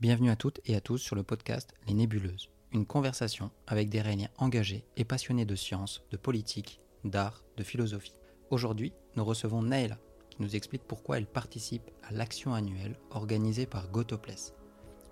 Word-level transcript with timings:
Bienvenue 0.00 0.30
à 0.30 0.36
toutes 0.36 0.62
et 0.64 0.74
à 0.76 0.80
tous 0.80 0.96
sur 0.96 1.14
le 1.14 1.22
podcast 1.22 1.74
Les 1.86 1.92
Nébuleuses, 1.92 2.48
une 2.72 2.86
conversation 2.86 3.50
avec 3.66 3.90
des 3.90 4.00
réunions 4.00 4.30
engagés 4.38 4.86
et 4.96 5.04
passionnés 5.04 5.44
de 5.44 5.54
sciences, 5.54 6.02
de 6.10 6.16
politique, 6.16 6.80
d'art, 7.04 7.44
de 7.58 7.62
philosophie. 7.62 8.14
Aujourd'hui, 8.48 8.94
nous 9.16 9.26
recevons 9.26 9.60
Naëla, 9.60 9.98
qui 10.30 10.40
nous 10.40 10.56
explique 10.56 10.84
pourquoi 10.84 11.18
elle 11.18 11.26
participe 11.26 11.90
à 12.02 12.14
l'action 12.14 12.54
annuelle 12.54 12.96
organisée 13.10 13.66
par 13.66 13.90
Gotopless, 13.90 14.54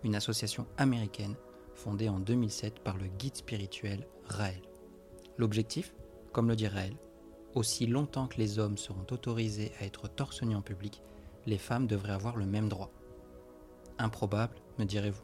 une 0.04 0.14
association 0.14 0.66
américaine 0.78 1.36
fondée 1.74 2.08
en 2.08 2.18
2007 2.18 2.80
par 2.80 2.96
le 2.96 3.08
guide 3.08 3.36
spirituel 3.36 4.06
Raël. 4.24 4.62
L'objectif, 5.36 5.92
comme 6.32 6.48
le 6.48 6.56
dit 6.56 6.66
Raël, 6.66 6.96
aussi 7.54 7.86
longtemps 7.86 8.26
que 8.26 8.38
les 8.38 8.58
hommes 8.58 8.78
seront 8.78 9.06
autorisés 9.10 9.70
à 9.80 9.84
être 9.84 10.08
torse 10.08 10.42
en 10.42 10.62
public, 10.62 11.02
les 11.44 11.58
femmes 11.58 11.86
devraient 11.86 12.12
avoir 12.12 12.36
le 12.36 12.46
même 12.46 12.70
droit. 12.70 12.90
Improbable, 13.98 14.56
me 14.78 14.84
direz-vous. 14.84 15.22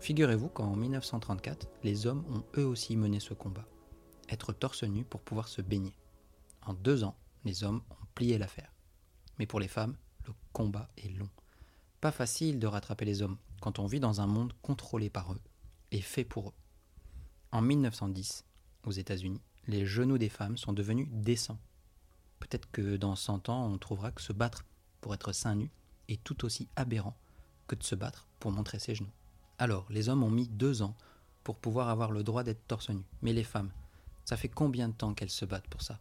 Figurez-vous 0.00 0.48
qu'en 0.48 0.76
1934, 0.76 1.68
les 1.82 2.06
hommes 2.06 2.24
ont 2.28 2.44
eux 2.60 2.66
aussi 2.66 2.96
mené 2.96 3.20
ce 3.20 3.34
combat. 3.34 3.66
Être 4.28 4.52
torse 4.52 4.84
nu 4.84 5.04
pour 5.04 5.20
pouvoir 5.20 5.48
se 5.48 5.60
baigner. 5.60 5.96
En 6.62 6.74
deux 6.74 7.02
ans, 7.02 7.16
les 7.44 7.64
hommes 7.64 7.82
ont 7.90 8.06
plié 8.14 8.38
l'affaire. 8.38 8.72
Mais 9.38 9.46
pour 9.46 9.60
les 9.60 9.68
femmes, 9.68 9.96
le 10.26 10.32
combat 10.52 10.88
est 10.96 11.08
long. 11.08 11.28
Pas 12.00 12.12
facile 12.12 12.58
de 12.58 12.66
rattraper 12.66 13.04
les 13.04 13.22
hommes 13.22 13.38
quand 13.60 13.78
on 13.80 13.86
vit 13.86 14.00
dans 14.00 14.20
un 14.20 14.26
monde 14.26 14.52
contrôlé 14.62 15.10
par 15.10 15.32
eux 15.32 15.40
et 15.90 16.00
fait 16.00 16.24
pour 16.24 16.50
eux. 16.50 16.54
En 17.50 17.62
1910, 17.62 18.44
aux 18.84 18.92
États-Unis, 18.92 19.40
les 19.66 19.84
genoux 19.84 20.18
des 20.18 20.28
femmes 20.28 20.56
sont 20.56 20.72
devenus 20.72 21.08
décents. 21.10 21.58
Peut-être 22.38 22.70
que 22.70 22.96
dans 22.96 23.16
100 23.16 23.48
ans, 23.48 23.66
on 23.66 23.78
trouvera 23.78 24.12
que 24.12 24.22
se 24.22 24.32
battre 24.32 24.64
pour 25.00 25.14
être 25.14 25.32
seins 25.32 25.56
nu 25.56 25.70
est 26.08 26.22
tout 26.22 26.44
aussi 26.44 26.68
aberrant 26.76 27.16
que 27.68 27.76
de 27.76 27.84
se 27.84 27.94
battre 27.94 28.26
pour 28.40 28.50
montrer 28.50 28.80
ses 28.80 28.96
genoux. 28.96 29.12
Alors, 29.58 29.86
les 29.90 30.08
hommes 30.08 30.24
ont 30.24 30.30
mis 30.30 30.48
deux 30.48 30.82
ans 30.82 30.96
pour 31.44 31.56
pouvoir 31.56 31.88
avoir 31.88 32.10
le 32.10 32.24
droit 32.24 32.42
d'être 32.42 32.66
torse 32.66 32.90
nu. 32.90 33.04
Mais 33.22 33.32
les 33.32 33.44
femmes, 33.44 33.70
ça 34.24 34.36
fait 34.36 34.48
combien 34.48 34.88
de 34.88 34.94
temps 34.94 35.14
qu'elles 35.14 35.30
se 35.30 35.44
battent 35.44 35.68
pour 35.68 35.82
ça? 35.82 35.98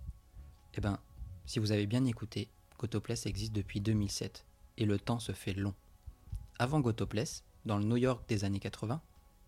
Eh 0.74 0.82
bien, 0.82 1.00
si 1.46 1.60
vous 1.60 1.72
avez 1.72 1.86
bien 1.86 2.06
écouté, 2.06 2.50
Gotopless 2.80 3.26
existe 3.26 3.54
depuis 3.54 3.82
2007 3.82 4.46
et 4.78 4.86
le 4.86 5.00
temps 5.00 5.20
se 5.20 5.32
fait 5.32 5.54
long. 5.54 5.74
Avant 6.60 6.80
Gotopless, 6.80 7.44
dans 7.66 7.78
le 7.78 7.86
New 7.86 7.98
York 7.98 8.28
des 8.28 8.44
années 8.44 8.60
80, 8.60 9.02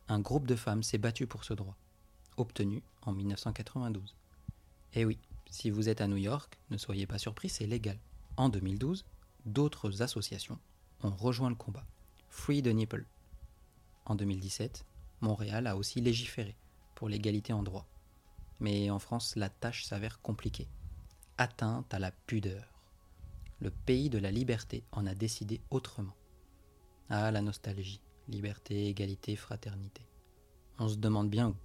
un 0.08 0.20
groupe 0.20 0.48
de 0.48 0.56
femmes 0.56 0.84
s'est 0.84 0.98
battu 0.98 1.28
pour 1.28 1.44
ce 1.44 1.54
droit, 1.54 1.76
obtenu 2.38 2.82
en 3.02 3.14
1992. 3.14 4.16
Et 4.94 5.06
oui, 5.06 5.20
si 5.52 5.70
vous 5.70 5.90
êtes 5.90 6.02
à 6.02 6.08
New 6.08 6.18
York, 6.18 6.58
ne 6.70 6.78
soyez 6.78 7.06
pas 7.06 7.18
surpris, 7.18 7.50
c'est 7.50 7.68
légal. 7.68 8.00
En 8.38 8.50
2012, 8.50 9.06
d'autres 9.46 10.02
associations 10.02 10.60
ont 11.04 11.12
rejoint 11.12 11.50
le 11.50 11.56
combat. 11.56 11.86
Free 12.30 12.62
the 12.62 12.68
Nipple. 12.68 13.06
En 14.06 14.16
2017, 14.16 14.86
Montréal 15.22 15.68
a 15.68 15.76
aussi 15.76 16.00
légiféré 16.00 16.56
pour 16.96 17.10
l'égalité 17.10 17.54
en 17.54 17.64
droit. 17.64 17.88
Mais 18.60 18.90
en 18.90 19.00
France, 19.00 19.36
la 19.36 19.50
tâche 19.50 19.86
s'avère 19.86 20.22
compliquée. 20.22 20.70
Atteinte 21.38 21.94
à 21.94 22.00
la 22.00 22.12
pudeur. 22.12 22.82
Le 23.60 23.72
pays 23.72 24.10
de 24.10 24.20
la 24.20 24.32
liberté 24.32 24.84
en 24.92 25.06
a 25.06 25.16
décidé 25.16 25.60
autrement. 25.70 26.16
Ah, 27.10 27.32
la 27.32 27.42
nostalgie. 27.42 28.02
Liberté, 28.28 28.88
égalité, 28.88 29.36
fraternité. 29.36 30.06
On 30.78 30.88
se 30.88 30.98
demande 30.98 31.30
bien 31.30 31.50
où. 31.50 31.56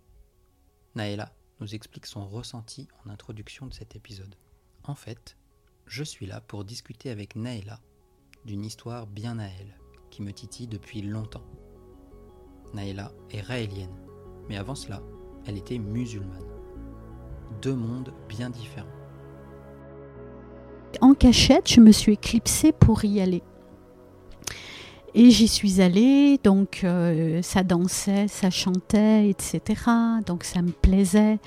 Naëla 0.94 1.32
nous 1.60 1.74
explique 1.74 2.06
son 2.06 2.26
ressenti 2.26 2.88
en 3.04 3.10
introduction 3.10 3.66
de 3.66 3.74
cet 3.74 3.96
épisode. 3.96 4.34
En 4.82 4.94
fait, 4.94 5.36
je 5.86 6.02
suis 6.02 6.26
là 6.26 6.40
pour 6.40 6.64
discuter 6.64 7.10
avec 7.10 7.36
Naëla 7.36 7.80
d'une 8.44 8.64
histoire 8.64 9.06
bien 9.06 9.38
à 9.38 9.46
elle 9.46 9.74
me 10.22 10.32
titille 10.32 10.66
depuis 10.66 11.02
longtemps. 11.02 11.44
Naïla 12.72 13.12
est 13.30 13.40
raélienne, 13.40 13.94
mais 14.48 14.56
avant 14.56 14.74
cela, 14.74 15.02
elle 15.46 15.56
était 15.56 15.78
musulmane. 15.78 16.44
Deux 17.62 17.74
mondes 17.74 18.12
bien 18.28 18.50
différents. 18.50 18.88
En 21.00 21.14
cachette, 21.14 21.70
je 21.70 21.80
me 21.80 21.92
suis 21.92 22.12
éclipsée 22.12 22.72
pour 22.72 23.04
y 23.04 23.20
aller. 23.20 23.42
Et 25.16 25.30
j'y 25.30 25.46
suis 25.46 25.80
allée, 25.80 26.40
donc 26.42 26.80
euh, 26.82 27.40
ça 27.40 27.62
dansait, 27.62 28.26
ça 28.26 28.50
chantait, 28.50 29.28
etc. 29.28 29.60
Donc 30.26 30.42
ça 30.42 30.60
me 30.60 30.72
plaisait. 30.72 31.38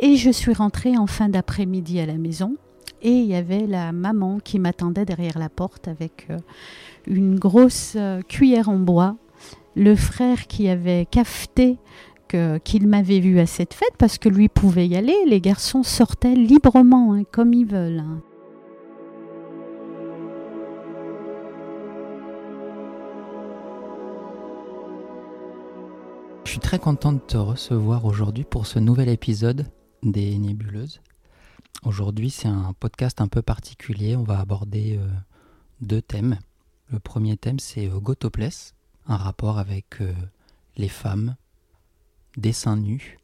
Et 0.00 0.16
je 0.16 0.30
suis 0.30 0.52
rentrée 0.52 0.98
en 0.98 1.06
fin 1.06 1.30
d'après-midi 1.30 2.00
à 2.00 2.06
la 2.06 2.18
maison. 2.18 2.56
Et 3.04 3.10
il 3.10 3.26
y 3.26 3.34
avait 3.34 3.66
la 3.66 3.92
maman 3.92 4.40
qui 4.40 4.58
m'attendait 4.58 5.04
derrière 5.04 5.38
la 5.38 5.50
porte 5.50 5.88
avec 5.88 6.26
euh, 6.30 6.38
une 7.06 7.38
grosse 7.38 7.92
euh, 7.96 8.22
cuillère 8.22 8.70
en 8.70 8.78
bois. 8.78 9.16
Le 9.76 9.94
frère 9.94 10.46
qui 10.46 10.68
avait 10.68 11.06
cafeté 11.10 11.78
qu'il 12.64 12.88
m'avait 12.88 13.20
vu 13.20 13.38
à 13.38 13.46
cette 13.46 13.74
fête 13.74 13.94
parce 13.96 14.18
que 14.18 14.28
lui 14.28 14.48
pouvait 14.48 14.88
y 14.88 14.96
aller. 14.96 15.14
Les 15.26 15.40
garçons 15.40 15.82
sortaient 15.82 16.34
librement, 16.34 17.14
hein, 17.14 17.22
comme 17.30 17.54
ils 17.54 17.66
veulent. 17.66 18.00
Hein. 18.00 18.22
Je 26.44 26.50
suis 26.50 26.60
très 26.60 26.78
content 26.78 27.12
de 27.12 27.18
te 27.18 27.36
recevoir 27.36 28.04
aujourd'hui 28.04 28.44
pour 28.44 28.66
ce 28.66 28.78
nouvel 28.78 29.08
épisode 29.08 29.66
des 30.02 30.36
Nébuleuses. 30.38 31.00
Aujourd'hui, 31.82 32.30
c'est 32.30 32.48
un 32.48 32.72
podcast 32.72 33.20
un 33.20 33.28
peu 33.28 33.42
particulier. 33.42 34.16
On 34.16 34.22
va 34.22 34.40
aborder 34.40 34.96
euh, 34.96 35.06
deux 35.80 36.00
thèmes. 36.00 36.38
Le 36.90 36.98
premier 36.98 37.36
thème, 37.36 37.58
c'est 37.58 37.88
euh, 37.88 37.98
Gotopless, 37.98 38.74
un 39.06 39.16
rapport 39.16 39.58
avec 39.58 40.00
euh, 40.00 40.14
les 40.76 40.88
femmes, 40.88 41.36
des 42.36 42.52
seins 42.52 42.76
nus, 42.76 43.18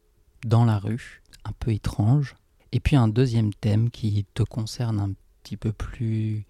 dans 0.44 0.64
la 0.64 0.78
rue, 0.78 1.22
un 1.44 1.52
peu 1.52 1.72
étrange. 1.72 2.36
Et 2.72 2.80
puis 2.80 2.96
un 2.96 3.08
deuxième 3.08 3.52
thème 3.54 3.90
qui 3.90 4.26
te 4.34 4.42
concerne 4.42 5.00
un 5.00 5.12
petit 5.42 5.56
peu 5.56 5.72
plus 5.72 6.46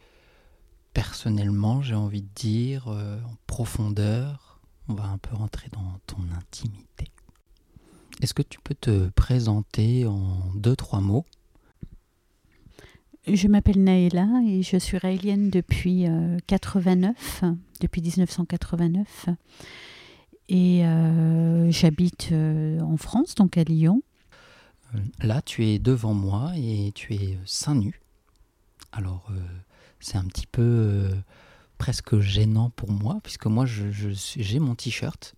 personnellement, 0.93 1.83
j'ai 1.83 1.95
envie 1.95 2.23
de 2.23 2.29
dire, 2.35 2.89
euh, 2.89 3.21
en 3.23 3.35
profondeur. 3.47 4.61
On 4.89 4.95
va 4.95 5.05
un 5.05 5.19
peu 5.19 5.37
rentrer 5.37 5.69
dans 5.73 5.99
ton 6.07 6.23
intimité. 6.37 7.11
Est-ce 8.21 8.35
que 8.35 8.43
tu 8.43 8.59
peux 8.61 8.75
te 8.75 9.09
présenter 9.11 10.07
en 10.07 10.53
deux, 10.55 10.77
trois 10.77 11.01
mots? 11.01 11.25
Je 13.27 13.49
m'appelle 13.49 13.83
Naëla 13.83 14.29
et 14.47 14.63
je 14.63 14.77
suis 14.77 14.99
raélienne 14.99 15.51
depuis 15.51 16.07
89, 16.47 17.41
euh, 17.43 17.53
depuis 17.81 18.03
1989. 18.03 19.29
Et 20.49 20.85
euh, 20.85 21.71
j'habite 21.71 22.31
euh, 22.33 22.81
en 22.81 22.97
France, 22.97 23.35
donc 23.35 23.57
à 23.57 23.65
Lyon. 23.65 24.03
Là, 25.23 25.41
tu 25.43 25.67
es 25.67 25.79
devant 25.79 26.15
moi 26.15 26.53
et 26.57 26.91
tu 26.95 27.15
es 27.15 27.39
seins 27.45 27.77
nu. 27.77 28.01
Alors, 28.91 29.31
c'est 30.01 30.17
un 30.17 30.25
petit 30.25 30.49
peu 30.49 31.09
presque 31.79 32.19
gênant 32.19 32.71
pour 32.71 32.91
moi, 32.91 33.21
puisque 33.23 33.47
moi, 33.47 33.67
j'ai 33.67 33.93
je, 33.93 34.59
mon 34.59 34.75
t-shirt. 34.75 35.37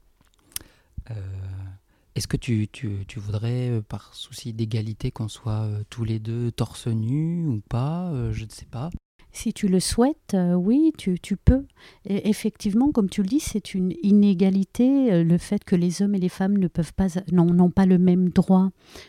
Est-ce 2.15 2.29
que 2.29 2.37
tu, 2.37 2.69
tu, 2.69 3.07
tu, 3.09 3.19
voudrais, 3.19 3.71
euh, 3.71 3.81
par 3.81 4.15
souci 4.15 4.53
d'égalité, 4.53 5.11
qu'on 5.11 5.29
soit 5.29 5.63
euh, 5.63 5.83
tous 5.89 6.05
les 6.05 6.19
deux 6.19 6.53
torse 6.53 6.87
nu 6.87 7.47
ou 7.47 7.63
pas 7.71 8.11
euh, 8.11 8.33
Je 8.33 8.45
ne 8.45 8.51
sais 8.51 8.67
pas. 8.67 8.91
Si 9.35 9.55
tu 9.55 9.67
le 9.67 9.81
souhaites, 9.81 10.35
euh, 10.35 10.53
oui, 10.53 10.93
tu, 10.99 11.19
peux. 11.37 11.65
effectivement, 12.05 12.93
comme 12.93 13.09
tu 13.09 13.23
le 13.23 13.29
dis, 13.29 13.41
c'est 13.41 13.73
une 13.73 13.95
inégalité, 14.03 15.11
euh, 15.11 15.25
le 15.25 15.39
fait 15.39 15.65
que 15.65 15.75
les 15.75 16.03
hommes 16.03 16.15
et 16.15 16.19
les 16.19 16.29
femmes 16.29 16.59
ne 16.59 16.69
peuvent 16.69 16.93
pas, 16.93 17.07
n'ont 17.33 17.71
pas 17.71 17.87
le 17.87 17.97
même 17.97 18.29
droit 18.29 18.69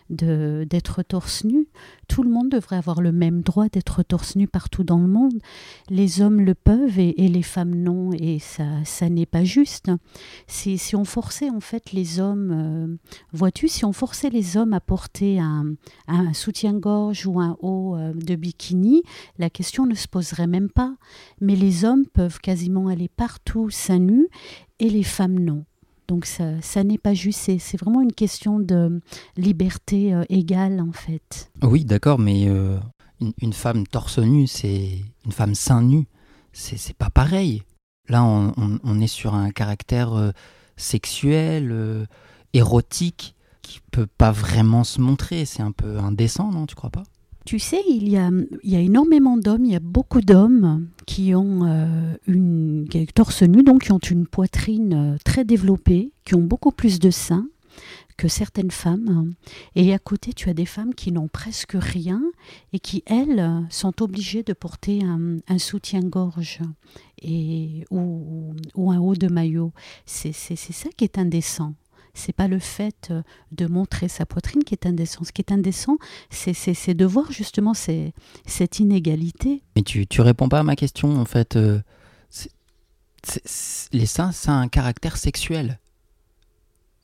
d'être 0.10 1.04
torse 1.04 1.44
nu. 1.44 1.68
Tout 2.08 2.24
le 2.24 2.30
monde 2.30 2.50
devrait 2.50 2.78
avoir 2.78 3.02
le 3.02 3.12
même 3.12 3.42
droit 3.42 3.68
d'être 3.68 4.02
torse 4.02 4.38
nu 4.38 4.48
partout 4.48 4.86
dans 4.86 4.98
le 4.98 5.08
monde. 5.08 5.34
Les 5.90 6.22
hommes 6.22 6.40
le 6.40 6.56
peuvent 6.56 7.00
et, 7.00 7.14
les 7.28 7.44
femmes 7.44 7.76
non, 7.76 8.12
et 8.14 8.40
ça, 8.40 8.64
ça 8.86 9.10
n'est 9.10 9.26
pas 9.26 9.44
juste. 9.44 9.92
Si, 10.48 10.78
si 10.78 10.96
on 10.96 11.04
forçait 11.04 11.50
en 11.50 11.60
fait 11.60 11.92
les 11.92 12.22
hommes, 12.22 12.52
euh, 12.54 12.96
vois-tu, 13.34 13.68
si 13.68 13.84
on 13.84 13.94
forçait 13.94 14.30
les 14.30 14.56
hommes 14.56 14.74
à 14.74 14.80
porter 14.80 15.40
un, 15.40 15.76
un 16.08 16.34
soutien-gorge 16.34 17.28
ou 17.28 17.42
un 17.42 17.58
haut 17.62 17.98
de 18.16 18.36
bikini, 18.36 19.04
la 19.38 19.50
question 19.50 19.86
ne 19.86 19.96
se 19.96 20.08
poserait 20.14 20.46
même 20.46 20.70
pas. 20.70 20.96
Mais 21.42 21.56
les 21.56 21.86
hommes 21.86 22.06
peuvent 22.06 22.40
quasiment 22.40 22.88
aller 22.88 23.10
partout 23.10 23.72
seins 23.72 23.98
nus 23.98 24.28
et 24.78 24.90
les 24.90 25.02
femmes 25.02 25.40
non. 25.40 25.66
Donc 26.08 26.28
ça, 26.28 26.84
n'est 26.84 27.00
pas 27.00 27.16
juste, 27.16 27.50
c'est 27.58 27.78
vraiment 27.78 28.02
une 28.02 28.12
question 28.12 28.60
de 28.60 29.02
liberté 29.38 30.14
euh, 30.14 30.24
égale 30.30 30.80
en 30.82 30.92
fait. 30.92 31.52
Oui, 31.64 31.86
d'accord, 31.86 32.20
mais 32.20 32.48
euh, 32.48 32.78
une, 33.42 33.54
femme 33.54 33.88
torse 33.88 34.20
nu, 34.20 34.46
c'est 34.46 35.00
une 35.26 35.32
femme 35.32 35.56
seins 35.56 35.82
nu, 35.82 36.06
c'est 36.52 36.96
pas 36.96 37.10
pareil. 37.10 37.64
Là, 38.10 38.24
on, 38.24 39.00
est 39.00 39.08
sur 39.08 39.34
un 39.34 39.50
caractère 39.50 40.14
euh, 40.14 40.32
sexuel, 40.76 42.06
érotique, 42.52 43.36
qui 43.62 43.80
peut 43.92 44.08
pas 44.08 44.32
vraiment 44.32 44.84
se 44.84 45.00
montrer. 45.02 45.46
C'est 45.46 45.64
un 45.64 45.72
peu 45.72 45.98
indécent, 45.98 46.52
non 46.52 46.68
Tu 46.68 46.76
crois 46.76 46.90
pas? 46.92 47.04
Tu 47.46 47.60
sais, 47.60 47.82
il 47.90 48.08
y 48.08 48.18
a, 48.18 48.30
énormément 48.80 49.38
d'hommes, 49.38 49.66
il 49.66 49.74
y 49.74 49.76
a 49.76 49.82
beaucoup 49.82 50.22
d'hommes 50.22 50.88
qui 51.06 51.36
ont 51.36 51.66
euh, 51.66 52.16
une 52.26 52.88
torse 53.14 53.44
nu, 53.44 53.64
donc 53.64 53.84
qui 53.84 53.92
ont 53.92 54.00
une 54.00 54.28
poitrine 54.28 54.94
euh, 54.94 55.18
très 55.26 55.44
développée, 55.44 56.12
qui 56.24 56.36
ont 56.36 56.42
beaucoup 56.42 56.72
plus 56.72 57.00
de 57.00 57.12
seins 57.12 57.48
que 58.16 58.30
certaines 58.30 58.72
femmes. 58.72 59.34
Et 59.76 59.94
à 59.94 60.00
côté, 60.00 60.32
tu 60.32 60.50
as 60.50 60.54
des 60.54 60.66
femmes 60.66 60.94
qui 60.94 61.12
n'ont 61.12 61.28
presque 61.28 61.76
rien 61.76 62.22
et 62.72 62.80
qui, 62.80 63.04
elles, 63.06 63.66
sont 63.70 64.02
obligées 64.02 64.44
de 64.44 64.54
porter 64.54 65.02
un, 65.04 65.58
soutien-gorge 65.58 66.60
ou, 67.92 68.92
un 68.92 69.00
haut 69.00 69.16
de 69.16 69.28
maillot. 69.28 69.74
C'est 70.06 70.32
ça 70.34 70.90
qui 70.96 71.04
est 71.04 71.18
indécent 71.18 71.74
c'est 72.14 72.34
pas 72.34 72.48
le 72.48 72.60
fait 72.60 73.10
euh, 73.12 73.24
de 73.52 73.66
montrer 73.66 74.08
sa 74.08 74.26
poitrine 74.26 74.64
qui 74.64 74.74
est 74.74 74.86
indécent. 74.86 75.24
Ce 75.24 75.32
qui 75.32 75.42
est 75.42 75.52
indécent, 75.52 75.98
c'est 76.30 76.94
de 76.94 77.06
voir 77.06 77.32
justement 77.32 77.74
cette 77.74 78.80
inégalité. 78.80 79.64
Mais 79.76 79.82
tu, 79.82 80.06
tu 80.08 80.22
réponds 80.22 80.50
pas 80.50 80.60
à 80.60 80.64
ma 80.64 80.76
question 80.76 81.20
en 81.20 81.26
fait. 81.26 81.56
Euh, 81.56 81.82
les 83.94 84.06
seins, 84.06 84.32
ça 84.32 84.52
a 84.52 84.56
un 84.56 84.68
caractère 84.68 85.18
sexuel. 85.18 85.80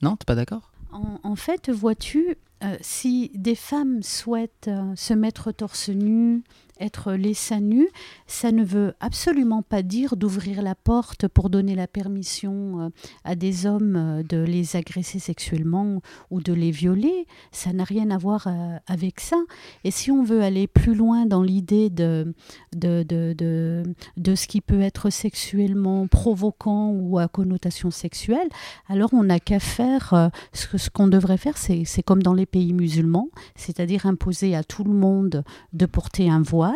Non, 0.02 0.16
t'es 0.16 0.26
pas 0.26 0.36
d'accord? 0.36 0.72
En, 0.92 1.36
fait, 1.36 1.70
vois-tu, 1.70 2.36
euh, 2.64 2.76
si 2.82 3.32
des 3.36 3.56
femmes 3.56 4.02
souhaitent 4.02 4.70
se 4.96 5.14
mettre 5.14 5.52
torse 5.52 5.90
nu, 5.90 6.44
être 6.80 7.18
seins 7.34 7.60
nus, 7.60 7.90
ça 8.28 8.52
ne 8.52 8.64
veut 8.64 8.94
absolument 9.00 9.62
pas 9.62 9.82
dire 9.82 10.16
d'ouvrir 10.16 10.62
la 10.62 10.76
porte 10.76 11.28
pour 11.28 11.50
donner 11.50 11.76
la 11.76 11.88
permission 11.88 12.82
euh, 12.82 12.90
à 13.24 13.36
des 13.36 13.66
hommes 13.66 13.96
euh, 13.96 14.24
de 14.24 14.38
les 14.38 14.76
agresser 14.76 15.20
sexuellement 15.20 16.02
ou 16.32 16.42
de 16.42 16.54
les 16.54 16.72
violer. 16.72 17.28
Ça 17.52 17.74
n'a 17.74 17.84
rien 17.84 18.10
à 18.12 18.18
voir 18.18 18.48
euh, 18.48 18.78
avec 18.88 19.20
ça. 19.20 19.38
Et 19.84 19.92
si 19.92 20.12
on 20.12 20.24
veut 20.24 20.42
aller 20.42 20.68
plus 20.68 20.96
loin 20.96 21.26
dans 21.26 21.44
l'idée 21.44 21.90
de 21.90 22.34
de, 22.76 23.04
de, 23.04 23.34
de, 23.34 23.84
de, 24.18 24.36
ce 24.36 24.48
qui 24.48 24.62
peut 24.62 24.82
être 24.82 25.10
sexuellement 25.10 26.08
provoquant 26.08 26.90
ou 26.90 27.18
à 27.18 27.28
connotation 27.28 27.92
sexuelle, 27.92 28.48
alors 28.88 29.10
on 29.14 29.24
n'a 29.24 29.40
qu'à 29.40 29.60
faire 29.60 30.32
ce, 30.54 30.78
ce 30.78 30.90
qu'on 30.90 31.08
devrait 31.08 31.38
faire, 31.38 31.58
c'est 31.58 32.04
comme 32.04 32.22
dans 32.22 32.34
les 32.34 32.46
pays 32.46 32.74
musulmans, 32.74 33.30
c'est-à-dire 33.56 34.06
imposer 34.06 34.56
à 34.56 34.64
tout 34.64 34.84
le 34.84 34.94
monde 34.94 35.44
de 35.74 35.86
porter 35.86 36.30
un 36.30 36.42
voile 36.42 36.69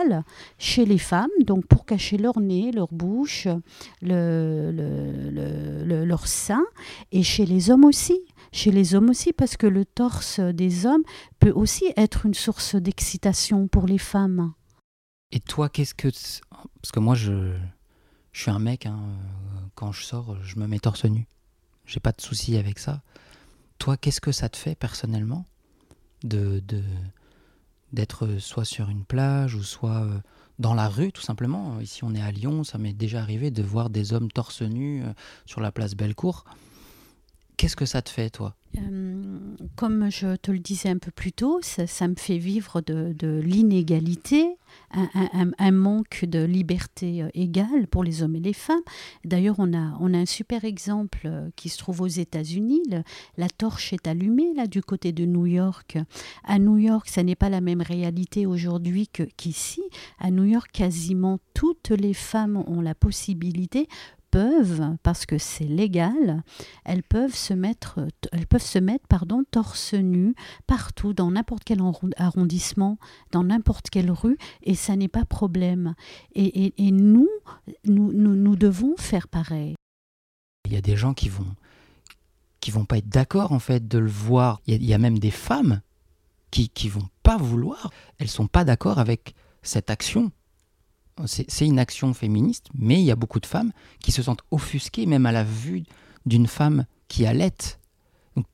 chez 0.57 0.85
les 0.85 0.97
femmes, 0.97 1.29
donc 1.45 1.65
pour 1.65 1.85
cacher 1.85 2.17
leur 2.17 2.39
nez, 2.39 2.71
leur 2.71 2.87
bouche, 2.91 3.47
le, 4.01 4.71
leur 6.05 6.27
sein, 6.27 6.63
et 7.11 7.23
chez 7.23 7.45
les 7.45 7.69
hommes 7.69 7.85
aussi. 7.85 8.19
Chez 8.51 8.71
les 8.71 8.93
hommes 8.93 9.09
aussi, 9.09 9.33
parce 9.33 9.57
que 9.57 9.65
le 9.65 9.83
torse 9.83 10.39
des 10.39 10.85
hommes 10.85 11.03
peut 11.39 11.51
aussi 11.51 11.85
être 11.97 12.25
une 12.25 12.35
source 12.35 12.75
d'excitation 12.75 13.67
pour 13.67 13.87
les 13.87 13.97
femmes. 13.97 14.53
Et 15.31 15.39
toi, 15.39 15.69
qu'est-ce 15.69 15.95
que... 15.95 16.09
Parce 16.09 16.91
que 16.91 16.99
moi, 16.99 17.15
je, 17.15 17.55
je 18.31 18.41
suis 18.41 18.51
un 18.51 18.59
mec, 18.59 18.85
hein, 18.85 18.99
quand 19.73 19.91
je 19.91 20.03
sors, 20.03 20.37
je 20.43 20.59
me 20.59 20.67
mets 20.67 20.79
torse 20.79 21.05
nu. 21.05 21.27
J'ai 21.85 21.99
pas 21.99 22.11
de 22.11 22.21
souci 22.21 22.57
avec 22.57 22.77
ça. 22.77 23.01
Toi, 23.79 23.97
qu'est-ce 23.97 24.21
que 24.21 24.31
ça 24.31 24.49
te 24.49 24.57
fait 24.57 24.75
personnellement 24.75 25.45
de, 26.23 26.61
de, 26.67 26.83
d'être 27.93 28.25
euh, 28.25 28.39
soit 28.39 28.65
sur 28.65 28.89
une 28.89 29.05
plage 29.05 29.55
ou 29.55 29.63
soit 29.63 30.01
euh, 30.03 30.19
dans 30.59 30.73
la 30.73 30.89
rue 30.89 31.11
tout 31.11 31.21
simplement. 31.21 31.79
Ici 31.79 32.03
on 32.03 32.13
est 32.13 32.21
à 32.21 32.31
Lyon, 32.31 32.63
ça 32.63 32.77
m'est 32.77 32.93
déjà 32.93 33.21
arrivé 33.21 33.51
de 33.51 33.63
voir 33.63 33.89
des 33.89 34.13
hommes 34.13 34.31
torse 34.31 34.61
nu 34.61 35.03
euh, 35.03 35.13
sur 35.45 35.61
la 35.61 35.71
place 35.71 35.95
Bellecour. 35.95 36.43
Qu'est-ce 37.57 37.75
que 37.75 37.85
ça 37.85 38.01
te 38.01 38.09
fait 38.09 38.29
toi? 38.29 38.55
Comme 39.75 40.09
je 40.09 40.35
te 40.35 40.51
le 40.51 40.57
disais 40.57 40.89
un 40.89 40.97
peu 40.97 41.11
plus 41.11 41.31
tôt, 41.31 41.59
ça, 41.61 42.07
me 42.07 42.15
fait 42.15 42.39
vivre 42.39 42.81
de, 42.81 43.39
l'inégalité 43.43 44.57
un, 44.91 45.71
manque 45.71 46.25
de 46.25 46.43
liberté 46.43 47.21
euh, 47.21 47.29
égale 47.35 47.87
pour 47.87 48.03
les 48.03 48.23
hommes 48.23 48.35
et 48.35 48.39
les 48.39 48.53
femmes. 48.53 48.81
D'ailleurs, 49.23 49.55
on 49.59 49.73
a, 49.73 49.95
on 49.99 50.13
a 50.13 50.17
un 50.17 50.25
super 50.25 50.65
exemple 50.65 51.21
euh, 51.25 51.49
qui 51.55 51.69
se 51.69 51.77
trouve 51.77 52.01
aux 52.01 52.07
États-Unis. 52.07 52.81
La 53.37 53.49
torche 53.49 53.93
est 53.93 54.07
allumée 54.07 54.53
là 54.55 54.65
du 54.65 54.81
côté 54.81 55.11
de 55.11 55.25
New 55.25 55.45
York. 55.45 55.97
À 56.43 56.57
New 56.57 56.77
York, 56.77 57.07
ça 57.07 57.23
n'est 57.23 57.35
pas 57.35 57.49
la 57.49 57.61
même 57.61 57.81
réalité 57.81 58.45
aujourd'hui 58.47 59.07
qu'ici. 59.37 59.81
à 60.19 60.31
New 60.31 60.45
York, 60.45 60.69
quasiment 60.71 61.39
toutes 61.53 61.89
les 61.89 62.13
femmes 62.13 62.63
ont 62.67 62.81
la 62.81 62.95
possibilité 62.95 63.87
peuvent, 64.33 64.97
parce 65.03 65.27
que 65.27 65.37
c'est 65.37 65.63
légal, 65.63 66.41
elles 66.85 67.03
peuvent 67.03 67.35
se 67.35 67.53
mettre, 67.53 67.99
elles 68.31 68.47
peuvent 68.47 68.63
se 68.63 68.79
mettre 68.79 69.05
pardon, 69.07 69.43
torse 69.51 69.93
nu 69.93 70.33
partout, 70.65 71.13
dans 71.13 71.29
n'importe 71.29 71.63
quel 71.63 71.77
arrondissement, 72.17 72.97
dans 73.31 73.43
n'importe 73.43 73.91
quelle 73.91 74.09
rue, 74.09 74.39
et 74.63 74.73
ça 74.73 74.95
n'est 74.95 75.07
pas 75.07 75.23
problème. 75.23 75.93
Et, 76.33 76.73
nous, 76.91 77.29
nous, 77.85 78.11
nous, 78.11 78.55
devons 78.55 78.95
faire 78.97 79.27
pareil. 79.27 79.75
Il 80.65 80.73
y 80.73 80.77
a 80.77 80.81
des 80.81 80.97
gens 80.97 81.13
qui 81.13 81.29
vont 81.29 81.53
qui 82.59 82.71
vont 82.71 82.85
pas 82.85 82.97
être 82.97 83.09
d'accord 83.09 83.51
en 83.51 83.59
fait 83.59 83.87
de 83.87 83.99
le 83.99 84.09
voir. 84.09 84.61
Il 84.65 84.83
y, 84.83 84.93
a, 84.95 84.97
même 84.97 85.19
des 85.19 85.31
femmes 85.31 85.81
qui 86.49 86.69
qui 86.69 86.89
vont 86.89 87.07
pas 87.21 87.37
vouloir. 87.37 87.91
Elles 88.17 88.29
sont 88.29 88.47
pas 88.47 88.65
d'accord 88.65 88.97
avec 88.97 89.35
cette 89.61 89.91
action 89.91 90.31
c'est 91.25 91.65
une 91.65 91.79
action 91.79 92.13
féministe, 92.13 92.67
mais 92.73 92.95
il 92.95 93.05
y 93.05 93.11
a 93.11 93.15
beaucoup 93.15 93.39
de 93.39 93.45
femmes 93.45 93.71
qui 93.99 94.11
se 94.11 94.23
sentent 94.23 94.43
offusquées 94.51 95.05
même 95.05 95.25
à 95.25 95.31
la 95.31 95.43
vue 95.43 95.83
d'une 96.25 96.47
femme 96.47 96.85
qui 97.07 97.25
allait. 97.25 97.77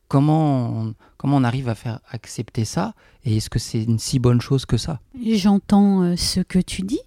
Comment 0.07 0.69
on, 0.69 0.95
comment 1.17 1.38
on 1.38 1.44
arrive 1.44 1.69
à 1.69 1.75
faire 1.75 2.00
accepter 2.09 2.65
ça? 2.65 2.94
Et 3.23 3.38
est-ce 3.38 3.50
que 3.50 3.59
c'est 3.59 3.83
une 3.83 4.00
si 4.00 4.19
bonne 4.19 4.41
chose 4.41 4.65
que 4.65 4.77
ça? 4.77 5.00
J'entends 5.23 6.01
euh, 6.01 6.15
ce 6.15 6.41
que 6.41 6.59
tu 6.59 6.81
dis. 6.81 7.00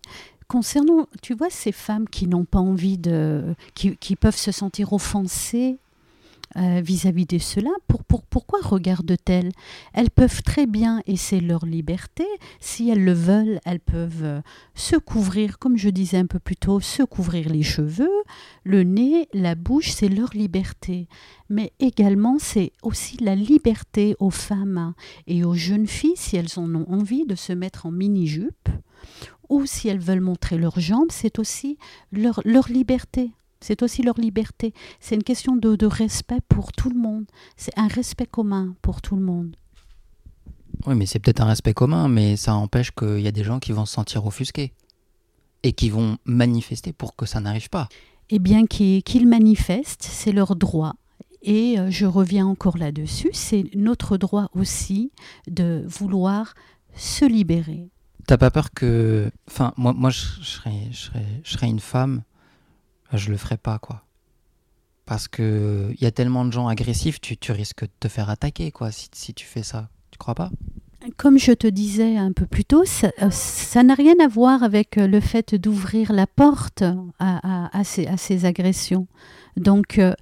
Concernant, 0.49 1.06
tu 1.20 1.34
vois, 1.34 1.50
ces 1.50 1.72
femmes 1.72 2.08
qui 2.08 2.26
n'ont 2.26 2.44
pas 2.44 2.60
envie 2.60 2.99
de. 2.99 3.54
Qui, 3.75 3.96
qui, 3.96 4.16
peuvent 4.16 4.37
se 4.37 4.52
sentir 4.52 4.93
offensées 4.93 5.78
euh, 6.56 6.81
vis-à-vis 6.84 7.26
de 7.26 7.38
cela. 7.38 7.70
Pour, 7.88 8.04
pourquoi 8.04 8.60
regardent-elles? 8.62 9.52
Elles 9.94 10.10
peuvent 10.10 10.43
très 10.43 10.66
bien, 10.66 11.02
et 11.06 11.16
c'est 11.16 11.40
leur 11.40 11.66
liberté, 11.66 12.26
si 12.60 12.90
elles 12.90 13.04
le 13.04 13.12
veulent, 13.12 13.60
elles 13.64 13.81
peuvent 13.81 14.25
euh, 14.25 14.40
se 14.75 14.96
couvrir, 14.96 15.58
comme 15.58 15.76
je 15.76 15.88
disais 15.88 16.19
un 16.19 16.26
peu 16.26 16.38
plus 16.38 16.56
tôt, 16.56 16.81
se 16.81 17.02
couvrir 17.02 17.49
les 17.49 17.62
cheveux, 17.62 18.22
le 18.64 18.82
nez, 18.82 19.28
la 19.32 19.54
bouche, 19.54 19.90
c'est 19.90 20.08
leur 20.08 20.31
liberté. 20.34 21.08
Mais 21.49 21.72
également, 21.81 22.37
c'est 22.38 22.72
aussi 22.82 23.16
la 23.19 23.34
liberté 23.34 24.16
aux 24.19 24.31
femmes 24.31 24.94
et 25.26 25.44
aux 25.44 25.54
jeunes 25.54 25.87
filles, 25.87 26.16
si 26.16 26.37
elles 26.37 26.58
en 26.58 26.75
ont 26.75 26.87
envie, 26.88 27.26
de 27.26 27.34
se 27.34 27.52
mettre 27.52 27.87
en 27.87 27.90
mini-jupe 27.90 28.69
ou 29.49 29.66
si 29.66 29.88
elles 29.88 29.99
veulent 29.99 30.20
montrer 30.20 30.56
leurs 30.56 30.81
jambes, 30.81 31.10
c'est 31.10 31.38
aussi 31.38 31.76
leur, 32.10 32.40
leur 32.44 32.69
liberté. 32.69 33.32
C'est 33.62 33.82
aussi 33.82 34.03
leur 34.03 34.19
liberté. 34.19 34.75
C'est 35.00 35.14
une 35.14 35.23
question 35.23 35.56
de, 35.56 35.87
respect 35.87 36.41
pour 36.49 36.73
tout 36.73 36.91
le 36.91 36.99
monde. 36.99 37.25
C'est 37.56 37.79
un 37.79 37.87
respect 37.87 38.26
commun 38.26 38.75
pour 38.83 39.00
tout 39.00 39.16
le 39.16 39.23
monde. 39.23 39.57
Oui, 40.87 40.95
mais 40.97 41.07
c'est 41.07 41.21
peut-être 41.21 41.40
un 41.40 41.47
respect 41.47 41.75
commun, 41.75 42.09
mais 42.09 42.37
ça 42.37 42.54
empêche 42.54 42.90
qu'il 42.90 43.21
y 43.21 43.28
a 43.28 43.33
des 43.33 43.45
gens 43.45 43.61
qui 43.61 43.73
vont 43.73 43.87
se 43.87 43.95
sentir 43.95 44.26
offusqués 44.26 44.73
et 45.62 45.73
qui 45.73 45.90
vont 45.90 46.19
manifester 46.25 46.92
pour 46.92 47.14
que 47.14 47.25
ça 47.25 47.40
n'arrive 47.40 47.69
pas. 47.69 47.88
Eh 48.31 48.40
bien, 48.40 48.66
qu'ils 48.66 49.28
manifestent, 49.28 50.02
c'est 50.02 50.33
leur 50.33 50.57
droit. 50.57 50.95
Et 51.42 51.78
euh, 51.78 51.90
je 51.90 52.07
reviens 52.07 52.47
encore 52.47 52.78
là-dessus, 52.78 53.31
c'est 53.33 53.64
notre 53.75 54.16
droit 54.16 54.49
aussi 54.54 55.12
de 55.49 55.85
vouloir 55.87 56.54
se 56.95 57.25
libérer. 57.25 57.90
T'as 58.26 58.38
pas 58.38 58.50
peur 58.50 58.71
que. 58.73 59.31
Enfin, 59.49 59.73
moi, 59.76 59.92
moi 59.92 60.11
je, 60.11 60.21
serais, 60.42 60.88
je, 60.92 60.97
serais, 60.97 61.26
je 61.42 61.52
serais 61.52 61.69
une 61.69 61.81
femme 61.81 62.23
je 63.19 63.31
le 63.31 63.37
ferai 63.37 63.57
pas, 63.57 63.78
quoi. 63.78 64.02
Parce 65.04 65.28
que 65.28 65.92
il 65.95 66.02
y 66.02 66.07
a 66.07 66.11
tellement 66.12 66.45
de 66.45 66.52
gens 66.52 66.69
agressifs, 66.69 67.21
tu, 67.21 67.52
risques 67.52 67.83
de 67.85 67.90
te 68.00 68.09
faire 68.09 68.31
attaquer, 68.31 68.71
quoi, 68.71 68.90
si 68.90 69.35
tu 69.35 69.47
fais 69.47 69.62
ça. 69.62 69.88
Tu 70.11 70.19
crois 70.19 70.35
pas? 70.35 70.50
Comme 71.16 71.38
je 71.38 71.52
te 71.52 71.66
disais 71.66 72.16
un 72.16 72.32
peu 72.32 72.47
plus 72.47 72.64
tôt, 72.64 72.85
ça 72.85 73.11
euh, 73.23 73.82
n'a 73.82 73.94
rien 73.94 74.14
à 74.23 74.28
voir 74.28 74.62
avec 74.62 74.99
euh, 74.99 75.06
le 75.06 75.21
fait 75.21 75.54
d'ouvrir 75.54 76.12
la 76.12 76.26
porte 76.26 76.82
à, 77.18 77.78
à, 77.78 77.85
ces, 77.85 78.06
à, 78.06 78.16
ces, 78.16 78.44
agressions. 78.44 79.06
Donc, 79.56 79.99
euh, 79.99 80.14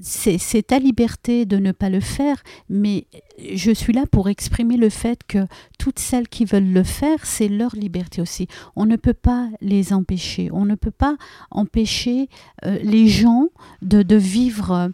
c'est 0.00 0.66
ta 0.66 0.78
liberté 0.78 1.46
de 1.46 1.56
ne 1.56 1.72
pas 1.72 1.88
le 1.88 2.00
faire, 2.00 2.42
mais 2.68 3.06
je 3.54 3.70
suis 3.70 3.92
là 3.92 4.04
pour 4.10 4.28
exprimer 4.28 4.76
le 4.76 4.90
fait 4.90 5.20
que 5.26 5.46
toutes 5.78 5.98
celles 5.98 6.28
qui 6.28 6.44
veulent 6.44 6.72
le 6.72 6.82
faire, 6.82 7.24
c'est 7.24 7.48
leur 7.48 7.74
liberté 7.74 8.20
aussi. 8.20 8.48
On 8.74 8.84
ne 8.84 8.96
peut 8.96 9.14
pas 9.14 9.48
les 9.60 9.92
empêcher. 9.92 10.50
On 10.52 10.64
ne 10.64 10.74
peut 10.74 10.90
pas 10.90 11.16
empêcher 11.50 12.28
les 12.64 13.08
gens 13.08 13.48
de, 13.80 14.02
de 14.02 14.16
vivre 14.16 14.90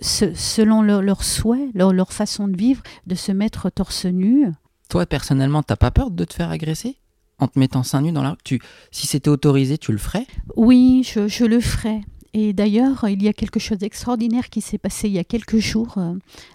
selon 0.00 0.82
leurs 0.82 1.02
leur 1.02 1.22
souhaits, 1.22 1.70
leur, 1.74 1.92
leur, 1.92 2.12
façon 2.12 2.48
de 2.48 2.56
vivre, 2.56 2.82
de 3.06 3.14
se 3.14 3.30
mettre 3.30 3.70
torse 3.70 4.06
nu. 4.06 4.48
Toi, 4.92 5.06
personnellement, 5.06 5.62
t'as 5.62 5.76
pas 5.76 5.90
peur 5.90 6.10
de 6.10 6.22
te 6.22 6.34
faire 6.34 6.50
agresser? 6.50 6.98
En 7.38 7.48
te 7.48 7.58
mettant 7.58 7.82
seins 7.82 8.02
nus 8.02 8.12
dans 8.12 8.22
la 8.22 8.32
rue? 8.32 8.36
Tu, 8.44 8.60
Si 8.90 9.06
c'était 9.06 9.30
autorisé, 9.30 9.78
tu 9.78 9.90
le 9.90 9.96
ferais? 9.96 10.26
Oui, 10.54 11.02
je, 11.02 11.44
le 11.46 11.60
ferais. 11.60 12.02
Et 12.34 12.52
d'ailleurs, 12.52 13.06
il 13.08 13.22
y 13.22 13.28
a 13.28 13.32
quelque 13.32 13.58
chose 13.58 13.78
d'extraordinaire 13.78 14.50
qui 14.50 14.60
s'est 14.60 14.76
passé 14.76 15.08
il 15.08 15.14
y 15.14 15.18
a 15.18 15.24
quelques 15.24 15.56
jours 15.56 15.96
euh, 15.96 16.12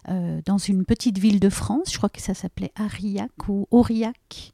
euh, 0.09 0.39
dans 0.45 0.59
une 0.59 0.85
petite 0.85 1.17
ville 1.17 1.39
de 1.39 1.49
France, 1.49 1.91
je 1.91 1.97
crois 1.97 2.09
que 2.09 2.21
ça 2.21 2.35
s'appelait 2.35 2.71
Ariac 2.75 3.31
ou 3.47 3.67
Aurillac. 3.71 4.53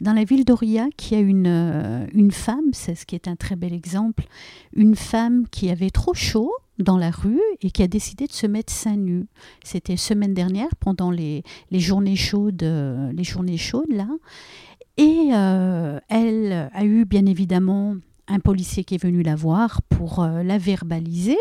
Dans 0.00 0.12
la 0.12 0.22
ville 0.22 0.44
d'Aurillac, 0.44 1.10
il 1.10 1.14
y 1.14 1.20
a 1.20 1.20
une, 1.20 1.48
euh, 1.48 2.06
une 2.12 2.30
femme, 2.30 2.70
c'est 2.72 2.94
ce 2.94 3.04
qui 3.04 3.16
est 3.16 3.26
un 3.26 3.34
très 3.34 3.56
bel 3.56 3.72
exemple, 3.72 4.28
une 4.76 4.94
femme 4.94 5.48
qui 5.50 5.70
avait 5.70 5.90
trop 5.90 6.14
chaud 6.14 6.52
dans 6.78 6.98
la 6.98 7.10
rue 7.10 7.40
et 7.60 7.70
qui 7.70 7.82
a 7.82 7.88
décidé 7.88 8.26
de 8.26 8.32
se 8.32 8.46
mettre 8.46 8.72
seins 8.72 8.96
nus. 8.96 9.26
C'était 9.62 9.96
semaine 9.96 10.34
dernière 10.34 10.74
pendant 10.80 11.10
les, 11.10 11.42
les 11.70 11.80
journées 11.80 12.16
chaudes, 12.16 12.62
les 12.62 13.24
journées 13.24 13.56
chaudes 13.56 13.92
là. 13.92 14.08
Et 14.96 15.30
elle 16.08 16.70
a 16.72 16.84
eu 16.84 17.04
bien 17.04 17.26
évidemment 17.26 17.96
un 18.28 18.40
policier 18.40 18.84
qui 18.84 18.94
est 18.94 19.02
venu 19.02 19.22
la 19.22 19.36
voir 19.36 19.82
pour 19.82 20.22
euh, 20.22 20.42
la 20.42 20.58
verbaliser. 20.58 21.38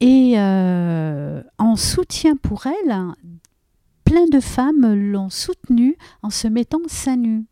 Et 0.00 0.34
euh, 0.36 1.42
en 1.58 1.76
soutien 1.76 2.36
pour 2.36 2.66
elle, 2.66 2.96
plein 4.04 4.26
de 4.30 4.40
femmes 4.40 4.94
l'ont 4.94 5.30
soutenue 5.30 5.96
en 6.22 6.30
se 6.30 6.46
mettant 6.48 6.80
seins 6.86 7.16
nus. 7.16 7.46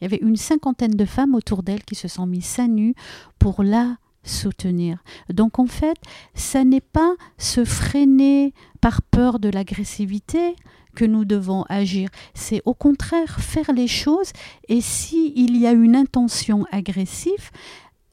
Il 0.00 0.04
y 0.04 0.06
avait 0.06 0.22
une 0.22 0.36
cinquantaine 0.36 0.92
de 0.92 1.04
femmes 1.04 1.34
autour 1.34 1.62
d'elle 1.62 1.84
qui 1.84 1.96
se 1.96 2.06
sont 2.06 2.26
mises 2.26 2.44
seins 2.44 2.68
nus 2.68 2.94
pour 3.38 3.64
la 3.64 3.96
soutenir. 4.28 5.02
Donc 5.28 5.58
en 5.58 5.66
fait, 5.66 5.96
ça 6.34 6.64
n'est 6.64 6.80
pas 6.80 7.14
se 7.38 7.64
freiner 7.64 8.52
par 8.80 9.02
peur 9.02 9.38
de 9.38 9.48
l'agressivité, 9.48 10.54
que 10.94 11.04
nous 11.04 11.24
devons 11.24 11.64
agir. 11.68 12.08
C'est 12.34 12.60
au 12.64 12.74
contraire 12.74 13.38
faire 13.38 13.72
les 13.72 13.86
choses 13.86 14.32
et 14.68 14.80
s'il 14.80 15.38
il 15.38 15.56
y 15.56 15.66
a 15.66 15.72
une 15.72 15.94
intention 15.94 16.66
agressive, 16.72 17.50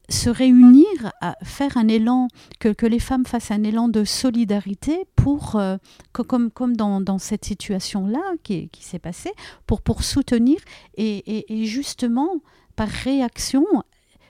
se 0.09 0.29
réunir, 0.29 1.11
à 1.19 1.35
faire 1.43 1.77
un 1.77 1.87
élan, 1.87 2.27
que, 2.59 2.69
que, 2.69 2.85
les 2.85 2.99
femmes 2.99 3.25
fassent 3.25 3.51
un 3.51 3.63
élan 3.63 3.87
de 3.87 4.03
solidarité 4.03 5.05
pour, 5.15 5.55
euh, 5.55 5.77
comme, 6.11 6.51
comme 6.51 6.75
dans, 6.75 7.01
dans 7.01 7.17
cette 7.17 7.45
situation-là 7.45 8.21
qui, 8.43 8.69
qui 8.69 8.83
s'est 8.83 8.99
passée, 8.99 9.33
pour, 9.65 9.81
pour 9.81 10.03
soutenir 10.03 10.59
et, 10.95 11.61
et, 11.61 11.65
justement, 11.65 12.41
par 12.75 12.87
réaction, 12.87 13.65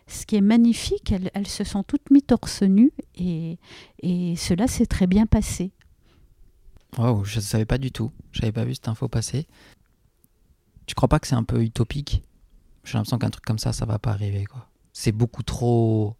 ce 0.07 0.25
qui 0.25 0.35
est 0.35 0.41
magnifique, 0.41 1.13
elles, 1.33 1.47
se 1.47 1.63
sont 1.63 1.83
toutes 1.83 2.11
mises 2.11 2.25
torse 2.27 2.61
nu 2.61 2.91
et, 3.15 3.57
et 4.01 4.35
cela 4.35 4.67
s'est 4.67 4.85
très 4.85 5.07
bien 5.07 5.25
passé. 5.25 5.71
Wow, 6.97 7.25
je 7.25 7.37
ne 7.37 7.41
savais 7.41 7.65
pas 7.65 7.77
du 7.77 7.91
tout. 7.91 8.11
Je 8.31 8.41
n'avais 8.41 8.51
pas 8.51 8.63
vu 8.63 8.75
cette 8.75 8.87
info 8.87 9.07
passer. 9.07 9.47
Tu 10.85 10.95
crois 10.95 11.09
pas 11.09 11.19
que 11.19 11.27
c'est 11.27 11.35
un 11.35 11.43
peu 11.43 11.61
utopique? 11.61 12.23
J'ai 12.83 12.93
l'impression 12.93 13.17
qu'un 13.17 13.31
truc 13.31 13.43
comme 13.43 13.59
ça, 13.59 13.73
ça 13.73 13.85
va 13.85 13.99
pas 13.99 14.11
arriver. 14.11 14.45
quoi. 14.45 14.69
C'est 14.93 15.11
beaucoup 15.11 15.43
trop 15.43 16.15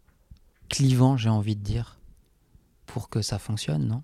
clivant, 0.68 1.16
j'ai 1.16 1.28
envie 1.28 1.56
de 1.56 1.62
dire, 1.62 2.00
pour 2.86 3.08
que 3.08 3.22
ça 3.22 3.38
fonctionne, 3.38 3.86
non? 3.86 4.02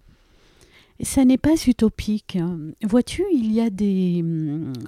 Ça 1.01 1.25
n'est 1.25 1.39
pas 1.39 1.55
utopique. 1.67 2.39
Vois-tu, 2.83 3.25
il 3.33 3.53
y 3.53 3.61
a 3.61 3.71
des 3.71 4.25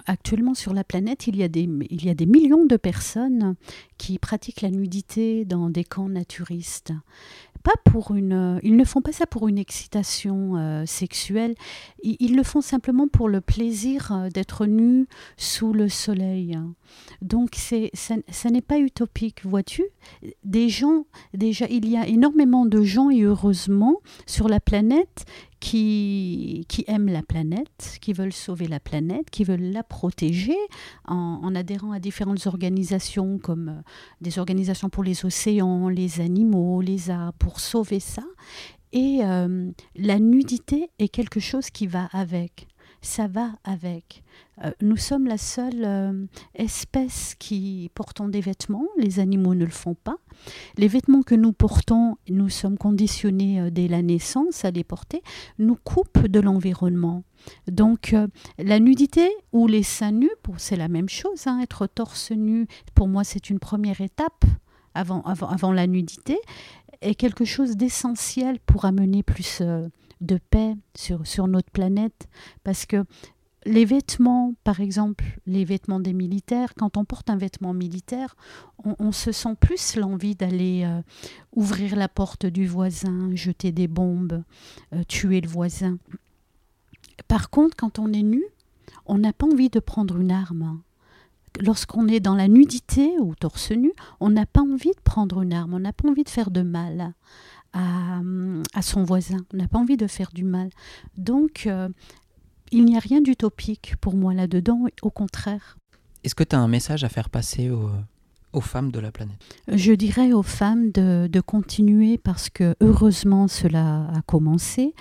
actuellement 0.06 0.54
sur 0.54 0.75
la 0.75 0.84
planète, 0.84 1.26
il 1.26 1.37
y 1.37 1.42
a 1.42 1.49
des 1.49 1.68
il 1.90 2.04
y 2.04 2.11
a 2.11 2.14
des 2.14 2.26
millions 2.26 2.64
de 2.64 2.76
personnes 2.76 3.56
qui 3.99 4.18
pratiquent 4.18 4.62
la 4.62 4.70
nudité 4.70 5.44
dans 5.44 5.70
des 5.70 5.84
camps 5.84 6.08
naturistes 6.08 6.92
pas 7.64 7.73
pour 7.82 8.14
une, 8.14 8.61
ils 8.62 8.76
ne 8.76 8.84
font 8.84 9.00
pas 9.00 9.12
ça 9.12 9.26
pour 9.26 9.49
une 9.49 9.58
excitation 9.58 10.56
euh, 10.56 10.84
sexuelle. 10.87 11.54
Ils, 12.02 12.37
le 12.37 12.42
font 12.42 12.61
simplement 12.61 13.08
pour 13.08 13.26
le 13.26 13.40
plaisir 13.40 14.12
euh, 14.12 14.28
d'être 14.28 14.66
nus 14.66 15.08
sous 15.38 15.73
le 15.73 15.88
soleil. 15.88 16.58
Donc 17.23 17.52
c'est, 17.54 17.90
ça, 17.94 18.16
ça 18.28 18.50
n'est 18.50 18.61
pas 18.61 18.78
utopique, 18.78 19.46
vois-tu 19.46 19.82
Des 20.44 20.68
gens, 20.68 21.06
déjà, 21.32 21.66
il 21.70 21.88
y 21.88 21.96
a 21.96 22.06
énormément 22.06 22.66
de 22.66 22.82
gens 22.82 23.08
et 23.08 23.23
heureusement 23.23 24.02
sur 24.26 24.49
la 24.49 24.61
planète 24.61 25.25
qui, 25.64 26.66
qui 26.68 26.85
aiment 26.88 27.09
la 27.09 27.23
planète, 27.23 27.97
qui 28.02 28.12
veulent 28.12 28.35
sauver 28.35 28.68
la 28.68 28.80
planète, 28.80 29.30
qui 29.30 29.44
veulent 29.44 29.73
la 29.73 29.83
protéger 29.83 30.59
en, 31.06 31.54
adhérant 31.54 31.92
à 31.92 32.00
différentes 32.00 32.47
organisations 32.47 33.38
comme 33.38 33.83
des 34.21 34.38
organisations 34.38 34.90
pour 34.90 35.02
les 35.02 35.25
océans, 35.25 35.88
les 35.88 36.21
animaux, 36.21 36.83
les 36.83 37.09
arbres, 37.09 37.33
pour 37.38 37.61
sauver 37.61 37.99
ça. 37.99 38.25
Et 38.92 39.21
euh, 39.23 39.71
la 39.97 40.18
nudité 40.18 40.90
est 40.99 41.09
quelque 41.09 41.40
chose 41.40 41.71
qui 41.71 41.87
va 41.87 42.11
avec. 42.12 42.68
Ça 43.04 43.26
va 43.26 43.50
avec. 43.64 44.23
Euh, 44.64 44.70
nous 44.80 44.96
sommes 44.96 45.26
la 45.26 45.37
seule 45.37 45.84
euh, 45.84 46.25
espèce 46.54 47.34
qui 47.38 47.90
portons 47.94 48.28
des 48.28 48.40
vêtements. 48.40 48.87
Les 48.96 49.20
animaux 49.20 49.54
ne 49.54 49.66
le 49.66 49.70
font 49.70 49.94
pas. 49.94 50.16
Les 50.78 50.88
vêtements 50.88 51.23
que 51.23 51.34
nous 51.34 51.52
portons, 51.52 52.16
nous 52.30 52.49
sommes 52.49 52.78
conditionnés 52.78 53.70
dès 53.70 53.88
la 53.88 54.00
naissance 54.00 54.64
à 54.64 54.70
les 54.70 54.84
porter, 54.84 55.23
nous 55.58 55.76
coupent 55.76 56.26
de 56.26 56.40
l'environnement. 56.40 57.25
Donc 57.70 58.16
la 58.58 58.80
nudité 58.80 59.28
ou 59.52 59.66
les 59.66 59.82
seins 59.82 60.12
nus, 60.12 60.30
c'est 60.56 60.76
la 60.76 60.88
même 60.88 61.11
chose. 61.11 61.46
Hein, 61.46 61.61
être 61.61 61.87
torse 61.87 62.30
nu, 62.30 62.66
pour 62.94 63.06
moi, 63.06 63.23
c'est 63.23 63.50
une 63.50 63.58
première 63.58 64.00
étape 64.00 64.44
avant, 64.94 65.20
avant, 65.23 65.49
avant 65.49 65.73
la 65.73 65.87
nudité 65.87 66.38
est 67.00 67.14
quelque 67.14 67.44
chose 67.44 67.76
d'essentiel 67.76 68.58
pour 68.61 68.87
amener 68.87 69.23
plus 69.23 69.58
euh, 69.61 69.88
de 70.21 70.38
paix 70.50 70.76
sur, 70.97 71.26
sur 71.26 71.49
notre 71.49 71.71
planète. 71.71 72.28
Parce 72.62 72.87
que 72.87 73.04
les 73.66 73.85
vêtements, 73.85 74.54
par 74.62 74.80
exemple, 74.80 75.25
les 75.47 75.64
vêtements 75.64 76.00
des 76.00 76.12
militaires, 76.12 76.75
quand 76.75 76.97
on 76.97 77.04
porte 77.04 77.30
un 77.30 77.37
vêtement 77.37 77.73
militaire, 77.73 78.37
on, 78.85 79.12
se 79.12 79.33
sent 79.33 79.56
plus 79.59 79.97
l'envie 79.97 80.35
d'aller 80.35 80.83
euh, 80.85 81.00
ouvrir 81.54 81.97
la 81.97 82.09
porte 82.09 82.44
du 82.47 82.66
voisin, 82.66 83.35
jeter 83.35 83.73
des 83.73 83.88
bombes, 83.88 84.42
euh, 84.92 85.02
tuer 85.04 85.40
le 85.40 85.49
voisin. 85.49 85.99
Par 87.26 87.49
contre, 87.49 87.76
quand 87.76 87.99
on 87.99 88.12
est 88.12 88.23
nu, 88.23 88.44
on 89.06 89.18
n'a 89.18 89.33
pas 89.33 89.47
envie 89.47 89.71
de 89.71 89.80
prendre 89.80 90.16
une 90.21 90.30
arme 90.30 90.80
lorsqu'on 91.61 92.09
est 92.09 92.21
dans 92.21 92.35
la 92.35 92.49
nudité 92.49 93.12
ou 93.21 93.35
torse 93.35 93.71
nu, 93.71 93.92
on 94.21 94.30
n'a 94.30 94.47
pas 94.47 94.62
envie 94.62 94.90
de 94.90 95.00
prendre 95.02 95.42
une 95.42 95.52
arme, 95.52 95.75
on 95.75 95.80
n'a 95.80 95.92
pas 95.92 96.09
envie 96.09 96.25
de 96.25 96.28
faire 96.28 96.50
de 96.50 96.62
mal 96.62 97.14
à, 97.75 98.83
son 98.83 99.02
voisin, 99.04 99.38
on 99.52 99.57
n'a 99.57 99.69
pas 99.69 99.78
envie 99.78 99.97
de 99.97 100.07
faire 100.07 100.31
du 100.33 100.45
mal. 100.45 100.71
Donc, 101.16 101.64
euh, 101.66 101.88
il 102.71 102.85
n'y 102.85 102.97
a 102.97 103.00
rien 103.00 103.21
d'utopique 103.21 103.95
pour 104.00 104.14
moi 104.14 104.35
là-dedans, 104.35 104.87
au 105.02 105.11
contraire. 105.11 105.76
Est-ce 106.23 106.35
que 106.35 106.45
tu 106.45 106.57
as 106.57 106.61
un 106.61 106.69
message 106.69 107.04
à 107.04 107.09
faire 107.09 107.31
passer 107.31 107.71
aux, 107.71 108.61
femmes 108.61 108.93
de 108.93 109.00
la 109.00 109.11
planète? 109.11 109.37
Je 109.69 109.93
dirais 109.93 110.33
aux 110.33 110.43
femmes 110.43 110.90
de, 110.93 111.28
de, 111.31 111.40
continuer 111.40 112.16
parce 112.16 112.49
que 112.49 112.75
heureusement 112.81 113.49
cela 113.49 114.09
a 114.14 114.23
commencé, 114.23 114.95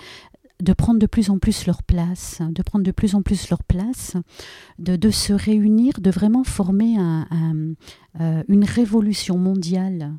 de 0.62 0.72
prendre 0.72 0.98
de 0.98 1.06
plus 1.06 1.30
en 1.30 1.38
plus 1.38 1.66
leur 1.66 1.82
place, 1.82 2.40
de 2.40 2.62
prendre 2.62 2.84
de 2.84 2.90
plus 2.90 3.14
en 3.14 3.22
plus 3.22 3.50
leur 3.50 3.62
place, 3.62 4.16
de, 4.78 5.10
se 5.10 5.32
réunir, 5.32 5.94
de 6.00 6.10
vraiment 6.10 6.44
former 6.44 6.96
euh, 8.20 8.42
une 8.48 8.64
révolution 8.64 9.36
mondiale 9.36 10.14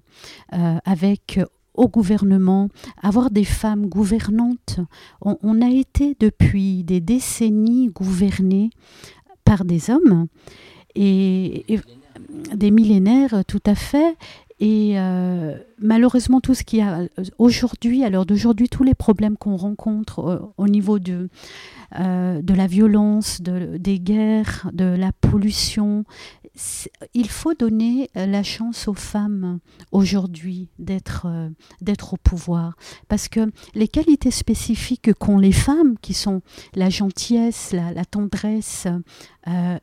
euh, 0.54 0.78
avec 0.86 1.40
au 1.78 1.88
gouvernement, 1.88 2.70
avoir 3.02 3.30
des 3.30 3.44
femmes 3.44 3.88
gouvernantes. 3.88 4.80
On, 5.22 5.62
a 5.62 5.70
été 5.70 6.16
depuis 6.20 6.84
des 6.84 7.02
décennies 7.02 7.90
gouvernés 7.90 8.70
par 9.44 9.66
des 9.66 9.90
hommes 9.90 10.28
et, 10.96 11.66
des 12.56 12.72
millénaires 12.72 13.44
tout 13.46 13.62
à 13.66 13.76
fait 13.76 14.16
et 14.60 14.94
euh, 14.96 15.58
malheureusement, 15.80 16.40
tout 16.40 16.54
ce 16.54 16.64
qui 16.64 16.80
a 16.80 17.02
aujourd'hui, 17.38 18.06
à 18.06 18.10
l'heure 18.10 18.26
d'aujourd'hui, 18.26 18.70
tous 18.70 18.84
les 18.84 18.94
problèmes 18.94 19.36
qu'on 19.36 19.58
rencontre 19.58 20.20
euh, 20.20 20.40
au 20.58 20.68
niveau 20.68 20.98
de, 20.98 21.28
euh, 22.00 22.42
la 22.48 22.68
violence, 22.68 23.42
de, 23.42 23.78
des 23.78 24.00
guerres, 24.00 24.70
de 24.72 24.86
la 24.86 25.12
pollution, 25.12 26.06
il 27.14 27.30
faut 27.30 27.54
donner 27.54 28.10
la 28.16 28.44
chance 28.44 28.88
aux 28.88 28.94
femmes 28.94 29.60
aujourd'hui 29.92 30.70
d'être 30.80 31.28
d'être 31.82 32.14
au 32.14 32.18
pouvoir. 32.18 32.76
Parce 33.08 33.28
que 33.28 33.52
les 33.74 33.88
qualités 33.88 34.32
spécifiques 34.32 35.14
qu'ont 35.14 35.38
les 35.38 35.52
femmes, 35.52 35.98
qui 36.02 36.14
sont 36.14 36.42
la 36.74 36.90
gentillesse, 36.90 37.74
la, 37.74 38.06
tendresse, 38.06 38.88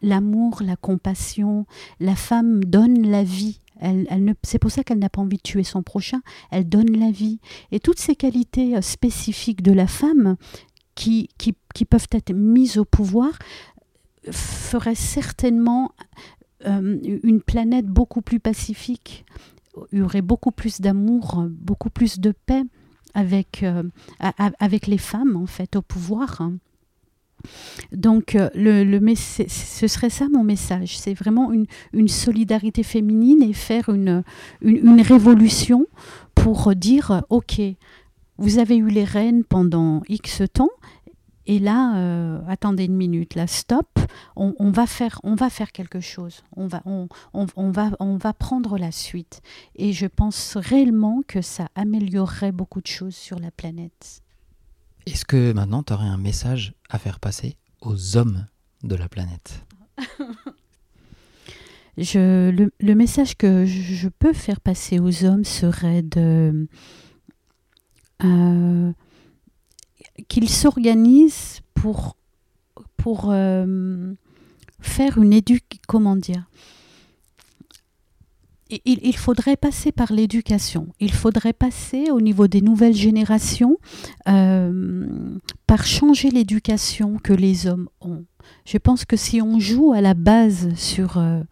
l'amour, 0.02 0.62
la 0.64 0.76
compassion, 0.76 1.67
la 2.00 2.17
femme 2.17 2.64
donne 2.64 3.09
la 3.09 3.25
vie 3.25 3.59
elle, 3.83 4.35
c'est 4.45 4.59
pour 4.59 4.71
ça 4.71 4.85
qu'elle 4.85 5.00
n'a 5.00 5.09
pas 5.09 5.21
envie 5.21 5.38
de 5.38 5.43
tuer 5.43 5.64
son 5.64 5.83
prochain. 5.83 6.21
Elle 6.50 6.69
donne 6.69 6.97
la 6.97 7.11
vie. 7.11 7.41
Et 7.73 7.81
toutes 7.81 7.99
ces 7.99 8.14
qualités 8.14 8.76
euh, 8.76 8.81
spécifiques 8.81 9.62
de 9.62 9.73
la 9.73 9.88
femme 9.88 10.37
qui, 10.95 11.29
qui, 11.37 11.85
peuvent 11.85 12.07
être 12.12 12.33
mises 12.33 12.79
au 12.79 12.85
pouvoir 12.85 13.33
feraient 14.31 14.95
certainement 14.95 15.91
euh, 16.00 16.05
une 16.64 17.40
planète 17.40 17.87
beaucoup 17.87 18.23
plus 18.23 18.40
pacifique. 18.40 19.25
Il 19.92 20.00
y 20.00 20.02
aurait 20.02 20.23
beaucoup 20.23 20.50
plus 20.50 20.81
d'amour, 20.81 21.47
beaucoup 21.49 21.90
plus 21.90 22.21
de 22.21 22.33
paix 22.33 22.64
avec, 23.14 23.62
euh, 23.62 23.83
avec 24.59 24.87
les 24.87 24.99
femmes, 24.99 25.37
en 25.37 25.47
fait, 25.47 25.76
au 25.76 25.83
pouvoir. 25.83 26.42
Donc, 27.92 28.35
euh, 28.35 28.49
le, 28.54 29.14
ce 29.16 29.87
serait 29.87 30.11
ça 30.11 30.28
mon 30.33 30.45
message. 30.45 30.99
C'est 30.99 31.14
vraiment 31.14 31.52
une, 31.52 32.09
solidarité 32.09 32.83
féminine 32.83 33.42
et 33.42 33.52
faire 33.52 33.88
une, 33.88 34.23
une, 34.61 35.00
révolution 35.00 35.87
pour 36.35 36.75
dire, 36.75 37.23
OK, 37.31 37.61
vous 38.38 38.59
avez 38.59 38.76
eu 38.76 38.88
les 38.88 39.04
rênes 39.04 39.45
pendant 39.45 40.02
X 40.09 40.42
temps, 40.52 40.71
et 41.46 41.58
là, 41.58 41.96
euh, 41.96 42.40
attendez 42.46 42.84
une 42.84 42.96
minute, 42.96 43.34
là, 43.34 43.46
stop, 43.46 43.99
on, 44.37 44.70
va 44.70 44.87
faire, 44.87 45.20
on 45.25 45.34
va 45.34 45.50
faire 45.50 45.72
quelque 45.72 46.00
chose, 46.00 46.44
on 46.56 46.68
va, 46.68 46.82
on, 46.84 47.08
va, 47.70 47.90
on 47.99 48.16
va 48.16 48.32
prendre 48.32 48.78
la 48.78 48.92
suite. 48.92 49.42
Et 49.75 49.92
je 49.92 50.06
pense 50.06 50.56
réellement 50.56 51.22
que 51.26 51.42
ça 51.42 51.68
améliorerait 51.75 52.52
beaucoup 52.52 52.80
de 52.80 52.87
choses 52.87 53.16
sur 53.16 53.38
la 53.38 53.50
planète. 53.50 54.22
Est-ce 55.06 55.25
que 55.25 55.52
maintenant, 55.52 55.82
tu 55.82 55.92
aurais 55.92 56.06
un 56.06 56.16
message 56.16 56.75
à 56.88 56.99
faire 56.99 57.18
passer 57.18 57.56
aux 57.80 58.16
hommes 58.16 58.46
de 58.84 58.94
la 58.94 59.08
planète? 59.08 59.64
Je, 61.99 62.50
le, 62.50 62.94
message 62.94 63.37
que 63.37 63.66
je 63.66 64.08
peux 64.08 64.32
faire 64.32 64.62
passer 64.62 64.99
aux 64.99 65.26
hommes 65.26 65.44
serait 65.44 66.00
de... 66.00 66.66
Euh, 68.25 68.92
qu'ils 70.28 70.49
s'organisent 70.49 71.61
pour, 71.75 72.16
pour 72.97 73.31
euh, 73.31 74.12
faire 74.81 75.19
une 75.19 75.33
éducation, 75.33 75.81
comment 75.87 76.16
dire? 76.16 76.45
Il, 78.87 79.00
il, 79.02 79.16
faudrait 79.16 79.59
passer 79.59 79.92
par 79.92 80.14
l'éducation. 80.14 80.88
Il 80.99 81.12
faudrait 81.12 81.52
passer 81.52 82.11
au 82.11 82.23
niveau 82.23 82.49
des 82.49 82.62
nouvelles 82.62 82.95
générations 82.95 83.76
euh, 84.28 85.38
par 85.66 85.85
changer 85.85 86.31
l'éducation 86.31 87.19
que 87.19 87.35
les 87.35 87.66
hommes 87.66 87.90
ont. 88.00 88.25
Je 88.64 88.78
pense 88.78 89.04
que 89.04 89.16
si 89.16 89.42
on 89.42 89.61
joue 89.61 89.92
à 89.92 90.00
la 90.00 90.14
base 90.14 90.75
sur 90.75 91.19
euh, 91.19 91.42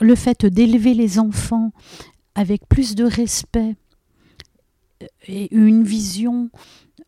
le 0.00 0.14
fait 0.14 0.46
d'élever 0.46 0.94
les 0.94 1.18
enfants 1.18 1.72
avec 2.34 2.66
plus 2.66 2.94
de 2.94 3.04
respect 3.04 3.76
et 5.26 5.54
une 5.54 5.84
vision 5.84 6.50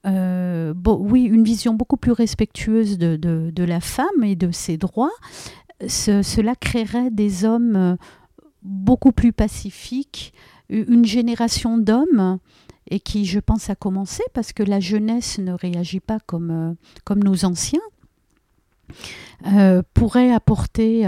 euh, 0.07 0.73
oui, 0.87 1.25
une 1.25 1.43
vision 1.43 1.75
beaucoup 1.75 1.97
plus 1.97 2.13
respectueuse 2.13 2.99
de, 2.99 3.65
la 3.65 3.81
femme 3.81 4.23
et 4.23 4.37
de 4.37 4.51
ses 4.51 4.77
droits, 4.77 5.13
cela 5.89 6.55
créerait 6.55 7.11
des 7.11 7.45
hommes 7.45 7.77
euh, 7.77 7.97
beaucoup 8.63 9.13
plus 9.13 9.33
pacifiques, 9.33 10.33
une 10.69 11.05
génération 11.05 11.79
d'hommes 11.79 12.39
et 12.89 13.01
qui, 13.01 13.25
je 13.25 13.41
pense, 13.41 13.69
a 13.69 13.75
commencé 13.75 14.23
parce 14.33 14.53
que 14.53 14.63
la 14.63 14.81
jeunesse 14.81 15.39
ne 15.39 15.53
réagit 15.53 16.01
pas 16.01 16.21
comme, 16.21 16.51
euh, 16.51 16.75
comme 17.05 17.23
nos 17.23 17.45
anciens, 17.45 17.81
pourrait 19.95 20.33
apporter... 20.33 21.07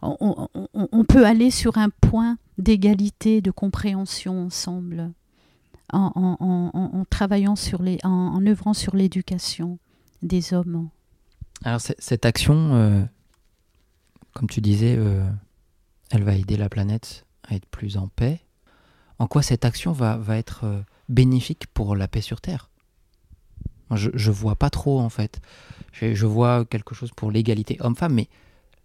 On, 0.00 1.04
peut 1.08 1.26
aller 1.26 1.50
sur 1.50 1.76
un 1.76 1.90
point 1.90 2.38
d'égalité, 2.56 3.40
de 3.40 3.50
compréhension 3.50 4.44
ensemble 4.44 5.12
en, 5.92 7.04
travaillant 7.10 7.56
sur 7.56 7.82
les, 7.82 7.98
en, 8.04 8.44
œuvrant 8.46 8.74
sur 8.74 8.96
l'éducation 8.96 9.78
des 10.22 10.52
hommes. 10.54 10.88
Alors 11.64 11.80
cette 11.80 12.26
action, 12.26 12.74
euh, 12.74 13.04
comme 14.32 14.48
tu 14.48 14.60
disais, 14.60 14.96
euh, 14.96 15.28
elle 16.10 16.22
va 16.22 16.34
aider 16.34 16.56
la 16.56 16.68
planète 16.68 17.26
à 17.46 17.54
être 17.54 17.66
plus 17.66 17.96
en 17.96 18.08
paix. 18.08 18.40
En 19.18 19.26
quoi 19.26 19.42
cette 19.42 19.64
action 19.64 19.92
va, 19.92 20.20
être 20.36 20.64
euh, 20.64 20.80
bénéfique 21.08 21.66
pour 21.74 21.96
la 21.96 22.06
paix 22.06 22.20
sur 22.20 22.40
Terre? 22.40 22.70
Je, 23.94 24.10
je 24.14 24.30
vois 24.30 24.54
pas 24.54 24.70
trop 24.70 25.00
en 25.00 25.08
fait. 25.08 25.40
Je, 25.92 26.14
je 26.14 26.26
vois 26.26 26.64
quelque 26.64 26.94
chose 26.94 27.10
pour 27.16 27.30
l'égalité 27.32 27.78
homme-femme, 27.80 28.14
mais 28.14 28.28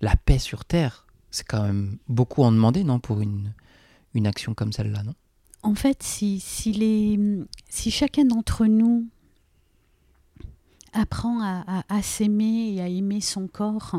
la 0.01 0.15
paix 0.15 0.39
sur 0.39 0.65
Terre, 0.65 1.05
c'est 1.29 1.45
quand 1.45 1.63
même 1.63 1.97
beaucoup 2.07 2.43
en 2.43 2.51
demander, 2.51 2.83
non, 2.83 2.99
pour 2.99 3.21
une, 3.21 3.53
une 4.13 4.27
action 4.27 4.53
comme 4.53 4.71
celle-là, 4.71 5.03
non? 5.03 5.15
En 5.63 5.75
fait, 5.75 6.03
si, 6.03 6.39
chacun 7.69 8.25
d'entre 8.25 8.65
nous 8.65 9.07
apprend 10.91 11.41
à, 11.41 12.01
s'aimer 12.01 12.73
et 12.73 12.81
à 12.81 12.87
aimer 12.87 13.21
son 13.21 13.47
corps, 13.47 13.95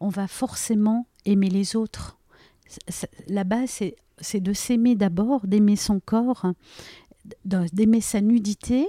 on 0.00 0.08
va 0.08 0.26
forcément 0.26 1.06
aimer 1.24 1.48
les 1.48 1.76
autres. 1.76 2.18
La 3.28 3.44
base, 3.44 3.82
c'est 4.18 4.40
de 4.40 4.52
s'aimer 4.52 4.96
d'abord, 4.96 5.46
d'aimer 5.46 5.76
son 5.76 6.00
corps, 6.00 6.46
d'aimer 7.44 8.00
sa 8.00 8.20
nudité, 8.20 8.88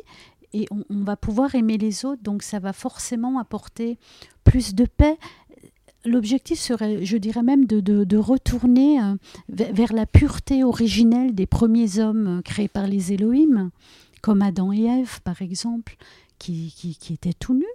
et 0.53 0.65
on, 0.71 1.03
va 1.03 1.17
pouvoir 1.17 1.55
aimer 1.55 1.77
les 1.77 2.05
autres, 2.05 2.23
donc 2.23 2.41
ça 2.41 2.59
va 2.59 2.73
forcément 2.73 3.37
apporter 3.37 3.99
plus 4.43 4.73
de 4.73 4.85
paix, 4.85 5.17
l'objectif 6.07 6.59
serait, 6.59 7.05
je 7.05 7.17
dirais 7.17 7.43
même, 7.43 7.65
de, 7.65 8.17
retourner 8.17 9.01
euh, 9.01 9.15
vers 9.49 9.93
la 9.93 10.05
pureté 10.05 10.63
originelle 10.63 11.35
des 11.35 11.45
premiers 11.45 11.99
hommes 11.99 12.39
euh, 12.39 12.41
créés 12.41 12.67
par 12.67 12.87
les 12.87 13.13
Elohim, 13.13 13.69
comme 14.21 14.41
Adam 14.41 14.71
et 14.73 14.85
Ève, 14.85 15.21
par 15.21 15.41
exemple, 15.41 15.95
qui, 16.39 16.97
étaient 17.11 17.33
tout 17.33 17.53
nus. 17.53 17.65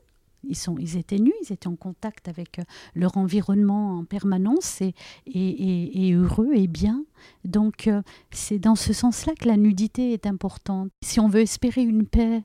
Ils, 0.44 0.96
étaient 0.98 1.20
nus, 1.20 1.32
ils 1.44 1.52
étaient 1.52 1.68
en 1.68 1.76
contact 1.76 2.26
avec 2.26 2.58
euh, 2.58 2.62
leur 2.96 3.16
environnement 3.16 3.98
en 3.98 4.04
permanence 4.04 4.80
et, 4.80 6.12
heureux 6.12 6.50
et 6.54 6.66
bien. 6.66 7.04
Donc 7.44 7.88
c'est 8.32 8.58
dans 8.58 8.74
ce 8.74 8.92
sens-là 8.92 9.34
que 9.38 9.46
la 9.46 9.56
nudité 9.56 10.12
est 10.12 10.26
importante. 10.26 10.90
Si 11.02 11.20
on 11.20 11.28
veut 11.28 11.42
espérer 11.42 11.82
une 11.82 12.06
paix 12.06 12.42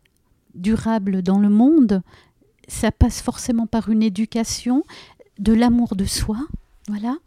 durable 0.53 1.23
dans 1.23 1.39
le 1.39 1.49
monde, 1.49 2.03
ça 2.67 2.91
passe 2.91 3.21
forcément 3.21 3.65
par 3.65 3.89
une 3.89 4.03
éducation 4.03 4.83
de 5.39 5.53
l'amour 5.53 5.95
de 5.95 6.05
soi. 6.05 6.37
Voilà. 6.87 7.17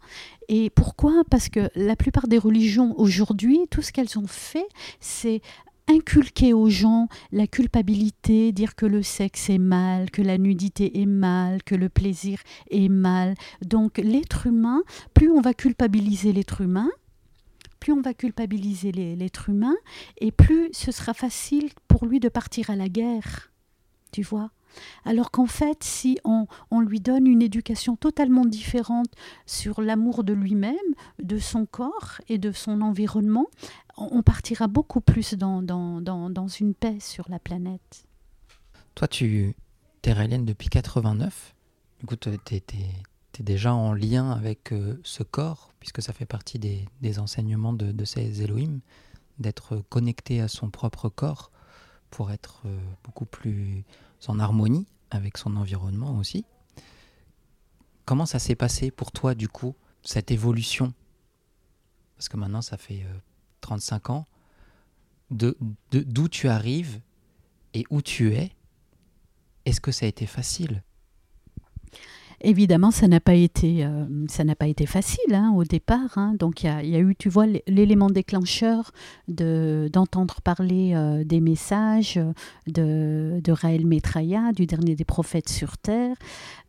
Et 0.47 0.69
pourquoi? 0.71 1.23
Parce 1.29 1.49
que 1.49 1.69
la 1.75 1.95
plupart 1.95 2.27
des 2.27 2.37
religions 2.37 2.99
aujourd'hui, 2.99 3.59
tout 3.69 3.81
ce 3.81 3.91
qu'elles 3.91 4.17
ont 4.17 4.27
fait, 4.27 4.67
c'est 4.99 5.41
inculquer 5.87 6.53
aux 6.53 6.69
gens 6.69 7.07
la 7.31 7.47
culpabilité, 7.47 8.51
dire 8.51 8.75
que 8.75 8.85
le 8.85 9.03
sexe 9.03 9.49
est 9.49 9.57
mal, 9.57 10.09
que 10.09 10.21
la 10.21 10.37
nudité 10.37 11.01
est 11.01 11.05
mal, 11.05 11.63
que 11.63 11.75
le 11.75 11.89
plaisir 11.89 12.39
est 12.69 12.89
mal. 12.89 13.35
Donc 13.65 13.97
l'être 13.97 14.47
humain, 14.47 14.83
plus 15.13 15.29
on 15.31 15.41
va 15.41 15.53
culpabiliser 15.53 16.33
l'être 16.33 16.61
humain, 16.61 16.89
plus 17.79 17.93
on 17.93 18.01
va 18.01 18.13
culpabiliser 18.13 18.91
l'être 18.91 19.49
humain, 19.49 19.75
et 20.19 20.31
plus 20.31 20.69
ce 20.71 20.91
sera 20.91 21.13
facile 21.13 21.69
pour 21.87 22.05
lui 22.05 22.19
de 22.19 22.29
partir 22.29 22.69
à 22.69 22.75
la 22.75 22.89
guerre. 22.89 23.51
Tu 24.11 24.23
vois 24.23 24.51
alors 25.05 25.31
qu'en 25.31 25.45
fait, 25.45 25.83
si 25.83 26.19
on, 26.23 26.47
lui 26.81 26.99
donne 26.99 27.27
une 27.27 27.41
éducation 27.41 27.95
totalement 27.95 28.45
différente 28.45 29.09
sur 29.45 29.81
l'amour 29.81 30.23
de 30.23 30.33
lui-même, 30.33 30.75
de 31.21 31.37
son 31.37 31.65
corps 31.65 32.21
et 32.27 32.37
de 32.37 32.51
son 32.51 32.81
environnement, 32.81 33.47
on, 33.97 34.21
partira 34.23 34.67
beaucoup 34.67 35.01
plus 35.01 35.35
dans, 35.35 36.47
une 36.59 36.73
paix 36.73 36.99
sur 36.99 37.29
la 37.29 37.39
planète. 37.39 38.05
Toi, 38.95 39.07
tu 39.07 39.55
es 40.03 40.13
raélienne 40.13 40.45
depuis 40.45 40.69
89. 40.69 41.55
Du 41.99 42.05
coup, 42.05 42.15
tu 42.15 42.29
es, 42.29 42.63
déjà 43.39 43.73
en 43.73 43.93
lien 43.93 44.31
avec 44.31 44.71
euh, 44.71 44.99
ce 45.03 45.23
corps, 45.23 45.71
puisque 45.79 46.01
ça 46.01 46.13
fait 46.13 46.25
partie 46.25 46.59
des, 46.59 47.19
enseignements 47.19 47.73
de, 47.73 48.05
ces 48.05 48.43
Elohim, 48.43 48.79
d'être 49.39 49.83
connecté 49.89 50.41
à 50.41 50.47
son 50.47 50.69
propre 50.69 51.09
corps 51.09 51.51
pour 52.11 52.31
être 52.31 52.63
euh, 52.65 52.77
beaucoup 53.03 53.25
plus 53.25 53.83
en 54.27 54.39
harmonie 54.39 54.87
avec 55.09 55.37
son 55.37 55.55
environnement 55.55 56.17
aussi. 56.17 56.45
Comment 58.05 58.25
ça 58.25 58.39
s'est 58.39 58.55
passé 58.55 58.91
pour 58.91 59.11
toi, 59.11 59.35
du 59.35 59.47
coup, 59.47 59.75
cette 60.03 60.31
évolution? 60.31 60.93
Parce 62.17 62.29
que 62.29 62.37
maintenant, 62.37 62.61
ça 62.61 62.77
fait 62.77 63.05
35 63.61 64.09
euh, 64.09 64.13
ans. 64.13 64.27
De, 65.29 65.57
d'où 65.91 66.27
tu 66.27 66.49
arrives 66.49 66.99
et 67.73 67.85
où 67.89 68.01
tu 68.01 68.33
es, 68.33 68.51
est-ce 69.65 69.79
que 69.79 69.91
ça 69.91 70.05
a 70.05 70.09
été 70.09 70.25
facile? 70.25 70.83
Évidemment, 72.43 72.89
ça 72.89 73.07
n'a 73.07 73.19
pas 73.19 73.35
été, 73.35 73.85
euh, 73.85 74.05
ça 74.27 74.43
n'a 74.43 74.55
pas 74.55 74.65
été 74.65 74.87
facile 74.87 75.35
hein, 75.35 75.53
au 75.55 75.63
départ. 75.63 76.17
Hein. 76.17 76.33
Donc 76.39 76.63
il 76.63 76.89
y, 76.89 76.95
a 76.95 76.99
eu, 76.99 77.15
tu 77.15 77.29
vois, 77.29 77.45
l'élément 77.67 78.09
déclencheur 78.09 78.91
de, 79.27 79.89
d'entendre 79.93 80.41
parler 80.41 80.93
euh, 80.95 81.23
des 81.23 81.39
messages 81.39 82.19
de, 82.65 83.39
de 83.43 83.51
Raël 83.51 83.85
Metraya, 83.85 84.53
du 84.53 84.65
dernier 84.65 84.95
des 84.95 85.05
prophètes 85.05 85.49
sur 85.49 85.77
terre. 85.77 86.15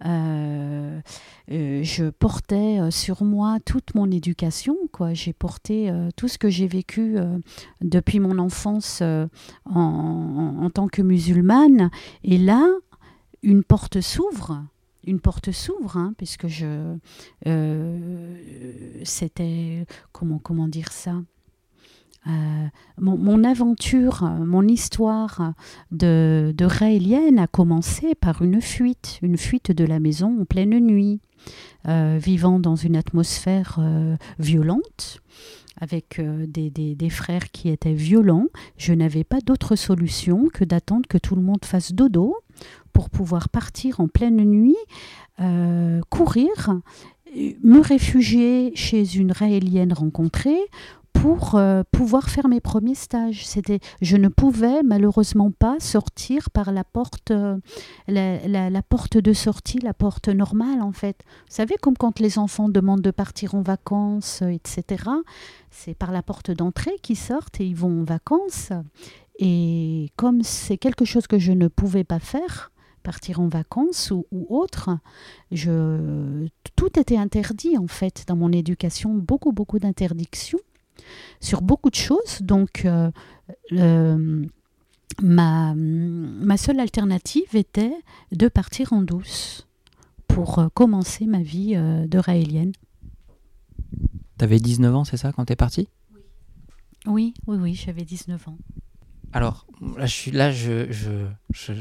Euh, 0.04 1.00
je 1.48 2.11
portais 2.11 2.90
sur 2.90 3.24
moi 3.24 3.58
toute 3.64 3.94
mon 3.94 4.11
éducation, 4.11 4.76
quoi. 4.92 5.14
J'ai 5.14 5.32
porté 5.32 5.92
tout 6.16 6.28
ce 6.28 6.38
que 6.38 6.48
j'ai 6.48 6.66
vécu 6.66 7.16
depuis 7.80 8.20
mon 8.20 8.38
enfance 8.38 9.02
en, 9.02 9.28
en 9.74 10.70
tant 10.70 10.88
que 10.88 11.02
musulmane. 11.02 11.90
Et 12.24 12.38
là, 12.38 12.66
une 13.42 13.64
porte 13.64 14.00
s'ouvre 14.00 14.62
une 15.04 15.20
porte 15.20 15.50
s'ouvre, 15.52 15.96
hein, 15.96 16.14
puisque 16.16 16.46
je, 16.46 16.96
euh, 17.46 18.36
c'était, 19.04 19.86
comment, 20.12 20.68
dire 20.68 20.92
ça 20.92 21.22
Euh, 22.28 22.66
mon, 22.98 23.42
aventure, 23.42 24.22
mon 24.22 24.62
histoire 24.68 25.54
de, 25.90 26.54
de 26.56 27.38
a 27.40 27.46
commencé 27.48 28.14
par 28.14 28.42
une 28.42 28.60
fuite, 28.60 29.18
une 29.22 29.36
fuite 29.36 29.72
de 29.72 29.84
la 29.84 29.98
maison 29.98 30.40
en 30.40 30.44
pleine 30.44 30.78
nuit, 30.78 31.20
euh, 31.88 32.18
vivant 32.22 32.60
dans 32.60 32.76
une 32.76 32.94
atmosphère 32.94 33.80
violente 34.38 35.20
avec 35.80 36.20
des, 36.20 37.10
frères 37.10 37.50
qui 37.50 37.68
étaient 37.70 37.92
violents, 37.92 38.46
je 38.76 38.92
n'avais 38.92 39.24
pas 39.24 39.40
d'autre 39.40 39.74
solution 39.74 40.48
que 40.48 40.64
d'attendre 40.64 41.08
que 41.08 41.18
tout 41.18 41.34
le 41.34 41.42
monde 41.42 41.64
fasse 41.64 41.92
dodo 41.92 42.36
pour 42.92 43.11
pouvoir 43.11 43.48
partir 43.48 44.00
en 44.00 44.09
pleine 44.09 44.44
nuit, 44.44 44.76
courir, 46.11 46.81
me 47.62 47.81
réfugier 47.81 48.72
chez 48.74 49.16
une 49.16 49.33
raélienne 49.33 49.92
rencontrée 49.92 50.61
pour 51.22 51.55
euh, 51.55 51.83
pouvoir 51.92 52.28
faire 52.31 52.48
mes 52.48 52.61
premiers 52.61 52.96
stages. 52.96 53.46
C'était, 53.46 53.78
je 54.00 54.16
ne 54.16 54.26
pouvais 54.26 54.83
malheureusement 54.83 55.52
pas 55.52 55.76
sortir 55.78 56.50
par 56.50 56.72
la 56.72 56.83
porte, 56.83 57.31
euh, 57.31 57.59
la, 58.09 58.83
porte 58.83 59.18
de 59.18 59.33
sortie, 59.33 59.78
la 59.78 59.94
porte 59.94 60.28
normale 60.28 60.83
en 60.83 60.90
fait. 60.90 61.22
Vous 61.48 61.55
savez, 61.55 61.76
comme 61.81 61.96
quand 61.96 62.18
les 62.18 62.38
enfants 62.38 62.68
demandent 62.68 63.02
de 63.02 63.12
partir 63.12 63.55
en 63.55 63.62
vacances, 63.62 64.40
euh, 64.42 64.48
etc. 64.48 65.05
C'est 65.70 65.94
par 65.94 66.11
la 66.11 66.22
porte 66.22 66.50
d'entrée 66.50 66.96
qu'ils 67.02 67.16
sortent 67.16 67.61
et 67.61 67.66
ils 67.66 67.76
vont 67.76 68.00
en 68.00 68.05
vacances. 68.05 68.70
Et 69.38 70.11
comme 70.16 70.42
c'est 70.42 70.76
quelque 70.76 71.05
chose 71.05 71.28
que 71.28 71.38
je 71.38 71.52
ne 71.52 71.68
pouvais 71.68 72.05
pas 72.05 72.18
faire, 72.18 72.71
partir 73.02 73.40
en 73.40 73.48
vacances 73.48 74.10
ou, 74.10 74.26
ou, 74.30 74.46
autre, 74.48 74.90
je, 75.50 76.46
tout 76.76 76.98
était 76.98 77.18
interdit 77.18 77.76
en 77.78 77.86
fait 77.86 78.24
dans 78.26 78.36
mon 78.36 78.52
éducation, 78.52 79.14
beaucoup 79.14 79.52
beaucoup 79.52 79.78
d'interdictions 79.78 80.60
sur 81.40 81.62
beaucoup 81.62 81.90
de 81.90 81.94
choses. 81.94 82.40
Donc, 82.40 82.86
euh, 82.86 84.46
ma, 85.20 85.74
ma, 85.74 86.56
seule 86.56 86.80
alternative 86.80 87.54
était 87.54 87.96
de 88.30 88.48
partir 88.48 88.92
en 88.92 89.02
douce 89.02 89.66
pour 90.26 90.58
euh, 90.58 90.68
commencer 90.72 91.26
ma 91.26 91.42
vie 91.42 91.74
euh, 91.76 92.06
de 92.06 92.18
raélienne. 92.18 92.72
avais 94.40 94.58
19 94.58 94.94
ans, 94.94 95.04
c'est 95.04 95.16
ça, 95.16 95.32
quand 95.32 95.44
tu 95.44 95.52
es 95.52 95.56
partie? 95.56 95.88
Oui, 97.06 97.34
oui, 97.46 97.58
oui, 97.60 97.74
j'avais 97.74 98.04
19 98.04 98.48
ans. 98.48 98.56
Alors, 99.33 99.66
là, 99.97 100.07
je 100.53 100.92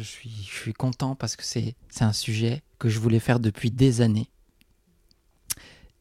suis, 0.03 0.73
content 0.73 1.15
parce 1.15 1.35
que 1.35 1.43
c'est 1.43 1.75
un 1.99 2.13
sujet 2.13 2.63
que 2.79 2.89
je 2.89 2.99
voulais 2.99 3.19
faire 3.19 3.39
depuis 3.39 3.71
des 3.71 4.01
années. 4.01 4.29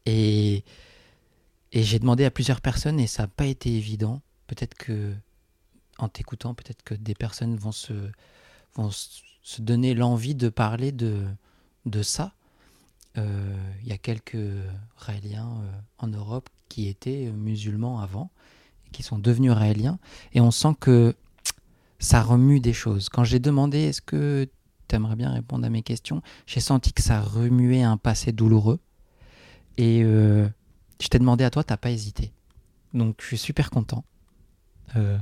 Et 0.05 0.63
j'ai 1.73 1.99
demandé 1.99 2.25
à 2.25 2.31
plusieurs 2.31 2.61
personnes 2.61 2.99
et 2.99 3.07
ça 3.07 3.23
n'a 3.23 3.27
pas 3.27 3.45
été 3.45 3.75
évident. 3.75 4.21
Peut-être 4.47 4.75
que, 4.75 5.13
en 5.97 6.07
t'écoutant, 6.07 6.53
peut-être 6.53 6.83
que 6.83 6.93
des 6.93 7.15
personnes 7.15 7.55
vont 7.55 7.71
se, 7.71 7.93
vont 8.75 8.89
se 8.91 9.61
donner 9.61 9.93
l'envie 9.93 10.35
de 10.35 10.49
parler 10.49 10.91
de, 10.91 11.25
ça. 12.01 12.33
Euh, 13.17 13.55
il 13.81 13.89
y 13.89 13.91
a 13.91 13.97
quelques 13.97 14.37
Raéliens 14.95 15.49
euh, 15.49 15.71
en 15.97 16.07
Europe 16.07 16.49
qui 16.69 16.87
étaient 16.87 17.29
musulmans 17.31 17.99
avant 17.99 18.31
et 18.87 18.89
qui 18.91 19.03
sont 19.03 19.19
devenus 19.19 19.51
Raéliens. 19.51 19.99
Et 20.33 20.39
on 20.39 20.51
sent 20.51 20.75
que 20.79 21.13
ça 22.01 22.21
remue 22.21 22.59
des 22.59 22.73
choses. 22.73 23.07
Quand 23.07 23.23
j'ai 23.23 23.39
demandé 23.39 23.77
est-ce 23.79 24.01
que 24.01 24.49
tu 24.87 24.95
aimerais 24.95 25.15
bien 25.15 25.31
répondre 25.31 25.65
à 25.65 25.69
mes 25.69 25.83
questions, 25.83 26.21
j'ai 26.47 26.59
senti 26.59 26.91
que 26.91 27.01
ça 27.01 27.21
remuait 27.21 27.83
un 27.83 27.95
passé 27.95 28.31
douloureux. 28.33 28.79
Et 29.77 30.01
euh, 30.03 30.49
je 30.99 31.07
t'ai 31.07 31.19
demandé 31.19 31.43
à 31.43 31.49
toi, 31.49 31.63
t'as 31.63 31.77
pas 31.77 31.91
hésité. 31.91 32.33
Donc 32.93 33.17
je 33.21 33.27
suis 33.27 33.37
super 33.37 33.69
content. 33.69 34.03
Euh, 34.97 35.17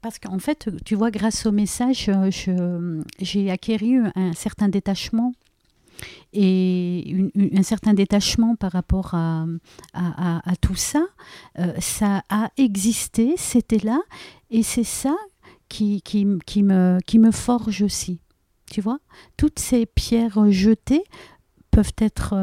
parce 0.00 0.18
qu'en 0.18 0.38
fait, 0.38 0.70
tu 0.84 0.94
vois, 0.94 1.10
grâce 1.10 1.46
au 1.46 1.52
message, 1.52 2.08
euh, 2.08 3.02
j'ai 3.18 3.50
acquis 3.50 3.76
un 4.14 4.32
certain 4.32 4.68
détachement 4.68 5.32
et 6.32 7.30
un 7.36 7.62
certain 7.62 7.94
détachement 7.94 8.56
par 8.56 8.72
rapport 8.72 9.14
à, 9.14 9.46
à, 9.94 10.56
tout 10.60 10.74
ça. 10.74 11.04
Euh, 11.58 11.72
ça 11.78 12.22
a 12.28 12.50
existé, 12.56 13.34
c'était 13.36 13.78
là, 13.78 14.00
et 14.50 14.62
c'est 14.62 14.84
ça 14.84 15.16
qui, 15.68 16.02
qui, 16.02 16.26
qui, 16.46 16.62
me, 16.62 16.98
qui 17.06 17.18
me 17.18 17.30
forge 17.30 17.82
aussi. 17.82 18.20
Tu 18.70 18.80
vois, 18.80 18.98
toutes 19.36 19.58
ces 19.58 19.86
pierres 19.86 20.50
jetées 20.50 21.04
peuvent 21.70 21.92
être 21.98 22.34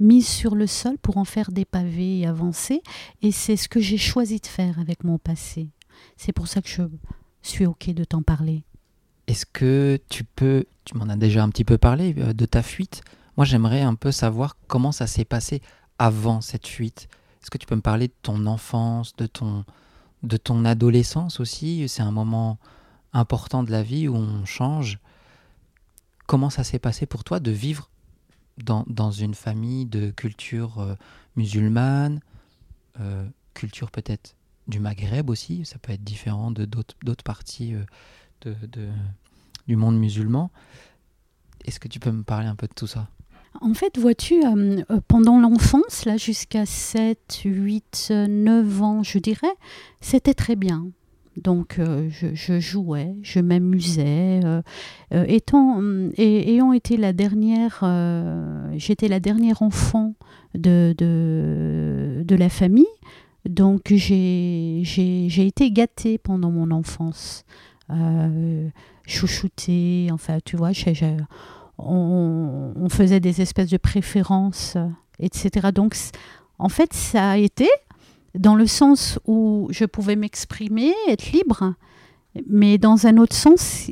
mise 0.00 0.28
sur 0.28 0.54
le 0.54 0.66
sol 0.66 0.98
pour 0.98 1.16
en 1.16 1.24
faire 1.24 1.50
des 1.50 1.64
pavés 1.64 2.20
et 2.20 2.26
avancer. 2.26 2.82
Et 3.22 3.32
c'est 3.32 3.56
ce 3.56 3.68
que 3.68 3.80
j'ai 3.80 3.98
choisi 3.98 4.38
de 4.40 4.46
faire 4.46 4.78
avec 4.78 5.04
mon 5.04 5.18
passé. 5.18 5.70
C'est 6.16 6.32
pour 6.32 6.48
ça 6.48 6.62
que 6.62 6.68
je 6.68 6.82
suis 7.42 7.66
OK 7.66 7.90
de 7.90 8.04
t'en 8.04 8.22
parler. 8.22 8.64
Est-ce 9.28 9.44
que 9.44 10.00
tu 10.08 10.24
peux, 10.24 10.64
tu 10.86 10.96
m'en 10.96 11.08
as 11.10 11.16
déjà 11.16 11.44
un 11.44 11.50
petit 11.50 11.64
peu 11.64 11.76
parlé 11.76 12.14
euh, 12.16 12.32
de 12.32 12.46
ta 12.46 12.62
fuite. 12.62 13.02
Moi, 13.36 13.44
j'aimerais 13.44 13.82
un 13.82 13.94
peu 13.94 14.10
savoir 14.10 14.56
comment 14.66 14.90
ça 14.90 15.06
s'est 15.06 15.26
passé 15.26 15.60
avant 15.98 16.40
cette 16.40 16.66
fuite. 16.66 17.08
Est-ce 17.42 17.50
que 17.50 17.58
tu 17.58 17.66
peux 17.66 17.76
me 17.76 17.82
parler 17.82 18.08
de 18.08 18.14
ton 18.22 18.46
enfance, 18.46 19.14
de 19.16 19.26
ton, 19.26 19.66
de 20.22 20.38
ton 20.38 20.64
adolescence 20.64 21.40
aussi? 21.40 21.86
C'est 21.88 22.02
un 22.02 22.10
moment 22.10 22.58
important 23.12 23.62
de 23.62 23.70
la 23.70 23.82
vie 23.82 24.08
où 24.08 24.16
on 24.16 24.46
change. 24.46 24.98
Comment 26.26 26.48
ça 26.48 26.64
s'est 26.64 26.78
passé 26.78 27.04
pour 27.04 27.22
toi 27.22 27.38
de 27.38 27.50
vivre 27.50 27.90
dans, 28.56 28.84
dans, 28.88 29.10
une 29.10 29.34
famille 29.34 29.84
de 29.84 30.10
culture 30.10 30.78
euh, 30.78 30.94
musulmane, 31.36 32.20
euh, 32.98 33.28
culture 33.52 33.90
peut-être 33.90 34.34
du 34.68 34.80
Maghreb 34.80 35.28
aussi, 35.28 35.66
ça 35.66 35.78
peut 35.78 35.92
être 35.92 36.02
différent 36.02 36.50
de 36.50 36.64
d'autres 36.64 37.24
parties 37.24 37.74
de, 38.42 38.54
de, 38.66 38.88
du 39.66 39.76
monde 39.76 39.98
musulman. 39.98 40.50
Est-ce 41.64 41.80
que 41.80 41.88
tu 41.88 42.00
peux 42.00 42.12
me 42.12 42.22
parler 42.22 42.46
un 42.46 42.54
peu 42.54 42.66
de 42.66 42.74
tout 42.74 42.86
ça? 42.86 43.08
En 43.60 43.74
fait, 43.74 43.98
vois-tu, 43.98 44.42
pendant 45.08 45.40
l'enfance, 45.40 46.04
là, 46.04 46.16
jusqu'à 46.16 46.64
7, 46.64 47.42
8, 47.44 48.12
9 48.28 48.82
ans, 48.82 49.02
je 49.02 49.18
dirais, 49.18 49.48
c'était 50.00 50.34
très 50.34 50.54
bien. 50.54 50.86
Donc 51.42 51.78
euh, 51.78 52.08
je, 52.10 52.58
jouais, 52.58 53.14
je 53.22 53.40
m'amusais. 53.40 54.40
Euh, 54.44 54.60
euh, 55.14 55.24
étant, 55.28 55.80
et, 56.16 56.54
ayant 56.54 56.72
été 56.72 56.96
la 56.96 57.12
dernière, 57.12 57.84
j'étais 58.76 59.08
la 59.08 59.20
dernière 59.20 59.62
enfant 59.62 60.14
de, 60.54 60.94
de, 60.98 62.34
la 62.34 62.48
famille, 62.48 62.86
donc 63.48 63.92
j'ai 63.94 64.82
été 64.82 65.70
gâtée 65.70 66.18
pendant 66.18 66.50
mon 66.50 66.70
enfance. 66.70 67.44
Chouchoutée, 69.06 70.08
enfin 70.12 70.38
tu 70.44 70.56
vois, 70.56 70.70
on, 71.78 72.72
on, 72.76 72.88
faisait 72.88 73.20
des 73.20 73.40
espèces 73.40 73.70
de 73.70 73.76
préférences, 73.76 74.76
etc. 75.20 75.68
Donc 75.74 75.96
en 76.58 76.68
fait, 76.68 76.92
ça 76.92 77.30
a 77.30 77.36
été 77.36 77.68
dans 78.34 78.54
le 78.54 78.66
sens 78.66 79.18
où 79.26 79.68
je 79.70 79.84
pouvais 79.84 80.16
m'exprimer, 80.16 80.92
être 81.08 81.32
libre, 81.32 81.74
mais 82.46 82.78
dans 82.78 83.06
un 83.06 83.16
autre 83.16 83.34
sens, 83.34 83.90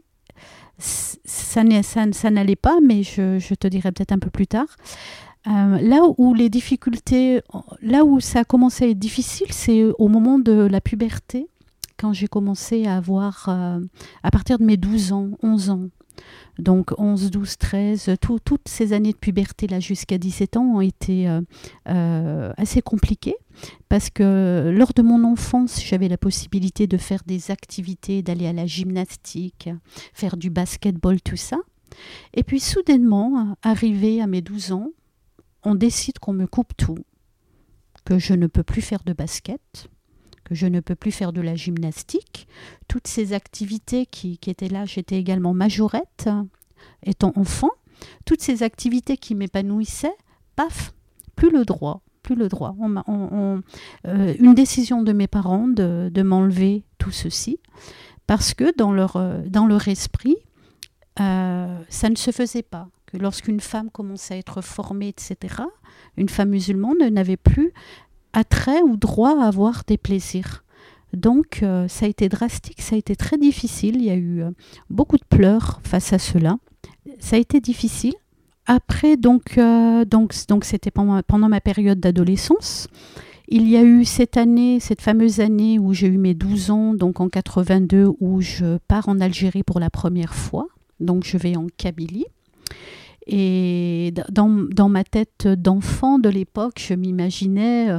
ça, 0.79 1.65
n'allait 1.65 2.57
pas, 2.57 2.79
mais 2.83 3.03
je, 3.03 3.55
te 3.55 3.67
dirai 3.67 3.93
peut-être 3.93 4.13
un 4.13 4.19
peu 4.19 4.31
plus 4.31 4.47
tard. 4.47 4.67
Euh, 5.47 5.79
là 5.81 6.01
où 6.19 6.35
les 6.35 6.49
difficultés, 6.49 7.41
là 7.81 8.05
où 8.05 8.21
ça 8.21 8.41
a 8.41 8.45
commencé 8.45 8.85
à 8.85 8.89
être 8.89 8.99
difficile, 8.99 9.47
c'est 9.51 9.85
au 9.99 10.09
moment 10.09 10.39
de 10.39 10.53
la 10.53 10.81
puberté, 10.81 11.49
quand 11.97 12.13
j'ai 12.13 12.29
commencé 12.29 12.87
à 12.87 12.97
avoir, 12.97 13.47
euh, 13.49 13.81
à 14.23 14.31
partir 14.31 14.59
de 14.59 14.65
mes 14.65 14.77
12 14.77 15.13
ans, 15.13 15.31
11 15.43 15.71
ans, 15.71 15.89
donc 16.59 16.93
11, 16.99 17.31
12, 17.31 17.59
13, 17.59 18.11
toutes 18.21 18.69
ces 18.69 18.93
années 18.93 19.13
de 19.13 19.19
puberté 19.19 19.67
là 19.67 19.81
jusqu'à 19.81 20.17
17 20.17 20.57
ans 20.57 20.77
ont 20.77 20.81
été 20.81 21.29
euh, 21.29 21.43
euh, 21.89 22.53
assez 22.57 22.81
compliquées 22.81 23.37
parce 23.89 24.09
que 24.09 24.73
lors 24.75 24.95
de 24.95 25.03
mon 25.03 25.25
enfance, 25.25 25.83
j'avais 25.85 26.09
la 26.09 26.17
possibilité 26.17 26.87
de 26.87 26.97
faire 26.97 27.21
des 27.27 27.51
activités, 27.51 28.23
d'aller 28.23 28.47
à 28.47 28.53
la 28.53 28.67
gymnastique, 28.67 29.69
faire 30.15 30.37
du 30.37 30.51
basketball, 30.51 31.21
tout 31.21 31.37
ça. 31.37 31.59
Et 32.35 32.43
puis 32.43 32.61
soudainement, 32.61 33.57
arrivé 33.63 34.21
à 34.21 34.27
mes 34.27 34.41
12 34.41 34.73
ans, 34.73 34.91
on 35.63 35.75
décide 35.75 36.19
qu'on 36.19 36.33
me 36.33 36.47
coupe 36.47 36.77
tout, 36.77 36.99
que 38.05 38.19
je 38.19 38.35
ne 38.35 38.47
peux 38.47 38.63
plus 38.63 38.83
faire 38.83 39.03
de 39.05 39.13
basket, 39.13 39.89
que 40.47 40.55
je 40.55 40.67
ne 40.67 40.79
peux 40.79 40.95
plus 40.95 41.11
faire 41.11 41.33
de 41.33 41.41
la 41.41 41.57
gymnastique. 41.57 42.47
Toutes 42.87 43.09
ces 43.09 43.33
activités 43.33 44.07
qui, 44.07 44.39
étaient 44.47 44.69
là, 44.69 44.85
j'étais 44.87 45.19
également 45.19 45.53
majorette, 45.53 46.29
étant 47.03 47.33
enfant. 47.35 47.71
Toutes 48.25 48.41
ces 48.41 48.63
activités 48.63 49.17
qui 49.17 49.35
m'épanouissaient, 49.35 50.17
paf, 50.55 50.95
plus 51.35 51.51
le 51.51 51.65
droit, 51.65 52.03
plus 52.23 52.37
le 52.37 52.49
droit. 52.49 52.77
Euh, 52.79 54.35
une 54.39 54.55
décision 54.55 55.03
de 55.03 55.13
mes 55.13 55.27
parents 55.27 55.67
de, 55.67 56.23
m'enlever 56.23 56.85
tout 56.99 57.11
ceci, 57.11 57.59
parce 58.29 58.55
que 58.55 58.75
dans 58.77 58.93
leur, 58.93 59.17
euh, 59.17 59.43
dans 59.47 59.67
leur 59.67 59.89
esprit, 59.89 60.37
euh, 61.19 61.79
ça 61.89 62.09
ne 62.09 62.17
se 62.17 62.31
faisait 62.31 62.63
pas. 62.63 62.89
Que 63.07 63.17
lorsqu'une 63.17 63.61
femme 63.61 63.91
commençait 63.91 64.35
à 64.35 64.37
être 64.39 64.61
formée, 64.61 65.09
etc., 65.09 65.57
une 66.17 66.29
femme 66.29 66.51
musulmane 66.51 67.09
n'avait 67.11 67.37
plus 67.37 67.73
attrait 68.37 68.83
ou 68.83 68.97
droit 68.97 69.43
à 69.43 69.47
avoir 69.47 69.83
des 69.87 69.97
plaisirs. 69.97 70.63
Donc 71.13 71.61
euh, 71.63 71.89
ça 71.89 72.05
a 72.05 72.09
été 72.09 72.29
drastique, 72.29 72.83
ça 72.83 72.95
a 72.95 72.99
été 72.99 73.17
très 73.17 73.39
difficile. 73.39 73.97
Il 73.97 74.05
y 74.05 74.11
a 74.11 74.15
eu 74.15 74.43
euh, 74.43 74.51
beaucoup 74.91 75.17
de 75.17 75.25
pleurs 75.29 75.81
face 75.83 76.13
à 76.13 76.19
cela. 76.19 76.59
Ça 77.19 77.37
a 77.37 77.39
été 77.39 77.61
difficile. 77.61 78.15
Après, 78.67 79.17
donc, 79.17 79.57
euh, 79.57 80.05
donc, 80.05 80.35
donc 80.49 80.65
c'était 80.65 80.91
pendant, 80.91 81.23
pendant 81.23 81.49
ma 81.49 81.61
période 81.61 81.99
d'adolescence. 81.99 82.89
Il 83.49 83.69
y 83.69 83.77
a 83.77 83.83
eu 83.83 84.05
cette 84.05 84.37
année, 84.37 84.81
cette 84.81 85.01
fameuse 85.01 85.41
année 85.41 85.79
où 85.79 85.95
j'ai 85.95 86.09
eu 86.09 86.19
mes 86.19 86.35
12 86.35 86.71
ans, 86.73 86.95
donc 86.95 87.21
en 87.21 87.29
82, 87.29 88.09
où 88.21 88.41
je 88.41 88.77
pars 88.89 89.09
en 89.09 89.21
Algérie 89.21 89.63
pour 89.63 89.81
la 89.81 89.89
première 89.89 90.35
fois. 90.35 90.67
Donc 91.01 91.25
je 91.25 91.39
vais 91.39 91.57
en 91.57 91.69
Kabylie. 91.77 92.27
Et 93.27 94.13
dans, 94.31 94.49
dans 94.49 94.89
ma 94.89 95.05
tête 95.05 95.49
d'enfant 95.49 96.19
de 96.19 96.29
l'époque, 96.29 96.79
je 96.79 96.95
m'imaginais 96.95 97.91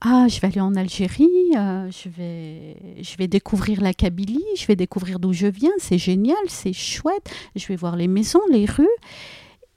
ah, 0.00 0.26
je 0.28 0.40
vais 0.40 0.48
aller 0.48 0.60
en 0.60 0.74
Algérie, 0.74 1.52
euh, 1.56 1.90
je, 1.90 2.08
vais, 2.08 2.76
je 3.00 3.16
vais 3.16 3.28
découvrir 3.28 3.80
la 3.80 3.94
Kabylie, 3.94 4.44
je 4.56 4.66
vais 4.66 4.76
découvrir 4.76 5.18
d'où 5.18 5.32
je 5.32 5.46
viens, 5.46 5.72
c'est 5.78 5.98
génial, 5.98 6.36
c'est 6.48 6.72
chouette, 6.72 7.30
je 7.54 7.66
vais 7.66 7.76
voir 7.76 7.96
les 7.96 8.08
maisons, 8.08 8.40
les 8.50 8.66
rues. 8.66 8.86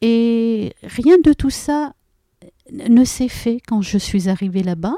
Et 0.01 0.73
rien 0.83 1.17
de 1.23 1.33
tout 1.33 1.49
ça 1.49 1.93
ne 2.71 3.03
s'est 3.03 3.29
fait 3.29 3.59
quand 3.65 3.81
je 3.81 3.97
suis 3.97 4.29
arrivée 4.29 4.63
là-bas. 4.63 4.95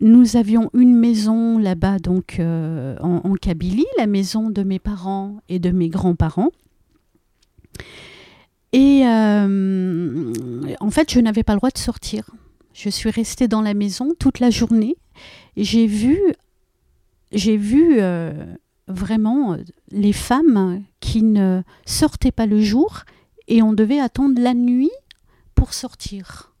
Nous 0.00 0.36
avions 0.36 0.70
une 0.74 0.94
maison 0.94 1.58
là-bas, 1.58 1.98
donc 1.98 2.38
euh, 2.38 2.96
en, 3.00 3.34
Kabylie, 3.34 3.86
la 3.98 4.06
maison 4.06 4.48
de 4.48 4.62
mes 4.62 4.78
parents 4.78 5.38
et 5.48 5.58
de 5.58 5.70
mes 5.70 5.88
grands-parents. 5.88 6.52
Et 8.72 9.02
euh, 9.06 10.32
en 10.80 10.90
fait, 10.90 11.10
je 11.12 11.20
n'avais 11.20 11.42
pas 11.42 11.54
le 11.54 11.58
droit 11.58 11.70
de 11.70 11.78
sortir. 11.78 12.30
Je 12.74 12.90
suis 12.90 13.10
restée 13.10 13.48
dans 13.48 13.62
la 13.62 13.74
maison 13.74 14.14
toute 14.18 14.40
la 14.40 14.50
journée. 14.50 14.96
J'ai 15.56 15.86
vu, 15.86 16.18
j'ai 17.32 17.56
vu 17.56 17.96
euh, 17.98 18.32
vraiment 18.86 19.54
euh, 19.54 19.56
les 19.90 20.12
femmes 20.12 20.82
qui 21.00 21.22
ne 21.22 21.62
sortaient 21.86 22.32
pas 22.32 22.46
le 22.46 22.60
jour 22.60 23.04
et 23.48 23.62
on 23.62 23.72
devait 23.72 24.00
attendre 24.00 24.40
la 24.40 24.54
nuit 24.54 24.90
pour 25.54 25.72
sortir. 25.72 26.52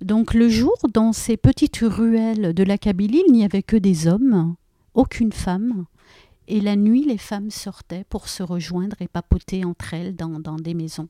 Donc 0.00 0.32
le 0.32 0.48
jour, 0.48 0.76
dans 0.94 1.12
ces 1.12 1.36
petites 1.36 1.80
ruelles 1.82 2.54
de 2.54 2.62
la 2.62 2.78
Kabylie, 2.78 3.22
il 3.26 3.32
n'y 3.32 3.44
avait 3.44 3.62
que 3.62 3.76
des 3.76 4.06
hommes, 4.06 4.54
aucune 4.94 5.32
femme. 5.32 5.84
Et 6.52 6.60
la 6.60 6.74
nuit, 6.74 7.04
les 7.04 7.16
femmes 7.16 7.52
sortaient 7.52 8.02
pour 8.08 8.28
se 8.28 8.42
rejoindre 8.42 8.96
et 8.98 9.06
papoter 9.06 9.64
entre 9.64 9.94
elles 9.94 10.16
dans, 10.16 10.40
dans 10.40 10.56
des 10.56 10.74
maisons. 10.74 11.08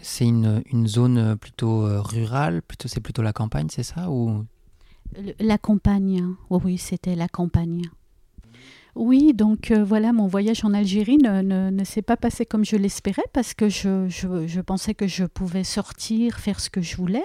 C'est 0.00 0.24
une, 0.24 0.62
une, 0.72 0.86
zone 0.86 1.36
plutôt 1.36 1.86
euh, 1.86 2.00
rurale, 2.00 2.62
plutôt 2.62 2.88
c'est 2.88 3.02
plutôt 3.02 3.20
la 3.20 3.34
campagne, 3.34 3.68
c'est 3.70 3.82
ça 3.82 4.10
ou? 4.10 4.46
La 5.38 5.58
campagne, 5.58 6.24
oui, 6.48 6.60
oui 6.64 6.78
c'était 6.78 7.16
la 7.16 7.28
campagne. 7.28 7.82
Oui, 8.96 9.34
donc 9.34 9.72
euh, 9.72 9.82
voilà, 9.82 10.12
mon 10.12 10.28
voyage 10.28 10.64
en 10.64 10.72
Algérie 10.72 11.18
ne, 11.18 11.84
s'est 11.84 12.02
pas 12.02 12.16
passé 12.16 12.46
comme 12.46 12.64
je 12.64 12.76
l'espérais 12.76 13.24
parce 13.32 13.52
que 13.52 13.68
je, 13.68 14.08
je, 14.08 14.60
pensais 14.60 14.94
que 14.94 15.08
je 15.08 15.24
pouvais 15.24 15.64
sortir, 15.64 16.38
faire 16.38 16.60
ce 16.60 16.70
que 16.70 16.80
je 16.80 16.96
voulais. 16.96 17.24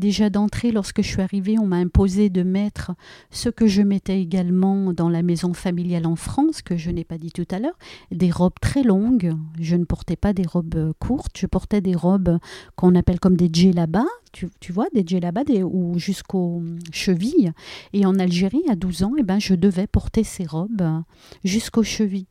Déjà 0.00 0.30
d'entrée, 0.30 0.72
lorsque 0.72 1.02
je 1.02 1.08
suis 1.08 1.20
arrivée, 1.20 1.58
on 1.58 1.66
m'a 1.66 1.76
imposé 1.76 2.30
de 2.30 2.42
mettre 2.42 2.92
ce 3.30 3.50
que 3.50 3.66
je 3.66 3.82
mettais 3.82 4.18
également 4.18 4.94
dans 4.94 5.10
la 5.10 5.20
maison 5.20 5.52
familiale 5.52 6.06
en 6.06 6.16
France, 6.16 6.62
que 6.62 6.78
je 6.78 6.90
n'ai 6.90 7.04
pas 7.04 7.18
dit 7.18 7.30
tout 7.30 7.46
à 7.50 7.58
l'heure, 7.58 7.76
des 8.10 8.30
robes 8.30 8.58
très 8.62 8.82
longues. 8.82 9.34
Je 9.60 9.76
ne 9.76 9.84
portais 9.84 10.16
pas 10.16 10.32
des 10.32 10.46
robes 10.46 10.94
courtes, 11.00 11.36
je 11.36 11.44
portais 11.44 11.82
des 11.82 11.94
robes 11.94 12.38
qu'on 12.76 12.94
appelle 12.94 13.20
comme 13.20 13.36
des 13.36 13.50
djellabas, 13.52 14.06
tu, 14.32 14.48
tu, 14.58 14.72
vois, 14.72 14.86
des 14.94 15.04
djellabas 15.06 15.44
ou 15.64 15.98
jusqu'aux 15.98 16.62
chevilles. 16.90 17.52
Et 17.92 18.06
en 18.06 18.18
Algérie, 18.18 18.64
à 18.70 18.76
12 18.76 19.02
ans, 19.02 19.12
eh 19.18 19.22
ben, 19.22 19.38
je 19.38 19.54
devais 19.54 19.86
porter 19.86 20.24
ces 20.24 20.46
robes 20.46 21.02
jusqu'aux 21.44 21.82
chevilles. 21.82 22.28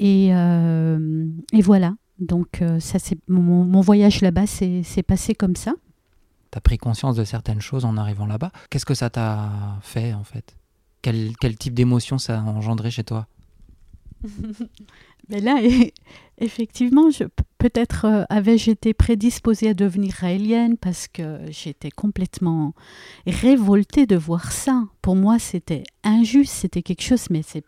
Et, 0.00 0.34
euh, 0.34 1.28
et, 1.52 1.62
voilà, 1.62 1.94
donc 2.18 2.62
euh, 2.62 2.80
ça, 2.80 2.98
c'est 2.98 3.18
mon, 3.28 3.64
mon, 3.64 3.80
voyage 3.80 4.22
là-bas 4.22 4.48
s'est 4.48 5.04
passé 5.06 5.36
comme 5.36 5.54
ça. 5.54 5.74
As 6.54 6.60
pris 6.60 6.78
conscience 6.78 7.16
de 7.16 7.24
certaines 7.24 7.60
choses 7.60 7.84
en 7.84 7.96
arrivant 7.96 8.26
là-bas. 8.26 8.52
Qu'est-ce 8.70 8.86
que 8.86 8.94
ça 8.94 9.10
t'a 9.10 9.50
fait 9.82 10.14
en 10.14 10.22
fait? 10.22 10.56
Quel 11.02 11.34
type 11.58 11.74
d'émotion 11.74 12.18
ça 12.18 12.38
a 12.38 12.42
engendré 12.42 12.90
chez 12.90 13.04
toi? 13.04 13.26
Mais 15.28 15.40
là, 15.40 15.60
effectivement, 16.38 17.08
peut-être 17.58 18.04
euh, 18.04 18.24
avais-je 18.28 18.72
été 18.72 18.92
prédisposée 18.92 19.70
à 19.70 19.74
devenir 19.74 20.12
raélienne 20.12 20.76
parce 20.76 21.08
que 21.08 21.38
j'étais 21.48 21.90
complètement 21.90 22.74
révoltée 23.26 24.04
de 24.04 24.16
voir 24.16 24.52
ça. 24.52 24.82
Pour 25.00 25.16
moi, 25.16 25.38
c'était 25.38 25.84
injuste, 26.02 26.52
c'était 26.52 26.82
quelque 26.82 27.02
chose, 27.02 27.26
mais 27.30 27.42
c'est 27.42 27.64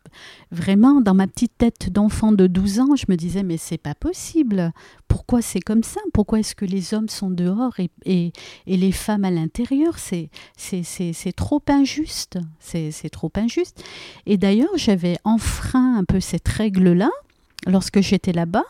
vraiment 0.51 1.01
dans 1.01 1.15
ma 1.15 1.27
petite 1.27 1.57
tête 1.57 1.91
d'enfant 1.91 2.33
de 2.33 2.47
12 2.47 2.81
ans, 2.81 2.97
je 2.97 3.07
me 3.09 3.17
disais, 3.17 3.43
mais 3.43 3.57
c'est 3.57 3.79
pas 3.79 3.95
possible. 3.95 4.73
Pourquoi 5.09 5.41
c'est 5.41 5.61
comme 5.61 5.83
ça? 5.83 6.01
Pourquoi 6.13 6.41
est-ce 6.41 6.55
que 6.55 6.65
les 6.65 6.93
hommes 6.93 7.09
sont 7.09 7.31
dehors 7.31 7.75
et, 7.79 7.91
et, 8.05 8.33
les 8.67 8.93
femmes 8.93 9.25
à 9.25 9.31
l'intérieur? 9.31 9.99
C'est 9.99 10.29
trop 11.37 11.63
injuste. 11.69 12.39
C'est 12.61 13.11
trop 13.11 13.33
injuste. 13.35 13.83
Et 14.27 14.37
d'ailleurs, 14.37 14.77
j'avais 14.77 15.17
enfreint 15.25 15.97
un 15.97 16.05
peu 16.05 16.21
cette 16.21 16.49
règle-là 16.49 17.11
lorsque 17.67 18.01
j'étais 18.01 18.33
là-bas, 18.33 18.65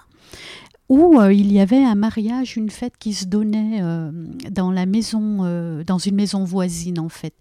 où 0.89 1.19
euh, 1.19 1.33
il 1.33 1.53
y 1.53 1.61
avait 1.61 1.83
un 1.83 1.95
mariage, 1.95 2.57
une 2.57 2.71
fête 2.71 2.97
qui 2.99 3.13
se 3.13 3.25
donnait 3.25 3.81
euh, 3.83 4.11
dans 4.51 4.71
la 4.71 4.87
maison, 4.87 5.39
euh, 5.43 5.83
dans 5.85 5.99
une 5.99 6.15
maison 6.15 6.45
voisine 6.45 7.01
en 7.01 7.09
fait. 7.09 7.35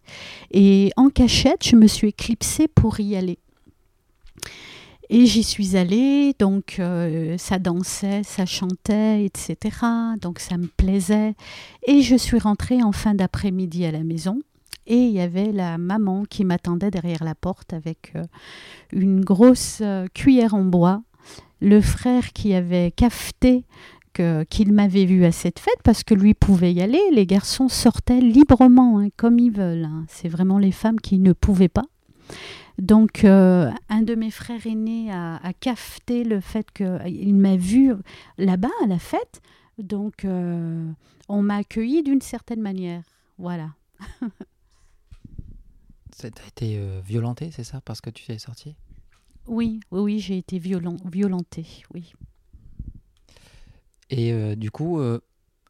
Et 0.52 0.92
en 0.96 1.10
cachette, 1.10 1.66
je 1.66 1.76
me 1.76 1.88
suis 1.88 2.10
éclipsée 2.10 2.68
pour 2.68 3.00
y 3.00 3.16
aller. 3.16 3.38
Et 5.12 5.28
j'y 5.28 5.44
suis 5.44 5.78
allée, 5.78 6.34
donc 6.40 6.82
ça 7.38 7.60
dansait, 7.60 8.24
ça 8.24 8.48
chantait, 8.48 9.24
etc. 9.24 9.78
Donc 10.20 10.40
ça 10.40 10.58
me 10.58 10.66
plaisait. 10.66 11.36
Et 11.86 12.02
je 12.02 12.16
suis 12.16 12.40
rentrée 12.40 12.82
en 12.82 12.92
fin 12.92 13.14
d'après-midi 13.14 13.86
à 13.86 13.92
la 13.92 14.04
maison. 14.04 14.42
Et 14.88 14.98
il 14.98 15.12
y 15.12 15.20
avait 15.20 15.52
la 15.52 15.78
maman 15.78 16.24
qui 16.28 16.44
m'attendait 16.44 16.90
derrière 16.90 17.24
la 17.24 17.36
porte 17.36 17.72
avec 17.72 18.14
une 18.92 19.24
grosse 19.24 19.84
cuillère 20.16 20.56
en 20.56 20.64
bois 20.64 21.04
le 21.62 21.82
frère 21.82 22.34
qui 22.34 22.54
avait 22.54 22.92
cafeté 22.92 23.66
qu'il 24.50 24.72
m'avait 24.72 25.04
vu 25.04 25.26
à 25.26 25.32
cette 25.34 25.60
fête 25.60 25.82
parce 25.84 26.04
que 26.04 26.14
lui 26.14 26.34
pouvait 26.34 26.72
y 26.72 26.82
aller. 26.82 27.02
Les 27.12 27.26
garçons 27.26 27.68
sortaient 27.68 28.22
librement, 28.22 29.00
hein, 29.00 29.10
comme 29.18 29.40
ils 29.40 29.52
veulent. 29.52 29.84
Hein. 29.84 30.06
C'est 30.08 30.30
vraiment 30.30 30.58
les 30.58 30.72
femmes 30.72 31.02
qui 31.02 31.20
ne 31.20 31.34
pouvaient 31.34 31.68
pas. 31.68 31.86
Donc, 32.78 33.24
euh, 33.24 33.72
un 33.90 34.02
de 34.02 34.16
mes 34.16 34.32
frères 34.32 34.66
aînés 34.66 35.12
a, 35.12 35.38
a 35.38 35.54
cafeté 35.54 36.24
le 36.24 36.40
fait 36.40 36.72
qu'il 36.72 37.36
m'a 37.36 37.58
vu 37.58 37.94
là-bas 38.38 38.72
à 38.84 38.88
la 38.88 39.00
fête. 39.00 39.42
Donc, 39.78 40.24
euh, 40.24 40.90
on 41.28 41.42
m'a 41.42 41.58
accueilli 41.58 42.04
d'une 42.04 42.22
certaine 42.22 42.62
manière. 42.62 43.04
Voilà. 43.38 43.72
A 46.24 46.28
été 46.28 46.78
euh, 46.80 47.02
violenté, 47.06 47.52
c'est 47.52 47.66
ça, 47.66 47.82
parce 47.82 48.00
que 48.00 48.10
tu 48.10 48.32
es 48.32 48.40
sorti? 48.40 48.76
Oui, 49.48 49.80
oui, 49.92 50.20
j'ai 50.20 50.38
été 50.38 50.60
violent, 50.60 50.98
violentée, 51.06 51.84
oui. 51.94 52.14
Et 54.10 54.32
euh, 54.34 54.56
du 54.56 54.72
coup, 54.72 55.00
euh, 55.00 55.20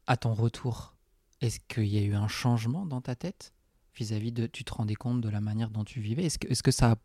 à 0.08 0.18
ton 0.18 0.34
retour, 0.34 0.96
est-ce 1.42 1.60
qu'il 1.60 1.88
y 1.88 1.98
a 1.98 2.02
eu 2.02 2.16
un 2.16 2.28
changement 2.28 2.86
dans 2.86 3.02
ta 3.02 3.16
tête 3.16 3.54
vis-à-vis 3.96 4.32
de... 4.32 4.48
Tu 4.48 4.64
te 4.64 4.74
rendais 4.74 4.96
compte 4.96 5.22
de 5.22 5.30
la 5.30 5.42
manière 5.42 5.70
dont 5.70 5.84
tu 5.84 6.00
vivais? 6.00 6.26
Est-ce 6.26 6.38
que, 6.40 6.48
est 6.48 6.54
-ce 6.54 6.64
que 6.64 6.72
ça, 6.72 6.96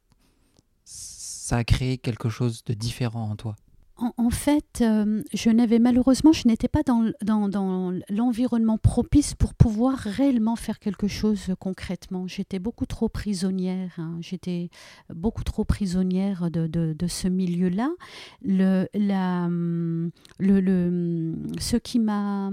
ça 0.85 1.59
a 1.59 1.65
créé 1.65 1.99
quelque 1.99 2.29
chose 2.29 2.65
de 2.65 2.75
différent 2.75 3.31
en 3.31 3.37
toi? 3.37 3.57
En, 4.17 4.31
fait, 4.31 4.81
euh, 4.81 5.23
je 5.35 5.51
n'avais 5.51 5.79
malheureusement, 5.79 6.33
je 6.33 6.49
n'étais 6.49 6.69
pas 6.69 6.83
dans, 6.83 7.13
dans, 7.23 7.93
l'environnement 8.09 8.79
propice 8.79 9.35
pour 9.35 9.55
pouvoir 9.55 9.99
réellement 9.99 10.57
faire 10.57 10.79
quelque 10.79 11.07
chose 11.07 11.55
concrètement. 11.59 12.27
J'étais 12.27 12.59
beaucoup 12.59 12.87
trop 12.87 13.09
prisonnière. 13.09 13.93
Hein. 13.99 14.17
J'étais 14.21 14.71
beaucoup 15.15 15.45
trop 15.45 15.65
prisonnière 15.65 16.51
de, 16.51 16.67
de, 16.67 17.07
ce 17.07 17.29
milieu-là. 17.29 17.91
Le, 18.43 18.87
la, 18.95 19.49
le, 19.49 20.61
le, 20.61 21.35
ce 21.59 21.77
qui 21.77 21.99
m'a 21.99 22.51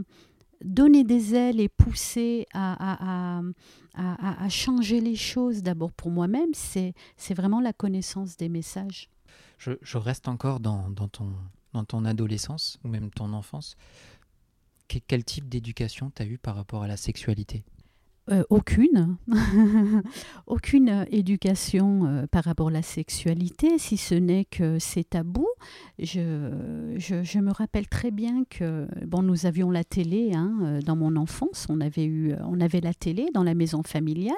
donné 0.64 1.04
des 1.04 1.36
ailes 1.36 1.60
et 1.60 1.70
poussé 1.70 2.46
à, 2.54 3.38
à, 3.38 3.42
à, 3.96 4.44
à 4.44 4.50
changer 4.50 5.00
les 5.00 5.16
choses 5.16 5.64
d'abord 5.64 5.92
pour 5.94 6.12
moi-même, 6.12 6.50
c'est 6.54 6.94
vraiment 7.34 7.62
la 7.62 7.74
connaissance 7.74 8.38
des 8.38 8.50
messages 8.50 9.10
je, 9.58 9.98
reste 9.98 10.28
encore 10.28 10.60
dans, 10.60 10.92
ton, 10.94 12.06
adolescence 12.06 12.80
ou 12.84 12.88
même 12.88 13.10
ton 13.10 13.34
enfance. 13.34 13.76
quel 14.88 15.24
type 15.24 15.50
d'éducation 15.50 16.12
tu 16.16 16.22
as 16.22 16.26
eu 16.26 16.38
par 16.38 16.56
rapport 16.56 16.84
à 16.84 16.88
la 16.88 16.98
sexualité? 16.98 17.64
Euh, 18.30 18.44
aucune, 18.50 19.16
aucune 20.48 21.06
éducation 21.10 22.06
euh, 22.06 22.28
par 22.28 22.44
rapport 22.44 22.68
à 22.68 22.72
la 22.72 22.82
sexualité, 22.82 23.78
si 23.78 23.96
ce 23.96 24.16
n'est 24.16 24.44
que 24.44 24.80
c'est 24.80 25.12
tabou. 25.12 25.48
Je, 25.98 26.20
me 27.40 27.52
rappelle 27.54 27.88
très 27.88 28.12
bien 28.12 28.44
que 28.50 28.86
bon, 29.06 29.22
nous 29.22 29.46
avions 29.46 29.72
la 29.72 29.86
télé 29.86 30.34
hein, 30.34 30.58
euh, 30.62 30.82
dans 30.82 30.98
mon 30.98 31.16
enfance, 31.16 31.68
on 31.70 31.80
avait, 31.80 32.04
eu, 32.04 32.34
on 32.44 32.60
avait 32.60 32.82
la 32.82 32.94
télé 32.94 33.28
dans 33.34 33.44
la 33.44 33.54
maison 33.54 33.82
familiale. 33.82 34.36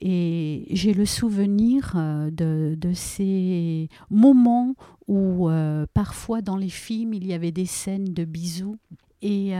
Et 0.00 0.66
j'ai 0.70 0.92
le 0.92 1.06
souvenir 1.06 1.94
de, 1.94 2.74
de, 2.76 2.92
ces 2.92 3.88
moments 4.10 4.74
où 5.06 5.48
parfois 5.94 6.42
dans 6.42 6.56
les 6.56 6.68
films 6.68 7.14
il 7.14 7.26
y 7.26 7.32
avait 7.32 7.52
des 7.52 7.66
scènes 7.66 8.12
de 8.12 8.24
bisous. 8.24 8.76
Et 9.22 9.52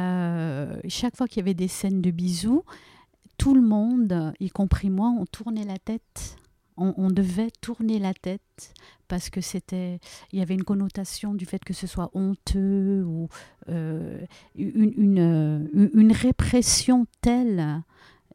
chaque 0.88 1.16
fois 1.16 1.26
qu'il 1.28 1.38
y 1.38 1.40
avait 1.40 1.54
des 1.54 1.68
scènes 1.68 2.02
de 2.02 2.10
bisous, 2.10 2.64
tout 3.38 3.54
le 3.54 3.62
monde, 3.62 4.32
y 4.40 4.50
compris 4.50 4.90
moi, 4.90 5.12
on 5.18 5.26
tournait 5.26 5.64
la 5.64 5.78
tête. 5.78 6.36
On, 6.76 7.08
devait 7.08 7.52
tourner 7.60 8.00
la 8.00 8.12
tête 8.12 8.74
parce 9.06 9.30
que 9.30 9.40
c'était, 9.40 10.00
il 10.32 10.40
y 10.40 10.42
avait 10.42 10.54
une 10.54 10.64
connotation 10.64 11.32
du 11.32 11.46
fait 11.46 11.62
que 11.62 11.72
ce 11.72 11.86
soit 11.86 12.10
honteux 12.14 13.04
ou 13.06 13.28
euh, 13.68 14.18
une, 14.56 15.70
une, 15.94 16.12
répression 16.12 17.06
telle, 17.20 17.84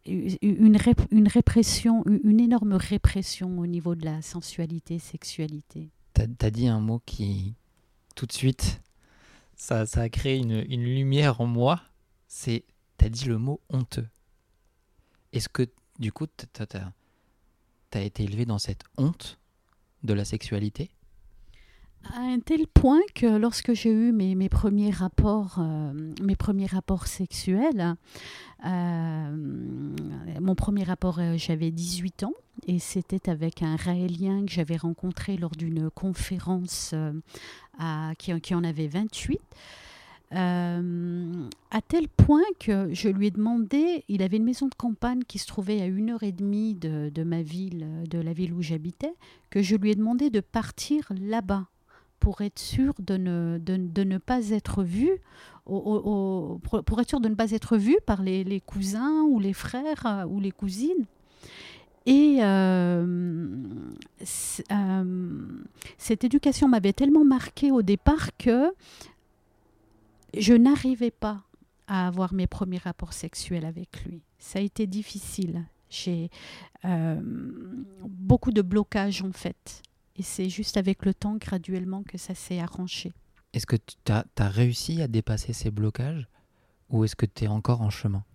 une, 0.10 0.78
une 1.12 1.28
répression, 1.28 2.04
une 2.06 2.40
énorme 2.40 2.74
répression 2.74 3.60
au 3.60 3.68
niveau 3.68 3.96
de 3.96 4.06
la 4.06 4.22
sensualité, 4.22 5.00
sexualité. 5.00 5.90
Tu 6.14 6.22
as, 6.22 6.52
dit 6.52 6.68
un 6.68 6.80
mot 6.80 7.02
qui, 7.06 7.54
tout 8.16 8.26
de 8.26 8.34
suite, 8.34 8.82
ça, 9.56 9.86
ça 9.86 10.02
a 10.02 10.10
créé 10.10 10.38
une, 10.38 10.66
une 10.70 10.84
lumière 10.84 11.42
en 11.42 11.46
moi. 11.46 11.82
C'est, 12.28 12.66
tu 12.98 13.06
as 13.06 13.10
dit 13.10 13.26
le 13.26 13.38
mot 13.38 13.62
honteux. 13.70 14.08
Est-ce 15.32 15.50
que, 15.50 15.68
du 16.00 16.12
coup, 16.12 16.26
tu 16.28 16.46
as, 17.94 18.02
été 18.02 18.24
élevé 18.24 18.46
dans 18.46 18.60
cette 18.60 18.84
honte 18.98 19.40
de 20.04 20.14
la 20.14 20.26
sexualité? 20.26 20.90
À 22.16 22.22
un 22.22 22.40
tel 22.40 22.68
point 22.68 23.02
que 23.14 23.38
lorsque 23.38 23.74
j'ai 23.74 23.92
eu 23.92 24.12
mes, 24.12 24.36
mes 24.36 24.50
premiers 24.50 24.92
rapports, 24.92 25.58
euh, 25.60 25.94
mes 26.22 26.36
premiers 26.36 26.66
rapports 26.66 27.08
sexuels, 27.08 27.96
euh, 28.66 29.96
mon 30.42 30.56
premier 30.56 30.84
rapport, 30.84 31.20
euh, 31.20 31.36
j'avais 31.38 31.72
18 31.72 32.24
ans 32.24 32.34
et 32.68 32.80
c'était 32.80 33.30
avec 33.30 33.62
un 33.64 33.76
Raélien 33.76 34.46
que 34.46 34.52
j'avais 34.52 34.76
rencontré 34.76 35.38
lors 35.38 35.52
d'une 35.52 35.90
conférence 35.90 36.94
à, 37.78 38.12
qui, 38.18 38.54
en 38.54 38.64
avait 38.64 38.88
28. 38.88 39.40
Euh, 40.32 41.50
à 41.72 41.82
tel 41.82 42.08
point 42.08 42.44
que 42.60 42.94
je 42.94 43.10
lui 43.10 43.28
ai 43.28 43.32
demandé, 43.32 44.04
il 44.10 44.22
avait 44.22 44.38
une 44.38 44.44
maison 44.44 44.68
de 44.68 44.76
campagne 44.76 45.24
qui 45.24 45.40
se 45.40 45.48
trouvait 45.48 45.82
à 45.82 45.86
une 45.86 46.12
heure 46.12 46.24
et 46.24 46.32
demie 46.32 46.76
de, 46.76 47.10
de 47.10 47.24
ma 47.24 47.42
ville, 47.42 47.88
de 48.10 48.20
la 48.20 48.34
ville 48.34 48.54
où 48.54 48.62
j'habitais, 48.62 49.14
que 49.50 49.62
je 49.64 49.76
lui 49.76 49.92
ai 49.92 49.96
demandé 49.96 50.30
de 50.30 50.42
partir 50.42 51.12
là-bas 51.20 51.68
pour 52.20 52.42
être 52.42 52.60
sûr 52.60 52.94
de 53.00 53.18
ne, 53.18 53.58
de, 53.58 53.78
de 53.78 54.04
ne 54.04 54.18
pas 54.18 54.50
être 54.50 54.84
vu, 54.84 55.10
pour 55.66 57.00
être 57.00 57.10
sûr 57.10 57.20
de 57.20 57.30
ne 57.30 57.36
pas 57.36 57.52
être 57.52 57.78
vu 57.78 57.98
par 58.06 58.22
les, 58.22 58.44
les 58.44 58.62
cousins 58.62 59.24
ou 59.24 59.40
les 59.40 59.54
frères 59.54 60.06
euh, 60.06 60.26
ou 60.26 60.40
les 60.40 60.52
cousines. 60.52 61.06
Et 62.06 62.38
euh, 62.42 63.06
cette 65.98 66.24
éducation 66.24 66.68
m'avait 66.68 66.94
tellement 66.94 67.26
marqué 67.26 67.72
au 67.72 67.82
départ 67.82 68.36
que 68.38 68.74
je 70.36 70.54
n'arrivais 70.54 71.12
pas 71.12 71.44
à 71.88 72.08
avoir 72.08 72.34
mes 72.34 72.48
premiers 72.48 72.78
rapports 72.78 73.14
sexuels 73.14 73.66
avec 73.66 74.06
lui. 74.06 74.22
Ça 74.38 74.60
a 74.60 74.62
été 74.62 74.88
difficile. 74.88 75.66
J'ai 75.90 76.30
euh, 76.86 77.20
beaucoup 78.08 78.52
de 78.52 78.62
blocages 78.62 79.22
en 79.22 79.32
fait. 79.32 79.82
Et 80.20 80.24
c'est 80.24 80.50
juste 80.50 80.76
avec 80.76 81.06
le 81.06 81.14
temps, 81.14 81.38
graduellement, 81.38 82.04
que 82.04 82.18
ça 82.18 82.36
s'est 82.36 82.60
arrangé. 82.60 83.14
Est-ce 83.54 83.66
que 83.66 83.78
tu 83.78 84.12
as, 84.12 84.50
réussi 84.50 85.02
à 85.02 85.08
dépasser 85.08 85.54
ces 85.54 85.72
blocages 85.72 86.28
ou 86.90 87.06
est-ce 87.06 87.16
que 87.16 87.26
tu 87.26 87.46
es 87.46 87.48
encore 87.48 87.82
en 87.82 87.90
chemin? 87.90 88.26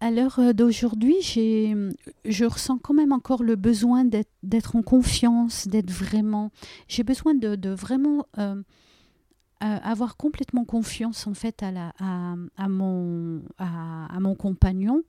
À 0.00 0.10
l'heure 0.10 0.38
euh, 0.38 0.52
d'aujourd'hui, 0.54 1.16
je 1.22 2.44
ressens 2.44 2.78
quand 2.78 2.94
même 2.94 3.12
encore 3.12 3.42
le 3.42 3.56
besoin 3.56 4.04
d'être 4.42 4.74
en 4.74 4.82
confiance, 4.82 5.68
d'être 5.68 5.90
vraiment. 5.90 6.50
J'ai 6.88 7.04
besoin 7.04 7.34
de, 7.34 7.70
vraiment 7.70 8.26
euh, 8.38 8.62
avoir 9.60 10.16
complètement 10.16 10.64
confiance 10.64 11.26
en 11.26 11.34
fait 11.34 11.62
à, 11.62 11.70
la, 11.70 11.92
à, 11.98 12.68
mon, 12.68 13.42
à, 13.58 14.18
mon 14.18 14.34
compagnon 14.34 15.02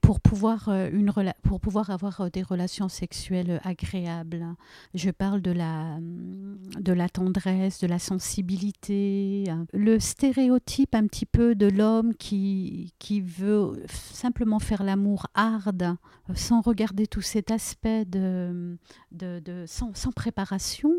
pour 0.00 0.20
pouvoir, 0.20 0.68
euh, 0.68 0.88
une 0.92 1.12
pour 1.42 1.60
pouvoir 1.60 1.90
avoir 1.90 2.20
euh, 2.20 2.28
des 2.30 2.42
relations 2.42 2.88
sexuelles 2.88 3.60
agréables. 3.64 4.46
Je 4.94 5.10
parle 5.10 5.42
de 5.42 5.50
la, 5.50 5.98
de 6.00 6.92
la 6.92 7.08
tendresse, 7.08 7.80
de 7.80 7.86
la 7.86 7.98
sensibilité, 7.98 9.44
le 9.72 9.98
stéréotype 9.98 10.94
un 10.94 11.06
petit 11.06 11.26
peu 11.26 11.54
de 11.54 11.66
l'homme 11.66 12.14
qui, 12.14 12.94
qui 12.98 13.20
veut 13.20 13.84
simplement 13.88 14.58
faire 14.58 14.82
l'amour 14.82 15.26
hard, 15.34 15.96
sans 16.34 16.60
regarder 16.60 17.06
tout 17.06 17.22
cet 17.22 17.50
aspect 17.50 18.04
de, 18.04 18.78
de 19.12 19.64
sans, 19.66 19.94
sans 19.94 20.12
préparation 20.12 20.92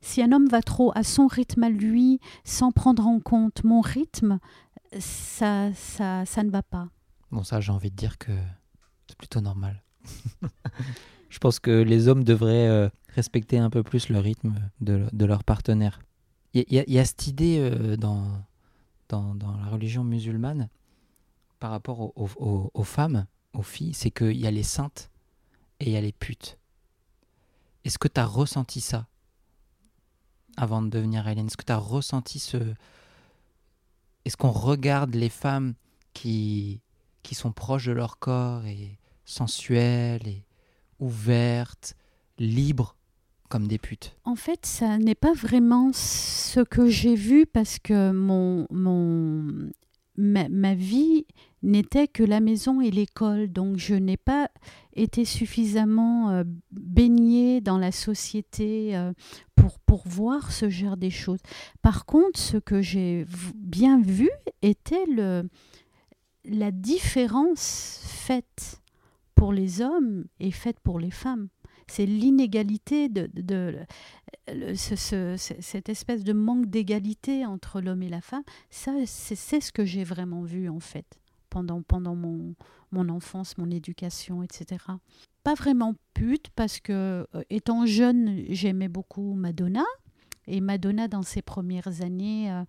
si 0.00 0.22
un 0.22 0.32
homme 0.32 0.48
va 0.48 0.62
trop 0.62 0.92
à 0.94 1.02
son 1.02 1.26
rythme 1.26 1.64
à 1.64 1.70
lui, 1.70 2.20
sans 2.44 2.70
prendre 2.72 3.06
en 3.06 3.20
compte 3.20 3.64
mon 3.64 3.80
rythme, 3.80 4.38
ça, 4.98 5.72
ça, 5.74 6.24
ça 6.26 6.42
ne 6.42 6.50
va 6.50 6.62
pas. 6.62 6.88
Bon, 7.32 7.42
ça, 7.42 7.60
j'ai 7.60 7.72
envie 7.72 7.90
de 7.90 7.96
dire 7.96 8.18
que 8.18 8.32
c'est 9.08 9.16
plutôt 9.16 9.40
normal. 9.40 9.82
Je 11.30 11.38
pense 11.38 11.58
que 11.58 11.70
les 11.70 12.08
hommes 12.08 12.24
devraient 12.24 12.68
euh, 12.68 12.90
respecter 13.08 13.58
un 13.58 13.70
peu 13.70 13.82
plus 13.82 14.10
le 14.10 14.18
rythme 14.18 14.54
de, 14.82 15.06
de 15.12 15.24
leur 15.24 15.42
partenaire. 15.42 16.00
Il 16.52 16.66
y, 16.68 16.98
a 16.98 17.04
cette 17.06 17.26
idée 17.26 17.56
euh, 17.58 17.96
dans, 17.96 18.44
dans, 19.08 19.34
la 19.56 19.70
religion 19.70 20.04
musulmane 20.04 20.68
par 21.58 21.70
rapport 21.70 22.12
aux, 22.18 22.70
aux 22.74 22.84
femmes, 22.84 23.26
aux 23.54 23.62
filles, 23.62 23.94
c'est 23.94 24.10
qu'il 24.10 24.36
y 24.36 24.46
a 24.46 24.50
les 24.50 24.62
saintes 24.62 25.10
et 25.80 25.86
il 25.86 25.92
y 25.92 25.96
a 25.96 26.00
les 26.02 26.12
putes. 26.12 26.58
Est-ce 27.84 27.98
que 27.98 28.08
tu 28.08 28.20
as 28.20 28.26
ressenti 28.26 28.82
ça 28.82 29.06
avant 30.58 30.82
de 30.82 30.90
devenir 30.90 31.26
Hélène? 31.26 31.46
Est-ce 31.46 31.56
que 31.56 31.64
tu 31.64 31.72
as 31.72 31.78
ressenti 31.78 32.38
ce... 32.38 32.58
Est-ce 34.26 34.36
qu'on 34.36 34.50
regarde 34.50 35.14
les 35.14 35.30
femmes 35.30 35.72
qui, 36.12 36.82
qui 37.22 37.34
sont 37.34 37.52
proches 37.52 37.86
de 37.86 37.92
leur 37.92 38.18
corps 38.18 38.64
et 38.66 38.98
sensuelles 39.24 40.26
et 40.26 40.44
ouvertes, 40.98 41.94
libres 42.38 42.96
comme 43.48 43.68
des 43.68 43.78
putes 43.78 44.16
En 44.24 44.34
fait, 44.34 44.64
ça 44.64 44.98
n'est 44.98 45.14
pas 45.14 45.34
vraiment 45.34 45.90
ce 45.92 46.60
que 46.60 46.88
j'ai 46.88 47.14
vu 47.14 47.44
parce 47.44 47.78
que 47.78 48.10
mon, 48.10 48.66
mon, 48.70 49.70
ma, 50.16 50.74
vie 50.74 51.26
n'était 51.62 52.08
que 52.08 52.22
la 52.22 52.40
maison 52.40 52.80
et 52.80 52.90
l'école, 52.90 53.48
donc 53.48 53.76
je 53.76 53.94
n'ai 53.94 54.16
pas 54.16 54.48
été 54.94 55.24
suffisamment 55.24 56.30
euh, 56.30 56.44
baignée 56.70 57.60
dans 57.60 57.78
la 57.78 57.92
société 57.92 58.96
euh, 58.96 59.12
pour, 59.54 59.78
pour 59.80 60.08
voir 60.08 60.50
ce 60.50 60.70
genre 60.70 60.96
des 60.96 61.10
choses. 61.10 61.40
Par 61.82 62.06
contre, 62.06 62.38
ce 62.38 62.56
que 62.56 62.80
j'ai 62.80 63.26
bien 63.54 64.00
vu 64.00 64.30
était 64.62 65.04
le, 65.06 65.44
la 66.44 66.70
différence 66.70 68.00
faite 68.04 68.80
pour 69.34 69.52
les 69.52 69.80
hommes 69.80 70.26
et 70.40 70.50
faite 70.50 70.80
pour 70.80 70.98
les 70.98 71.10
femmes 71.10 71.48
c'est 71.92 72.06
l'inégalité 72.06 73.08
de, 73.08 73.28
de, 73.34 73.76
cette 74.76 75.88
espèce 75.88 76.24
de 76.24 76.32
manque 76.32 76.66
d'égalité 76.66 77.44
entre 77.44 77.80
l'homme 77.80 78.02
et 78.02 78.08
la 78.08 78.20
femme. 78.20 78.44
Ça, 78.70 78.92
c'est 79.04 79.60
ce 79.60 79.72
que 79.72 79.84
j'ai 79.84 80.04
vraiment 80.04 80.42
vu 80.42 80.68
en 80.68 80.80
fait 80.80 81.20
pendant, 81.50 81.82
pendant 81.82 82.14
mon, 82.14 82.54
mon 82.92 83.08
enfance, 83.10 83.58
mon 83.58 83.70
éducation, 83.70 84.42
etc. 84.42 84.84
Pas 85.44 85.54
vraiment 85.54 85.94
pute 86.14 86.48
parce 86.56 86.80
que 86.80 87.26
euh, 87.34 87.42
étant 87.50 87.84
jeune, 87.84 88.44
j'aimais 88.48 88.88
beaucoup 88.88 89.34
Madonna. 89.34 89.84
Et 90.46 90.60
Madonna, 90.60 91.08
dans 91.08 91.22
ses 91.22 91.42
premières 91.42 92.02
années, 92.02 92.50
euh, 92.50 92.64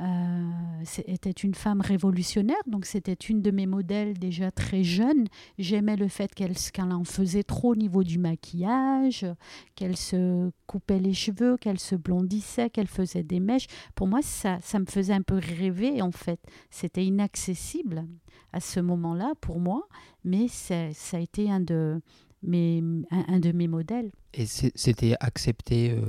euh, 0.00 0.84
était 1.06 1.30
une 1.30 1.54
femme 1.54 1.80
révolutionnaire, 1.80 2.62
donc 2.66 2.86
c'était 2.86 3.12
une 3.12 3.42
de 3.42 3.50
mes 3.50 3.66
modèles 3.66 4.18
déjà 4.18 4.50
très 4.50 4.82
jeune. 4.82 5.26
J'aimais 5.58 5.96
le 5.96 6.08
fait 6.08 6.34
qu'elle 6.34 6.54
en 6.78 7.04
faisait 7.04 7.42
trop 7.42 7.72
au 7.72 7.76
niveau 7.76 8.02
du 8.02 8.18
maquillage, 8.18 9.26
qu'elle 9.74 9.96
se 9.96 10.50
coupait 10.66 10.98
les 10.98 11.12
cheveux, 11.12 11.56
qu'elle 11.58 11.78
se 11.78 11.94
blondissait, 11.94 12.70
qu'elle 12.70 12.88
faisait 12.88 13.22
des 13.22 13.40
mèches. 13.40 13.66
Pour 13.94 14.06
moi, 14.06 14.22
ça, 14.22 14.58
ça 14.62 14.78
me 14.78 14.86
faisait 14.86 15.14
un 15.14 15.22
peu 15.22 15.36
rêver, 15.36 16.00
en 16.00 16.12
fait. 16.12 16.40
C'était 16.70 17.04
inaccessible 17.04 18.06
à 18.52 18.60
ce 18.60 18.80
moment-là 18.80 19.34
pour 19.40 19.60
moi, 19.60 19.86
mais 20.24 20.48
ça 20.48 20.88
a 21.12 21.18
été 21.18 21.50
un 21.50 21.60
de 21.60 22.00
mes, 22.42 22.82
un, 23.10 23.38
de 23.40 23.52
mes 23.52 23.68
modèles. 23.68 24.10
Et 24.34 24.46
c'était 24.46 25.14
accepté 25.20 25.90
euh, 25.90 26.06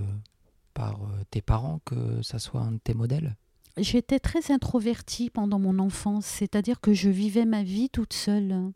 par 0.73 1.03
euh, 1.03 1.23
tes 1.29 1.41
parents 1.41 1.79
que 1.85 2.21
ça 2.21 2.39
soit 2.39 2.61
un 2.61 2.73
de 2.73 2.79
tes 2.79 2.93
modèles? 2.93 3.35
J'étais 3.77 4.19
très 4.19 4.51
introvertie 4.51 5.29
pendant 5.29 5.59
mon 5.59 5.79
enfance, 5.79 6.25
c'est-à-dire 6.25 6.81
que 6.81 6.93
je 6.93 7.09
vivais 7.09 7.45
ma 7.45 7.63
vie 7.63 7.89
toute 7.89 8.13
seule. 8.13 8.71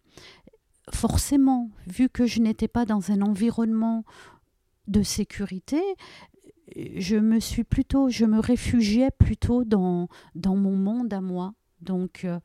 Forcément, 0.91 1.69
vu 1.87 2.07
que 2.09 2.25
je 2.25 2.39
n'étais 2.39 2.67
pas 2.67 2.85
dans 2.85 3.11
un 3.11 3.21
environnement 3.21 4.05
de 4.87 5.03
sécurité, 5.03 5.81
je 6.75 7.17
me 7.17 7.39
suis 7.39 7.63
plutôt, 7.63 8.09
je 8.09 8.25
me 8.25 8.39
réfugiais 8.39 9.11
plutôt 9.11 9.63
dans, 9.65 10.07
dans 10.33 10.55
mon 10.55 10.75
monde 10.75 11.13
à 11.13 11.21
moi. 11.21 11.53
Donc, 11.81 12.23
euh, 12.23 12.39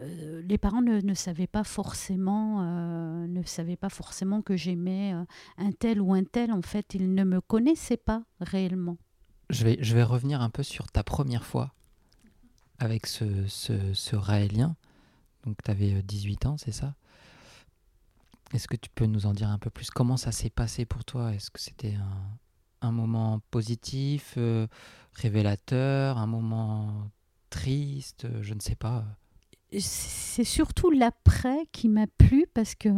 euh, 0.00 0.42
les 0.42 0.58
parents 0.58 0.82
ne, 0.82 1.14
savaient 1.14 1.46
pas 1.46 1.64
forcément, 1.64 2.62
euh, 2.62 3.26
ne 3.26 3.42
savaient 3.42 3.76
pas 3.76 3.88
forcément 3.88 4.42
que 4.42 4.56
j'aimais 4.56 5.14
un 5.56 5.72
tel 5.72 6.00
ou 6.00 6.12
un 6.14 6.24
tel. 6.24 6.52
En 6.52 6.62
fait, 6.62 6.94
ils 6.94 7.14
ne 7.14 7.24
me 7.24 7.40
connaissaient 7.40 7.96
pas 7.96 8.22
réellement. 8.40 8.96
Je 9.50 9.64
vais, 9.64 9.78
je 9.80 9.94
vais 9.94 10.02
revenir 10.02 10.42
un 10.42 10.50
peu 10.50 10.62
sur 10.62 10.88
ta 10.88 11.02
première 11.02 11.44
fois 11.44 11.72
avec 12.78 13.06
ce, 13.06 13.46
ce, 13.46 13.94
ce 13.94 14.16
Raélien. 14.16 14.76
Donc, 15.44 15.56
tu 15.64 15.70
avais 15.70 16.02
18 16.02 16.46
ans, 16.46 16.56
c'est 16.58 16.72
ça? 16.72 16.94
Est-ce 18.54 18.66
que 18.66 18.76
tu 18.76 18.88
peux 18.90 19.06
nous 19.06 19.26
en 19.26 19.34
dire 19.34 19.48
un 19.48 19.58
peu 19.58 19.70
plus? 19.70 19.90
Comment 19.90 20.16
ça 20.16 20.32
s'est 20.32 20.50
passé 20.50 20.86
pour 20.86 21.04
toi? 21.04 21.34
Est-ce 21.34 21.50
que 21.50 21.60
c'était 21.60 21.94
un, 21.94 22.88
un, 22.88 22.92
moment 22.92 23.40
positif, 23.50 24.34
euh, 24.38 24.66
révélateur, 25.14 26.18
un 26.18 26.26
moment 26.26 27.10
triste 27.50 28.26
Je 28.40 28.54
ne 28.54 28.60
sais 28.60 28.74
pas. 28.74 29.04
C'est 29.76 30.44
surtout 30.44 30.90
l'après 30.90 31.66
qui 31.72 31.88
m'a 31.88 32.06
plu 32.06 32.46
parce 32.54 32.74
que 32.74 32.88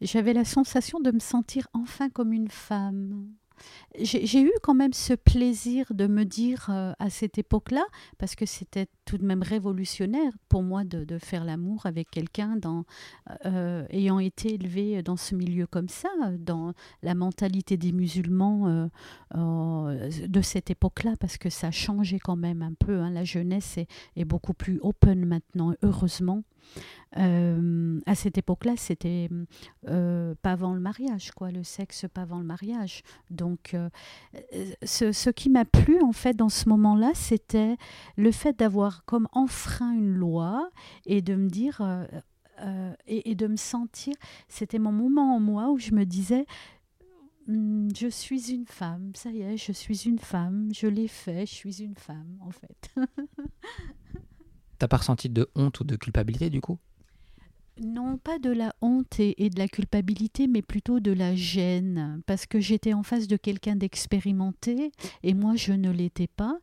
j'avais 0.00 0.32
la 0.32 0.44
sensation 0.44 1.00
de 1.00 1.10
me 1.10 1.18
sentir 1.18 1.66
enfin 1.72 2.08
comme 2.08 2.32
une 2.32 2.50
femme 2.50 3.32
j'ai 4.00 4.42
eu 4.42 4.52
quand 4.62 4.74
même 4.74 4.92
ce 4.92 5.14
plaisir 5.14 5.86
de 5.90 6.06
me 6.06 6.24
dire 6.24 6.66
euh, 6.68 6.92
à 6.98 7.10
cette 7.10 7.38
époque-là, 7.38 7.84
parce 8.18 8.34
que 8.34 8.46
c'était 8.46 8.86
tout 9.04 9.18
de 9.18 9.24
même 9.24 9.42
révolutionnaire 9.42 10.32
pour 10.48 10.62
moi 10.62 10.84
de, 10.84 11.18
faire 11.18 11.44
l'amour 11.44 11.86
avec 11.86 12.10
quelqu'un 12.10 12.56
dans, 12.56 12.84
euh, 13.46 13.86
ayant 13.90 14.18
été 14.18 14.54
élevé 14.54 15.02
dans 15.02 15.16
ce 15.16 15.34
milieu 15.34 15.66
comme 15.66 15.88
ça, 15.88 16.08
dans 16.38 16.72
la 17.02 17.14
mentalité 17.14 17.76
des 17.76 17.92
musulmans 17.92 18.88
euh, 19.36 20.08
de 20.26 20.40
cette 20.40 20.70
époque-là, 20.70 21.14
parce 21.20 21.38
que 21.38 21.50
ça 21.50 21.68
a 21.68 21.70
changé 21.70 22.18
quand 22.18 22.36
même 22.36 22.62
un 22.62 22.72
peu. 22.72 23.00
Hein. 23.00 23.10
La 23.10 23.24
jeunesse 23.24 23.78
est, 24.16 24.24
beaucoup 24.24 24.54
plus 24.54 24.80
open 24.82 25.24
maintenant, 25.26 25.74
heureusement. 25.82 26.42
Euh, 27.16 28.00
à 28.06 28.14
cette 28.14 28.38
époque-là, 28.38 28.74
c'était 28.76 29.28
euh, 29.88 30.34
pas 30.42 30.52
avant 30.52 30.74
le 30.74 30.80
mariage, 30.80 31.30
quoi, 31.32 31.50
le 31.50 31.62
sexe 31.62 32.06
pas 32.12 32.22
avant 32.22 32.38
le 32.38 32.44
mariage. 32.44 33.02
Donc, 33.30 33.74
euh, 33.74 33.88
ce, 34.82 35.30
qui 35.30 35.50
m'a 35.50 35.64
plu 35.64 36.00
en 36.02 36.12
fait 36.12 36.34
dans 36.34 36.48
ce 36.48 36.68
moment-là, 36.68 37.12
c'était 37.14 37.76
le 38.16 38.32
fait 38.32 38.58
d'avoir 38.58 39.04
comme 39.04 39.28
enfreint 39.32 39.92
une 39.92 40.14
loi 40.14 40.70
et 41.06 41.22
de 41.22 41.34
me 41.34 41.48
dire 41.48 41.80
et, 43.06 43.30
et, 43.30 43.34
de 43.34 43.46
me 43.46 43.56
sentir. 43.56 44.14
C'était 44.48 44.78
mon 44.78 44.92
moment 44.92 45.36
en 45.36 45.40
moi 45.40 45.70
où 45.70 45.78
je 45.78 45.92
me 45.92 46.04
disais. 46.04 46.46
Hmm, 47.46 47.88
je 47.94 48.08
suis 48.08 48.52
une 48.52 48.64
femme, 48.64 49.12
ça 49.14 49.30
y 49.30 49.42
est, 49.42 49.58
je 49.58 49.70
suis 49.70 50.08
une 50.08 50.18
femme, 50.18 50.70
je 50.74 50.86
l'ai 50.86 51.08
fait, 51.08 51.44
je 51.44 51.52
suis 51.52 51.82
une 51.82 51.94
femme 51.94 52.38
en 52.40 52.50
fait. 52.50 52.94
T'as 54.84 54.88
pas 54.88 54.98
ressenti 54.98 55.30
de 55.30 55.48
honte 55.54 55.80
ou 55.80 55.84
de 55.84 55.96
culpabilité 55.96 56.50
du 56.50 56.60
coup? 56.60 56.78
Non, 57.80 58.18
pas 58.18 58.38
de 58.38 58.50
la 58.50 58.74
honte 58.82 59.18
et, 59.18 59.48
de 59.48 59.58
la 59.58 59.66
culpabilité, 59.66 60.46
mais 60.46 60.60
plutôt 60.60 61.00
de 61.00 61.10
la 61.10 61.34
gêne, 61.34 62.20
parce 62.26 62.44
que 62.44 62.60
j'étais 62.60 62.92
en 62.92 63.02
face 63.02 63.26
de 63.26 63.38
quelqu'un 63.38 63.76
d'expérimenté 63.76 64.92
et 65.22 65.32
moi 65.32 65.56
je 65.56 65.72
ne 65.72 65.90
l'étais 65.90 66.26
pas. 66.26 66.58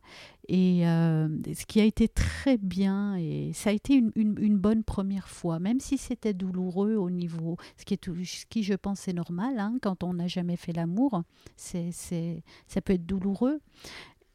Et 0.46 0.86
euh, 0.86 1.28
ce 1.52 1.66
qui 1.66 1.80
a 1.80 1.84
été 1.84 2.06
très 2.06 2.58
bien, 2.58 3.16
et 3.16 3.50
ça 3.54 3.70
a 3.70 3.72
été 3.72 4.00
une, 4.14 4.56
bonne 4.56 4.84
première 4.84 5.28
fois, 5.28 5.58
même 5.58 5.80
si 5.80 5.98
c'était 5.98 6.32
douloureux 6.32 6.94
au 6.94 7.10
niveau, 7.10 7.56
ce 7.76 7.84
qui, 7.84 7.94
est 7.94 8.04
ce 8.04 8.46
qui 8.46 8.62
je 8.62 8.74
pense 8.74 9.08
est 9.08 9.12
normal, 9.12 9.58
hein, 9.58 9.78
quand 9.82 10.04
on 10.04 10.14
n'a 10.14 10.28
jamais 10.28 10.56
fait 10.56 10.72
l'amour, 10.72 11.24
c'est, 11.56 11.90
ça 11.92 12.80
peut 12.80 12.92
être 12.92 13.06
douloureux. 13.06 13.60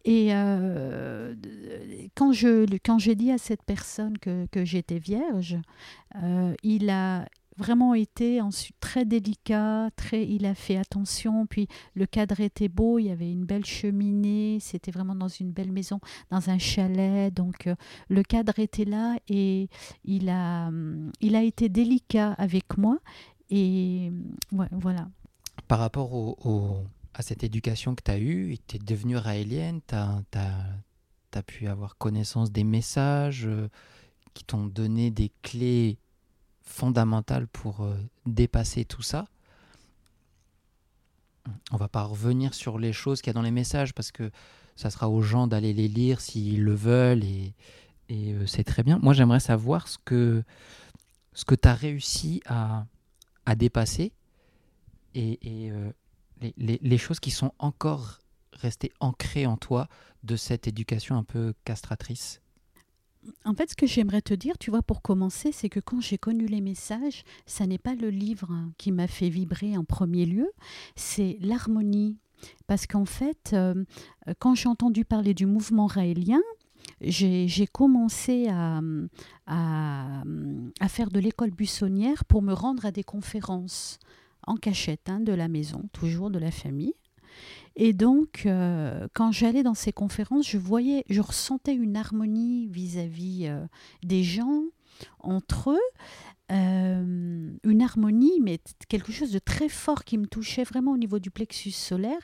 Et 0.07 0.29
euh, 0.31 1.35
quand, 2.15 2.31
je, 2.31 2.65
quand 2.77 2.97
j'ai 2.97 3.15
dit 3.15 3.29
à 3.29 3.37
cette 3.37 3.63
personne 3.63 4.17
que, 4.17 4.45
que 4.45 4.63
j'étais 4.63 4.99
vierge, 4.99 5.57
euh, 6.23 6.53
il 6.63 6.89
a 6.89 7.27
vraiment 7.57 7.93
été 7.93 8.39
ensuite 8.39 8.77
très 8.79 9.03
délicat, 9.03 9.89
très, 9.97 10.25
il 10.25 10.45
a 10.45 10.55
fait 10.55 10.77
attention, 10.77 11.45
puis 11.45 11.67
le 11.93 12.05
cadre 12.05 12.39
était 12.39 12.69
beau, 12.69 12.99
il 12.99 13.07
y 13.07 13.11
avait 13.11 13.29
une 13.29 13.43
belle 13.43 13.65
cheminée, 13.65 14.59
c'était 14.61 14.91
vraiment 14.91 15.15
dans 15.15 15.27
une 15.27 15.51
belle 15.51 15.73
maison, 15.73 15.99
dans 16.31 16.49
un 16.49 16.57
chalet, 16.57 17.33
donc 17.33 17.67
euh, 17.67 17.75
le 18.07 18.23
cadre 18.23 18.57
était 18.59 18.85
là 18.85 19.17
et 19.27 19.67
il 20.05 20.29
a, 20.29 20.71
il 21.19 21.35
a 21.35 21.43
été 21.43 21.67
délicat 21.67 22.31
avec 22.37 22.77
moi 22.77 22.99
et 23.49 24.13
voilà. 24.71 25.09
Par 25.67 25.79
rapport 25.79 26.13
au 26.13 26.85
à 27.17 27.23
cette 27.23 27.43
éducation 27.43 27.95
que 27.95 28.03
tu 28.03 28.11
as 28.11 28.19
eue, 28.19 28.57
tu 28.67 28.75
es 28.75 28.79
devenue 28.79 29.17
raélienne, 29.17 29.81
tu 29.87 29.95
as, 29.95 31.43
pu 31.47 31.67
avoir 31.67 31.97
connaissance 31.97 32.51
des 32.51 32.63
messages 32.63 33.45
euh, 33.45 33.69
qui 34.33 34.43
t'ont 34.43 34.65
donné 34.65 35.11
des 35.11 35.31
clés 35.43 35.97
fondamentales 36.63 37.47
pour 37.47 37.81
euh, 37.81 37.95
dépasser 38.25 38.85
tout 38.85 39.01
ça. 39.01 39.27
On 41.71 41.77
va 41.77 41.87
pas 41.87 42.03
revenir 42.03 42.53
sur 42.53 42.79
les 42.79 42.93
choses 42.93 43.21
qu'il 43.21 43.29
y 43.29 43.31
a 43.31 43.33
dans 43.33 43.43
les 43.43 43.51
messages 43.51 43.93
parce 43.93 44.11
que 44.11 44.31
ça 44.75 44.89
sera 44.89 45.09
aux 45.09 45.21
gens 45.21 45.47
d'aller 45.47 45.73
les 45.73 45.87
lire 45.87 46.21
s'ils 46.21 46.63
le 46.63 46.73
veulent 46.73 47.23
et, 47.23 47.53
euh, 48.11 48.45
c'est 48.45 48.63
très 48.63 48.83
bien. 48.83 48.99
Moi, 48.99 49.13
j'aimerais 49.13 49.39
savoir 49.39 49.87
ce 49.87 49.97
que, 50.05 50.43
ce 51.33 51.45
que 51.45 51.55
tu 51.55 51.67
as 51.67 51.73
réussi 51.73 52.41
à, 52.45 52.85
à 53.45 53.55
dépasser 53.55 54.11
et, 55.15 55.71
les, 56.57 56.97
choses 56.97 57.19
qui 57.19 57.31
sont 57.31 57.51
encore 57.59 58.19
restées 58.53 58.91
ancrées 58.99 59.45
en 59.45 59.57
toi 59.57 59.87
de 60.23 60.35
cette 60.35 60.67
éducation 60.67 61.15
un 61.15 61.23
peu 61.23 61.53
castratrice 61.63 62.41
en 63.43 63.53
fait, 63.53 63.69
ce 63.71 63.75
que 63.75 63.87
j'aimerais 63.87 64.21
te 64.21 64.33
dire, 64.33 64.57
tu 64.57 64.71
vois, 64.71 64.81
pour 64.81 65.01
commencer, 65.01 65.51
c'est 65.51 65.67
que 65.67 65.81
quand 65.81 65.99
j'ai 65.99 66.17
connu 66.17 66.45
les 66.45 66.61
messages, 66.61 67.25
ça 67.45 67.67
n'est 67.67 67.77
pas 67.77 67.93
le 67.93 68.09
livre 68.09 68.49
qui 68.77 68.93
m'a 68.93 69.07
fait 69.07 69.27
vibrer 69.27 69.77
en 69.77 69.83
premier 69.83 70.25
lieu, 70.25 70.49
c'est 70.95 71.37
l'harmonie. 71.41 72.15
Parce 72.67 72.87
qu'en 72.87 73.03
fait, 73.03 73.51
euh, 73.51 73.83
quand 74.39 74.55
j'ai 74.55 74.69
entendu 74.69 75.03
parler 75.03 75.33
du 75.33 75.45
mouvement 75.45 75.87
raélien, 75.87 76.39
j'ai 77.01 77.67
commencé 77.71 78.47
à, 78.49 78.81
faire 80.87 81.09
de 81.09 81.19
l'école 81.19 81.51
buissonnière 81.51 82.25
pour 82.25 82.41
me 82.41 82.53
rendre 82.53 82.85
à 82.85 82.91
des 82.91 83.03
conférences 83.03 83.99
en 84.47 84.55
cachette 84.55 85.09
hein, 85.09 85.19
de 85.19 85.33
la 85.33 85.47
maison, 85.47 85.83
toujours 85.93 86.31
de 86.31 86.39
la 86.39 86.51
famille. 86.51 86.95
Et 87.75 87.93
donc, 87.93 88.43
euh, 88.45 89.07
quand 89.13 89.31
j'allais 89.31 89.61
dans 89.61 89.75
ces 89.75 89.93
conférences, 89.93 90.49
je 90.49 90.57
voyais, 90.57 91.03
je 91.09 91.21
ressentais 91.21 91.75
une 91.75 91.95
harmonie 91.95 92.67
vis-à-vis 92.67 93.45
euh, 93.47 93.63
des 94.03 94.23
gens, 94.23 94.63
entre 95.19 95.71
eux, 95.71 96.01
euh, 96.51 97.51
une 97.63 97.81
harmonie, 97.81 98.39
mais 98.41 98.59
quelque 98.89 99.11
chose 99.11 99.31
de 99.31 99.37
très 99.37 99.69
fort 99.69 100.05
qui 100.05 100.17
me 100.17 100.25
touchait 100.25 100.63
vraiment 100.63 100.93
au 100.93 100.97
niveau 100.97 101.19
du 101.19 101.29
plexus 101.29 101.71
solaire, 101.71 102.19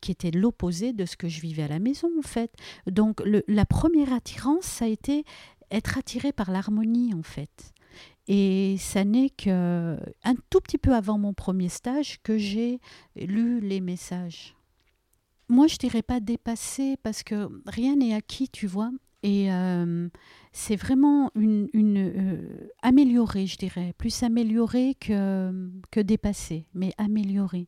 qui 0.00 0.10
était 0.10 0.30
l'opposé 0.30 0.94
de 0.94 1.04
ce 1.04 1.16
que 1.16 1.28
je 1.28 1.42
vivais 1.42 1.64
à 1.64 1.68
la 1.68 1.80
maison, 1.80 2.08
en 2.18 2.22
fait. 2.22 2.52
Donc, 2.86 3.22
la 3.46 3.66
première 3.66 4.12
attirance, 4.12 4.64
ça 4.64 4.86
a 4.86 4.88
été 4.88 5.24
être 5.70 5.98
attiré 5.98 6.32
par 6.32 6.50
l'harmonie, 6.50 7.12
en 7.14 7.22
fait. 7.22 7.73
Et 8.26 8.76
ça 8.78 9.04
n'est 9.04 9.30
qu'un 9.30 9.98
tout 10.50 10.60
petit 10.60 10.78
peu 10.78 10.94
avant 10.94 11.18
mon 11.18 11.34
premier 11.34 11.68
stage 11.68 12.20
que 12.22 12.38
j'ai 12.38 12.80
lu 13.16 13.60
les 13.60 13.80
messages. 13.80 14.54
Moi, 15.48 15.66
je 15.66 15.76
dirais 15.76 16.02
pas 16.02 16.20
dépasser 16.20 16.96
parce 17.02 17.22
que 17.22 17.48
rien 17.66 17.96
n'est 17.96 18.14
acquis, 18.14 18.48
tu 18.48 18.66
vois. 18.66 18.90
Et 19.22 19.50
euh, 19.50 20.08
c'est 20.52 20.76
vraiment 20.76 21.30
une, 21.34 21.68
euh, 21.74 22.68
je 22.84 23.56
dirais, 23.56 23.94
plus 23.96 24.22
améliorée 24.22 24.96
que, 25.00 25.70
que 25.90 26.00
mais 26.74 26.92
améliorée. 26.98 27.66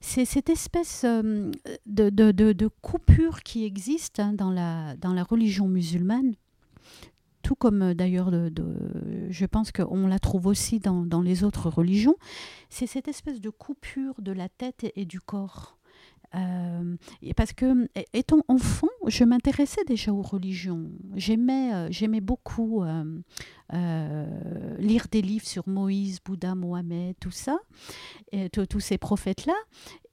C'est 0.00 0.24
cette 0.24 0.50
espèce 0.50 1.04
euh, 1.04 1.52
de, 1.86 2.10
de, 2.10 2.32
de, 2.32 2.68
coupure 2.82 3.44
qui 3.44 3.64
existe 3.64 4.18
hein, 4.18 4.32
dans, 4.32 4.50
la, 4.50 4.96
dans 4.96 5.12
la 5.12 5.22
religion 5.22 5.68
musulmane 5.68 6.34
tout 7.48 7.54
comme 7.54 7.80
euh, 7.80 7.94
d'ailleurs 7.94 8.30
je 8.30 9.46
pense 9.46 9.72
qu'on 9.72 10.06
la 10.06 10.18
trouve 10.18 10.46
aussi 10.48 10.80
dans, 10.80 11.22
les 11.22 11.44
autres 11.44 11.70
religions, 11.70 12.16
c'est 12.68 12.86
cette 12.86 13.08
espèce 13.08 13.40
de 13.40 13.48
coupure 13.48 14.20
de 14.20 14.32
la 14.32 14.50
tête 14.50 14.84
et, 14.94 15.06
du 15.06 15.18
corps. 15.18 15.78
Euh, 16.34 16.96
parce 17.36 17.54
que 17.54 17.88
étant 18.12 18.42
enfant, 18.48 18.90
je 19.06 19.24
m'intéressais 19.24 19.82
déjà 19.86 20.12
aux 20.12 20.20
religions. 20.20 20.90
J'aimais, 21.14 21.72
euh, 21.72 21.88
j'aimais 21.90 22.20
beaucoup 22.20 22.84
lire 23.72 25.06
des 25.10 25.22
livres 25.22 25.46
sur 25.46 25.66
Moïse, 25.66 26.18
Bouddha, 26.22 26.54
Mohamed, 26.54 27.16
tout 27.18 27.30
ça, 27.30 27.58
tous 28.52 28.80
ces 28.80 28.98
prophètes-là. 28.98 29.56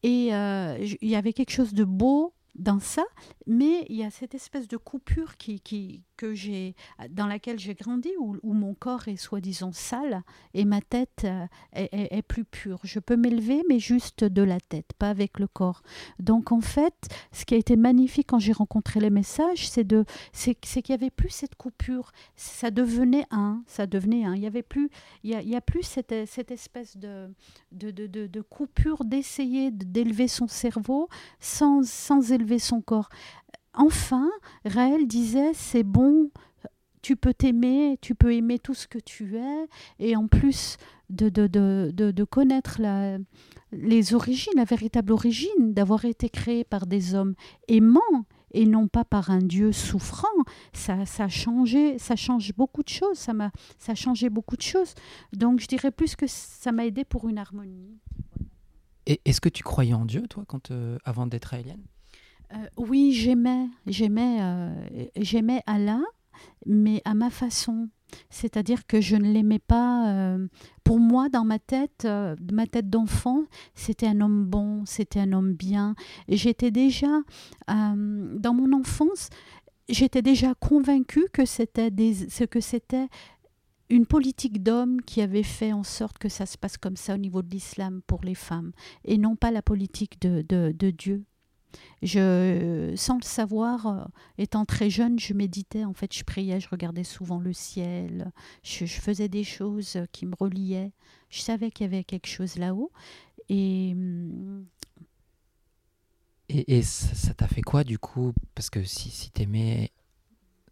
Et 0.04 0.28
il 0.28 1.10
y 1.10 1.16
avait 1.18 1.34
quelque 1.34 1.52
chose 1.52 1.74
de 1.74 1.84
beau 1.84 2.34
dans 2.56 2.80
ça, 2.80 3.04
mais 3.46 3.86
il 3.90 3.98
y 3.98 4.04
a 4.06 4.10
cette 4.10 4.36
espèce 4.36 4.70
de 4.70 4.78
coupure 4.78 5.36
qui 5.36 6.02
que 6.16 6.34
j'ai, 6.34 6.76
dans 7.10 7.28
laquelle 7.28 7.60
j'ai 7.60 7.74
grandi, 7.74 8.12
où, 8.20 8.54
mon 8.54 8.74
corps 8.74 9.08
est 9.08 9.18
soi-disant 9.18 9.72
sale 9.72 10.24
et 10.54 10.66
ma 10.66 10.82
tête 10.82 11.26
euh, 11.26 11.46
est, 11.74 12.22
plus 12.22 12.46
pure. 12.46 12.80
Je 12.84 13.00
peux 13.00 13.16
m'élever, 13.16 13.64
mais 13.70 13.80
juste 13.80 14.24
de 14.24 14.42
la 14.42 14.60
tête, 14.60 14.92
pas 14.98 15.10
avec 15.10 15.40
le 15.40 15.48
corps. 15.48 15.82
Donc 16.20 16.52
en 16.52 16.62
fait, 16.62 17.08
ce 17.32 17.46
qui 17.46 17.54
a 17.54 17.58
été 17.58 17.76
magnifique 17.76 18.28
quand 18.28 18.40
j'ai 18.40 18.54
rencontré 18.54 19.00
les 19.00 19.10
messages, 19.10 19.70
c'est 19.70 19.84
de, 19.84 20.06
c'est, 20.32 20.56
qu'il 20.56 20.90
y 20.90 20.94
avait 20.94 21.10
plus 21.10 21.30
cette 21.30 21.56
coupure. 21.56 22.12
Ça 22.36 22.72
devenait 22.72 23.26
un, 23.32 23.64
ça 23.68 23.88
devenait 23.88 24.26
un. 24.26 24.36
Il 24.36 24.42
y 24.42 24.48
avait 24.48 24.64
plus, 24.64 24.90
il 25.24 25.32
y 25.32 25.56
a, 25.56 25.62
plus 25.62 25.84
cette, 25.84 26.14
cette 26.28 26.52
espèce 26.52 26.98
de, 26.98 27.30
de, 27.72 27.92
de, 27.92 28.08
de, 28.08 28.28
de 28.28 28.42
coupure 28.42 29.04
d'essayer 29.04 29.72
d'élever 29.72 30.28
son 30.28 30.48
cerveau 30.48 31.10
sans, 31.40 31.88
sans 31.88 32.32
élever 32.32 32.60
son 32.60 32.82
corps. 32.82 33.10
Enfin, 33.76 34.30
Raël 34.66 35.08
disait 35.08 35.54
c'est 35.54 35.84
bon, 35.84 36.30
tu 37.02 37.16
peux 37.16 37.34
t'aimer, 37.34 37.98
tu 38.02 38.16
peux 38.16 38.34
aimer 38.34 38.58
tout 38.58 38.74
ce 38.74 38.88
que 38.88 38.98
tu 38.98 39.38
es, 39.38 39.68
et 40.00 40.16
en 40.16 40.28
plus 40.28 40.78
de, 41.10 41.30
de, 41.30 41.46
de, 41.46 41.92
de, 41.92 42.24
connaître 42.24 42.82
les 43.72 44.14
origines, 44.16 44.54
la 44.56 44.64
véritable 44.64 45.14
origine, 45.14 45.74
d'avoir 45.74 46.06
été 46.06 46.30
créé 46.30 46.64
par 46.64 46.88
des 46.88 47.14
hommes 47.14 47.36
aimants 47.68 48.26
et 48.56 48.66
non 48.66 48.88
pas 48.88 49.04
par 49.04 49.30
un 49.30 49.40
Dieu 49.40 49.72
souffrant, 49.72 50.28
ça, 50.74 51.06
ça 51.06 51.26
a 51.26 51.28
changé, 51.28 52.00
ça 52.00 52.16
change 52.16 52.54
beaucoup 52.56 52.82
de 52.82 52.90
choses, 52.90 53.18
ça 53.18 53.34
m'a, 53.34 53.52
ça 53.78 53.92
a 53.92 53.96
changé 53.96 54.30
beaucoup 54.30 54.56
de 54.56 54.62
choses. 54.62 54.96
Donc 55.34 55.60
je 55.60 55.68
dirais 55.68 55.92
plus 55.92 56.16
que 56.16 56.26
ça 56.28 56.72
m'a 56.72 56.86
aidé 56.86 57.04
pour 57.04 57.28
une 57.28 57.38
harmonie. 57.38 58.00
Et 59.06 59.22
est-ce 59.26 59.42
que 59.42 59.50
tu 59.50 59.62
croyais 59.62 59.94
en 59.94 60.06
Dieu, 60.06 60.28
toi, 60.28 60.44
quand, 60.48 60.72
euh, 60.72 60.98
avant 61.06 61.28
d'être 61.28 61.46
raélienne 61.46 61.84
euh, 62.54 62.68
Oui, 62.78 63.12
j'aimais, 63.14 63.68
j'aimais, 63.88 64.38
euh, 64.42 65.06
j'aimais 65.18 65.62
Allah, 65.66 66.02
mais 66.66 67.02
à 67.06 67.14
ma 67.14 67.30
façon. 67.30 67.90
C'est-à-dire 68.30 68.86
que 68.86 69.02
je 69.02 69.16
ne 69.16 69.32
l'aimais 69.32 69.60
pas. 69.60 70.10
Euh, 70.10 70.48
pour 70.84 71.00
moi, 71.00 71.28
dans 71.30 71.44
ma 71.44 71.60
tête, 71.60 72.08
ma 72.52 72.68
tête 72.68 72.90
d'enfant, 72.90 73.46
c'était 73.74 74.08
un 74.08 74.22
homme 74.22 74.46
bon, 74.46 74.86
c'était 74.86 75.20
un 75.20 75.34
homme 75.34 75.54
bien. 75.54 75.96
J'étais 76.28 76.72
déjà, 76.72 77.22
dans 77.68 78.54
mon 78.54 78.72
enfance, 78.74 79.30
j'étais 79.90 80.22
déjà 80.22 80.54
convaincue 80.56 81.28
que 81.34 81.46
c'était 81.46 81.92
ce 82.30 82.44
que 82.44 82.60
c'était 82.60 83.08
une 83.90 84.06
politique 84.06 84.64
d'homme 84.64 85.02
qui 85.02 85.22
avait 85.22 85.44
fait 85.44 85.74
en 85.74 85.84
sorte 85.84 86.18
que 86.20 86.30
ça 86.30 86.46
se 86.46 86.58
passe 86.58 86.78
comme 86.78 86.96
ça 86.96 87.16
au 87.16 87.18
niveau 87.18 87.42
de 87.42 87.50
l'islam 87.50 88.02
pour 88.08 88.24
les 88.24 88.36
femmes, 88.36 88.72
et 89.04 89.18
non 89.18 89.36
pas 89.36 89.52
la 89.52 89.62
politique 89.62 90.22
de, 90.22 90.42
de 90.48 90.92
Dieu 90.92 91.26
je, 92.02 92.94
sans 92.96 93.18
le 93.18 93.24
savoir, 93.24 93.88
euh, 93.88 94.04
étant 94.38 94.66
très 94.66 94.90
jeune, 94.90 95.20
je 95.20 95.34
méditais, 95.34 95.86
en 95.86 95.94
fait, 95.94 96.14
je 96.14 96.24
priais, 96.24 96.60
je 96.60 96.70
regardais 96.70 97.04
souvent 97.04 97.40
le 97.40 97.54
ciel, 97.54 98.32
je, 98.64 98.86
faisais 98.86 99.28
des 99.28 99.44
choses 99.44 99.98
qui 100.12 100.26
me 100.26 100.36
reliaient. 100.40 100.92
Je 101.30 101.42
savais 101.42 101.72
qu'il 101.72 101.86
y 101.86 101.88
avait 101.88 102.04
quelque 102.04 102.28
chose 102.28 102.58
là-haut. 102.58 102.92
Et, 103.50 103.92
hum, 103.94 104.66
et, 106.50 106.78
et 106.78 106.82
ça 106.82 107.34
t'a 107.34 107.48
fait 107.48 107.62
quoi, 107.62 107.84
du 107.84 107.98
coup? 107.98 108.34
Parce 108.54 108.70
que 108.70 108.84
si, 108.84 109.10
si 109.10 109.32
tu 109.32 109.42
aimais 109.42 109.92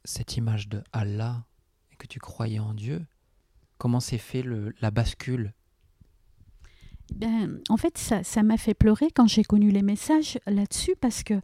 cette 0.03 0.37
image 0.37 0.69
de 0.69 0.83
Allah 0.91 1.45
et 1.91 1.95
que 1.95 2.07
tu 2.07 2.19
croyais 2.19 2.59
en 2.59 2.73
Dieu, 2.73 3.05
comment 3.77 3.99
s'est 3.99 4.17
fait 4.17 4.41
le, 4.41 4.73
la 4.81 4.91
bascule? 4.91 5.53
Ben, 7.13 7.59
en 7.69 7.77
fait, 7.77 7.97
ça 7.97 8.43
m'a 8.43 8.57
fait 8.57 8.73
pleurer 8.73 9.09
quand 9.13 9.27
j'ai 9.27 9.43
connu 9.43 9.69
les 9.69 9.81
messages 9.81 10.39
là-dessus 10.47 10.95
parce 10.99 11.23
que, 11.23 11.35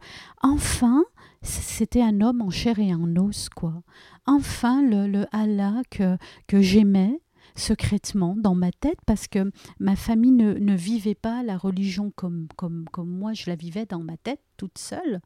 enfin, 0.42 1.04
c'était 1.42 2.02
un 2.02 2.20
homme 2.20 2.42
en 2.42 2.50
chair 2.50 2.78
et 2.78 2.94
en 2.94 3.16
os, 3.16 3.48
quoi. 3.48 3.82
Enfin, 4.26 4.82
le, 4.82 5.06
le 5.06 5.26
Allah 5.32 5.82
que, 5.90 6.16
que 6.46 6.60
j'aimais 6.60 7.20
secrètement 7.56 8.36
dans 8.36 8.54
ma 8.54 8.72
tête 8.72 8.98
parce 9.06 9.26
que 9.26 9.50
ma 9.78 9.96
famille 9.96 10.32
ne, 10.32 10.54
ne, 10.54 10.74
vivait 10.74 11.14
pas 11.14 11.42
la 11.42 11.56
religion 11.56 12.12
comme, 12.14 12.46
comme, 12.56 12.84
comme 12.92 13.10
moi 13.10 13.32
je 13.32 13.50
la 13.50 13.56
vivais 13.56 13.86
dans 13.86 14.00
ma 14.00 14.16
tête 14.16 14.40
toute 14.56 14.78
seule. 14.78 15.20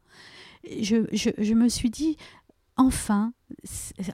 Je, 0.80 1.07
je, 1.12 1.30
je 1.37 1.55
me 1.55 1.68
suis 1.68 1.91
dit, 1.91 2.16
enfin, 2.77 3.33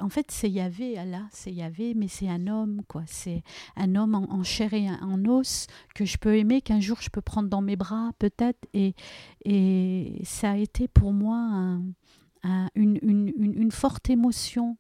en 0.01 0.09
fait, 0.09 0.31
c'est 0.31 0.51
Yahvé, 0.51 0.99
Allah, 0.99 1.27
c'est 1.33 1.53
Yahvé, 1.53 1.95
mais 1.95 2.09
c'est 2.09 2.29
un 2.29 2.47
homme, 2.47 2.83
quoi. 2.87 3.05
C'est 3.07 3.43
un 3.77 3.95
homme 3.95 4.15
en, 4.15 4.31
en, 4.33 4.43
chair 4.43 4.75
et 4.75 4.89
en 4.91 5.25
os 5.25 5.67
que 5.95 6.05
je 6.05 6.19
peux 6.19 6.37
aimer, 6.37 6.61
qu'un 6.61 6.81
jour 6.81 6.99
je 7.01 7.11
peux 7.11 7.23
prendre 7.23 7.49
dans 7.49 7.63
mes 7.63 7.77
bras, 7.77 8.11
peut-être. 8.19 8.67
Et, 8.75 8.95
et 9.45 10.21
ça 10.25 10.53
a 10.53 10.57
été 10.57 10.89
pour 10.89 11.13
moi 11.13 11.37
un, 11.37 11.83
un, 12.43 12.69
une, 12.75 12.99
une, 13.03 13.73
forte 13.73 14.11
émotion. 14.11 14.77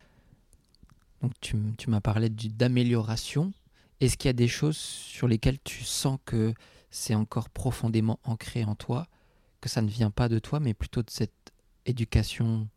Donc, 1.23 1.33
tu, 1.41 1.57
tu 1.79 1.91
m'as 1.91 2.01
parlé 2.01 2.29
d'amélioration. 2.29 3.53
Est-ce 4.01 4.17
qu'il 4.17 4.29
y 4.29 4.31
a 4.31 4.35
des 4.35 4.49
choses 4.49 4.79
sur 4.79 5.29
lesquelles 5.29 5.59
tu 5.63 5.85
sens 5.85 6.19
que 6.25 6.55
c'est 6.91 7.15
encore 7.15 7.51
profondément 7.51 8.19
ancré 8.25 8.65
en 8.65 8.75
toi, 8.75 9.07
que 9.61 9.69
ça 9.69 9.83
ne 9.83 9.89
vient 9.89 10.11
pas 10.11 10.29
de 10.29 10.39
toi, 10.39 10.61
mais 10.61 10.75
plutôt 10.75 11.03
de 11.03 11.11
cette 11.11 11.53
éducation 11.87 12.69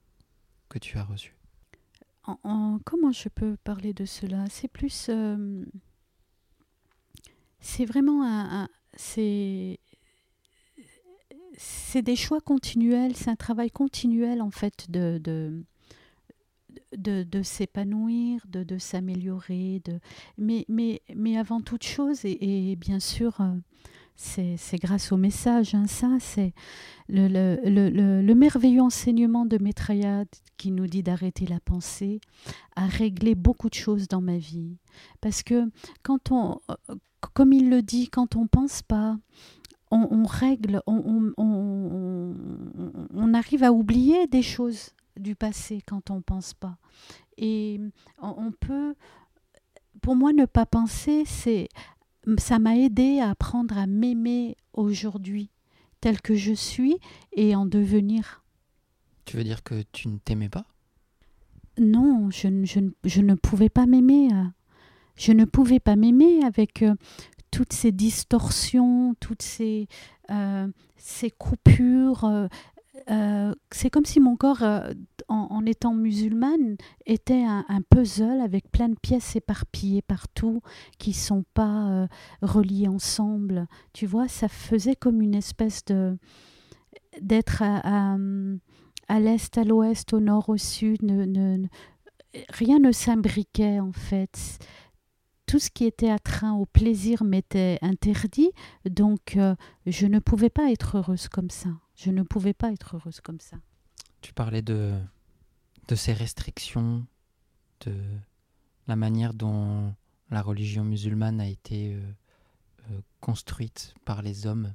tu 0.80 0.98
as 0.98 1.04
reçu. 1.04 1.36
En, 2.24 2.40
en, 2.44 2.80
Comment 2.86 3.12
je 3.12 3.30
peux 3.30 3.58
parler 3.64 3.94
de 3.94 4.06
cela? 4.06 4.46
C'est 4.50 4.68
plus... 4.68 5.08
Euh, 5.10 5.66
c'est 7.60 7.86
vraiment 7.86 8.26
un... 8.26 8.68
c'est 8.96 9.80
c'est 11.56 12.02
des 12.02 12.16
choix 12.16 12.42
continuels, 12.42 13.16
c'est 13.16 13.30
un 13.30 13.36
travail 13.36 13.70
continuel 13.70 14.42
en 14.42 14.52
fait 14.52 14.90
de, 14.90 15.20
de, 15.20 17.24
de, 17.24 17.44
s'épanouir, 17.44 18.46
de, 18.48 18.64
de 18.64 18.78
s'améliorer, 18.78 19.82
de... 19.86 20.00
Mais, 20.38 20.66
mais, 20.68 21.02
mais 21.16 21.38
avant 21.38 21.62
toute 21.62 21.84
chose, 21.84 22.26
et, 22.26 22.72
et 22.72 22.76
bien 22.76 23.00
sûr, 23.00 23.40
euh, 23.42 23.56
c'est 24.16 24.78
grâce 24.78 25.11
au 25.11 25.18
message, 25.18 25.76
hein, 25.76 25.88
ça, 25.88 26.18
c'est 26.20 26.53
le, 27.09 27.28
le, 27.28 27.59
le, 27.64 28.22
le, 28.22 28.36
merveilleux 28.36 28.82
enseignement 28.82 29.45
de 29.45 29.57
Maitreya 29.57 30.24
qui 30.57 30.72
nous 30.72 30.88
dit 30.88 31.03
d'arrêter 31.03 31.45
la 31.45 31.59
pensée 31.59 32.22
a 32.76 32.86
réglé 32.86 33.36
beaucoup 33.36 33.70
de 33.70 33.74
choses 33.74 34.07
dans 34.07 34.22
ma 34.22 34.38
vie. 34.38 34.78
Parce 35.20 35.43
que 35.43 35.70
quand 36.03 36.32
on, 36.32 36.59
comme 37.34 37.53
il 37.53 37.70
le 37.70 37.82
dit, 37.82 38.09
quand 38.09 38.36
on 38.36 38.47
pense 38.47 38.82
pas, 38.82 39.18
on, 39.91 40.07
on 40.11 40.24
règle, 40.26 40.82
on, 40.88 41.34
on, 41.38 42.36
on, 43.14 43.34
arrive 43.34 43.64
à 43.64 43.72
oublier 43.72 44.28
des 44.28 44.41
choses 44.41 44.91
du 45.18 45.36
passé 45.36 45.82
quand 45.86 46.09
on 46.09 46.22
pense 46.22 46.53
pas. 46.53 46.78
Et 47.38 47.80
on 48.20 48.51
peut, 48.51 48.95
pour 50.01 50.16
moi, 50.16 50.34
ne 50.34 50.45
pas 50.45 50.66
penser, 50.66 51.24
c'est 51.26 51.70
ça 52.38 52.60
m'a 52.60 52.78
aidé 52.78 53.20
à 53.20 53.30
apprendre 53.30 53.78
à 53.78 53.88
m'aimer 53.88 54.56
aujourd'hui 54.74 55.50
tel 56.02 56.22
que 56.22 56.36
je 56.36 56.54
suis 56.54 56.98
et 57.34 57.56
en 57.56 57.66
devenir. 57.66 58.44
Tu 59.26 59.38
veux 59.38 59.44
dire 59.44 59.64
que 59.64 59.84
tu 59.92 60.08
ne 60.10 60.18
t'aimais 60.18 60.50
pas? 60.50 60.66
Non, 61.80 62.30
je, 62.30 62.48
je, 62.66 62.80
je, 63.04 63.22
ne 63.22 63.36
pouvais 63.36 63.70
pas 63.70 63.86
m'aimer. 63.86 64.30
Je 65.16 65.32
ne 65.32 65.46
pouvais 65.46 65.80
pas 65.80 65.96
m'aimer 65.96 66.44
avec 66.44 66.82
euh, 66.82 66.96
toutes 67.52 67.74
ces 67.74 67.92
distorsions, 67.92 69.16
toutes 69.20 69.42
ces, 69.42 69.88
euh, 70.32 70.68
ces 70.98 71.30
coupures, 71.32 72.26
euh, 72.26 72.48
euh, 73.10 73.54
c'est 73.72 73.89
comme 73.89 74.06
si 74.06 74.20
mon 74.20 74.36
corps, 74.36 74.62
euh, 74.62 74.94
en, 75.28 75.66
étant 75.66 75.94
musulmane, 75.94 76.78
était 77.06 77.44
un, 77.44 77.82
puzzle 77.89 78.39
avec 78.41 78.72
plein 78.72 78.89
de 78.89 78.96
pièces 79.00 79.36
éparpillées 79.36 80.04
partout 80.04 80.62
qui 81.00 81.10
ne 81.12 81.16
sont 81.16 81.44
pas 81.54 81.89
euh, 81.89 82.08
reliées 82.41 82.88
ensemble. 82.88 83.68
Tu 83.94 84.06
vois, 84.06 84.28
ça 84.28 84.48
faisait 84.48 84.96
comme 84.96 85.22
une 85.22 85.36
espèce 85.36 85.84
de 85.86 86.18
d'être 87.22 87.62
à, 87.62 88.16
à, 89.08 89.20
l'est, 89.20 89.58
à 89.58 89.64
l'ouest, 89.64 90.14
au 90.14 90.20
nord, 90.20 90.50
au 90.50 90.58
sud. 90.58 91.02
Rien 92.50 92.80
ne 92.80 92.91
s'imbriquait 92.91 93.80
en 93.80 93.91
fait. 93.91 94.60
Tout 95.46 95.60
ce 95.60 95.70
qui 95.70 95.86
était 95.86 96.10
attraint 96.10 96.54
au 96.54 96.66
plaisir 96.66 97.24
m'était 97.24 97.78
interdit, 97.82 98.52
donc 98.89 99.38
je 99.86 100.08
ne 100.08 100.20
pouvais 100.20 100.50
pas 100.50 100.72
être 100.72 100.98
heureuse 100.98 101.28
comme 101.28 101.52
ça. 101.52 101.70
Je 102.04 102.12
ne 102.12 102.24
pouvais 102.24 102.54
pas 102.54 102.74
être 102.74 102.97
heureuse 102.97 103.22
comme 103.22 103.39
ça. 103.39 103.56
Tu 104.20 104.34
parlais 104.34 104.62
de, 104.62 104.93
de 105.88 105.95
ces 105.95 106.12
restrictions, 106.12 107.06
de 107.86 107.95
la 108.88 108.97
manière 108.97 109.34
dont 109.34 109.93
la 110.30 110.41
religion 110.41 110.84
musulmane 110.84 111.39
a 111.39 111.47
été 111.47 111.93
euh, 111.93 112.01
euh, 112.91 112.99
construite 113.22 113.95
par 114.04 114.22
les 114.22 114.45
hommes, 114.47 114.74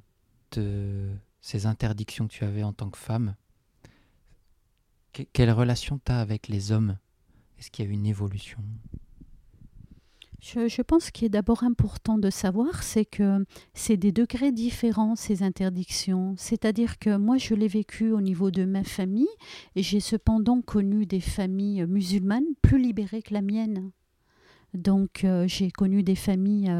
de 0.53 1.11
ces 1.39 1.67
interdictions 1.67 2.27
que 2.27 2.33
tu 2.33 2.45
avais 2.45 2.63
en 2.63 2.73
tant 2.73 2.89
que 2.89 2.97
femme. 2.97 3.35
Que, 5.13 5.21
quelle 5.21 5.51
relation 5.51 5.99
tu 6.03 6.11
as 6.11 6.21
avec 6.21 6.47
les 6.47 6.71
hommes? 6.71 6.97
Est-ce 7.59 7.69
qu'il 7.69 7.85
y 7.85 7.87
a 7.87 7.91
une 7.91 8.07
évolution? 8.07 8.57
Je, 10.41 10.81
pense 10.81 11.11
qu'il 11.11 11.25
est 11.25 11.29
d'abord 11.29 11.63
important 11.63 12.17
de 12.17 12.29
savoir, 12.29 12.83
c'est 12.83 13.05
que 13.05 13.45
c'est 13.73 13.97
des 13.97 14.11
degrés 14.11 14.51
différents, 14.51 15.15
ces 15.15 15.43
interdictions. 15.43 16.33
C'est-à-dire 16.37 16.97
que 16.99 17.17
moi, 17.17 17.37
je 17.37 17.53
l'ai 17.55 17.67
vécu 17.67 18.11
au 18.11 18.21
niveau 18.21 18.51
de 18.51 18.65
ma 18.65 18.83
famille, 18.83 19.27
et 19.75 19.83
j'ai 19.83 19.99
cependant 19.99 20.61
connu 20.61 21.05
des 21.05 21.19
familles 21.19 21.85
musulmanes 21.85 22.45
plus 22.61 22.81
libérées 22.81 23.21
que 23.21 23.33
la 23.33 23.41
mienne. 23.41 23.91
Donc 24.73 25.23
euh, 25.23 25.45
j'ai 25.47 25.71
connu 25.71 26.03
des 26.03 26.15
familles, 26.15 26.71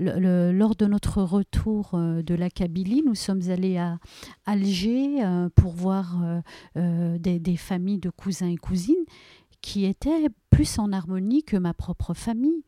euh, 0.00 0.52
lors 0.52 0.74
de 0.74 0.86
notre 0.86 1.22
retour 1.22 1.90
euh, 1.94 2.22
de 2.22 2.34
la 2.34 2.48
Kabylie, 2.48 3.02
nous 3.04 3.14
sommes 3.14 3.50
allés 3.50 3.76
à 3.76 3.98
Alger 4.46 5.18
pour 5.54 5.72
voir 5.72 6.42
des, 6.74 7.38
des, 7.38 7.56
familles 7.56 7.98
de 7.98 8.10
cousins 8.10 8.48
et 8.48 8.56
cousines 8.56 8.94
qui 9.64 9.86
étaient 9.86 10.26
plus 10.50 10.78
en 10.78 10.92
harmonie 10.92 11.42
que 11.42 11.56
ma 11.56 11.72
propre 11.72 12.12
famille. 12.12 12.66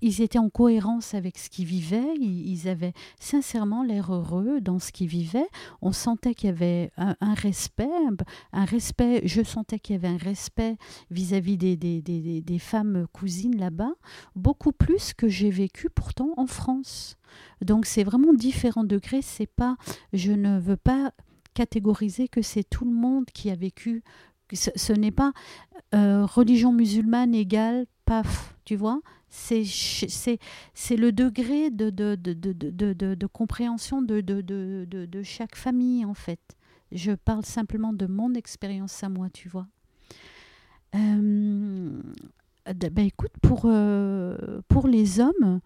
Ils 0.00 0.22
étaient 0.22 0.38
en 0.38 0.48
cohérence 0.48 1.12
avec 1.12 1.38
ce 1.38 1.50
qu'ils 1.50 1.64
vivaient, 1.64 2.14
ils, 2.20 2.68
avaient 2.68 2.92
sincèrement 3.18 3.82
l'air 3.82 4.14
heureux 4.14 4.60
dans 4.60 4.78
ce 4.78 4.92
qu'ils 4.92 5.08
vivaient. 5.08 5.48
On 5.82 5.90
sentait 5.90 6.34
qu'il 6.34 6.46
y 6.46 6.52
avait 6.52 6.92
un, 6.96 7.34
respect, 7.34 7.90
un 8.52 8.64
respect, 8.64 9.22
je 9.24 9.42
sentais 9.42 9.80
qu'il 9.80 9.94
y 9.94 9.98
avait 9.98 10.06
un 10.06 10.18
respect 10.18 10.76
vis-à-vis 11.10 11.56
des, 11.56 11.76
des, 11.76 12.00
des, 12.00 12.40
des, 12.40 12.58
femmes 12.60 13.08
cousines 13.12 13.58
là-bas, 13.58 13.94
beaucoup 14.36 14.72
plus 14.72 15.14
que 15.14 15.26
j'ai 15.26 15.50
vécu 15.50 15.90
pourtant 15.90 16.32
en 16.36 16.46
France. 16.46 17.16
Donc 17.60 17.86
c'est 17.86 18.04
vraiment 18.04 18.34
différents 18.34 18.84
degrés, 18.84 19.20
c'est 19.20 19.48
pas, 19.48 19.76
je 20.12 20.30
ne 20.30 20.60
veux 20.60 20.76
pas 20.76 21.10
catégoriser 21.54 22.28
que 22.28 22.40
c'est 22.40 22.62
tout 22.62 22.84
le 22.84 22.92
monde 22.94 23.24
qui 23.34 23.50
a 23.50 23.56
vécu 23.56 24.04
ce, 24.52 24.92
n'est 24.92 25.10
pas 25.10 25.32
euh, 25.94 26.24
religion 26.24 26.72
musulmane 26.72 27.34
égale 27.34 27.86
paf, 28.04 28.56
tu 28.64 28.76
vois 28.76 29.00
c'est, 29.36 30.96
le 30.96 31.10
degré 31.10 31.70
de, 31.70 31.90
de, 31.90 32.14
de, 32.14 33.14
de 33.14 33.26
compréhension 33.26 34.02
de, 34.02 34.20
de, 34.20 35.22
chaque 35.22 35.56
famille, 35.56 36.04
en 36.04 36.14
fait. 36.14 36.40
Je 36.92 37.12
parle 37.12 37.44
simplement 37.44 37.92
de 37.92 38.06
mon 38.06 38.34
expérience 38.34 39.02
à 39.02 39.08
moi, 39.08 39.28
tu 39.30 39.48
vois. 39.48 39.66
Euh, 40.94 42.00
ben 42.64 43.04
écoute, 43.04 43.32
pour, 43.42 43.62
euh, 43.64 44.60
pour 44.68 44.86
les 44.88 45.20
hommes, 45.20 45.60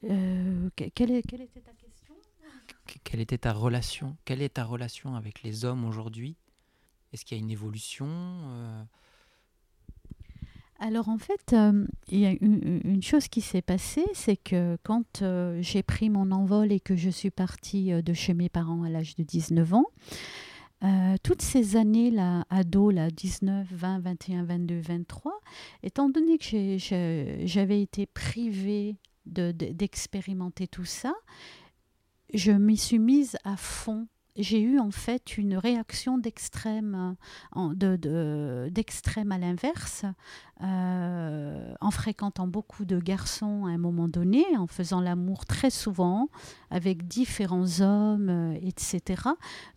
quelle, 0.00 1.10
est, 1.10 1.22
quelle 1.22 1.42
était 1.42 1.60
ta 1.60 1.72
question? 1.72 2.14
Quelle 3.04 3.20
était 3.20 3.38
ta 3.38 3.52
relation 3.52 4.16
Quelle 4.24 4.42
est 4.42 4.54
ta 4.54 4.64
relation 4.64 5.14
avec 5.14 5.42
les 5.42 5.64
hommes 5.64 5.84
aujourd'hui? 5.84 6.36
Est-ce 7.12 7.24
qu'il 7.24 7.36
y 7.36 7.40
a 7.40 7.42
une 7.42 7.50
évolution 7.50 8.06
euh? 8.08 8.84
alors 10.82 11.10
en 11.10 11.18
fait, 11.18 11.52
euh, 11.52 11.86
il 12.08 12.20
y 12.20 12.26
a 12.26 12.30
une, 12.40 13.02
chose 13.02 13.28
qui 13.28 13.42
s'est 13.42 13.60
passée, 13.60 14.06
c'est 14.14 14.38
que 14.38 14.78
quand 14.82 15.20
euh, 15.20 15.60
j'ai 15.60 15.82
pris 15.82 16.08
mon 16.08 16.30
envol 16.30 16.72
et 16.72 16.80
que 16.80 16.96
je 16.96 17.10
suis 17.10 17.30
partie 17.30 17.92
de 18.02 18.12
chez 18.14 18.32
mes 18.32 18.48
parents 18.48 18.82
à 18.84 18.88
l'âge 18.88 19.14
de 19.14 19.22
19 19.22 19.74
ans, 19.74 19.84
toutes 21.22 21.42
ces 21.42 21.76
années 21.76 22.10
là, 22.10 22.46
ado, 22.48 22.90
là, 22.90 23.10
19, 23.10 23.66
20, 23.70 23.98
21, 24.00 24.44
22, 24.44 24.80
23, 24.80 25.38
étant 25.82 26.08
donné 26.08 26.38
que 26.38 26.78
j'avais 27.44 27.82
été 27.82 28.06
privée 28.06 28.96
d'expérimenter 29.26 30.66
tout 30.66 30.86
ça, 30.86 31.12
je 32.32 32.52
m'y 32.52 32.78
suis 32.78 32.98
mise 32.98 33.36
à 33.44 33.58
fond 33.58 34.06
j'ai 34.42 34.60
eu 34.60 34.78
en 34.78 34.90
fait 34.90 35.36
une 35.38 35.56
réaction 35.56 36.18
d'extrême, 36.18 37.16
à 39.32 39.38
l'inverse, 39.38 40.04
euh, 40.62 41.72
en 41.80 41.90
fréquentant 41.90 42.46
beaucoup 42.46 42.84
de 42.84 42.98
garçons 42.98 43.64
à 43.66 43.70
un 43.70 43.78
moment 43.78 44.08
donné, 44.08 44.44
en 44.58 44.66
faisant 44.66 45.00
l'amour 45.00 45.46
très 45.46 45.70
souvent 45.70 46.28
avec 46.70 47.06
différents 47.08 47.80
hommes, 47.80 48.28
euh, 48.28 48.58
etc. 48.60 49.22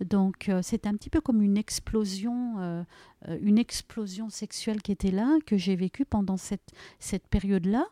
Donc 0.03 0.49
euh, 0.49 0.59
c'est 0.61 0.85
un 0.85 0.93
petit 0.95 1.09
peu 1.09 1.21
comme 1.21 1.41
une 1.41 1.57
explosion, 1.57 2.85
une 3.41 3.57
explosion 3.57 4.29
sexuelle 4.29 4.81
qui 4.81 4.91
était 4.91 5.11
là, 5.11 5.37
que 5.45 5.57
j'ai 5.57 5.75
vécue 5.75 6.05
pendant 6.05 6.37
cette, 6.37 6.71
cette 6.99 7.27
période-là, 7.27 7.85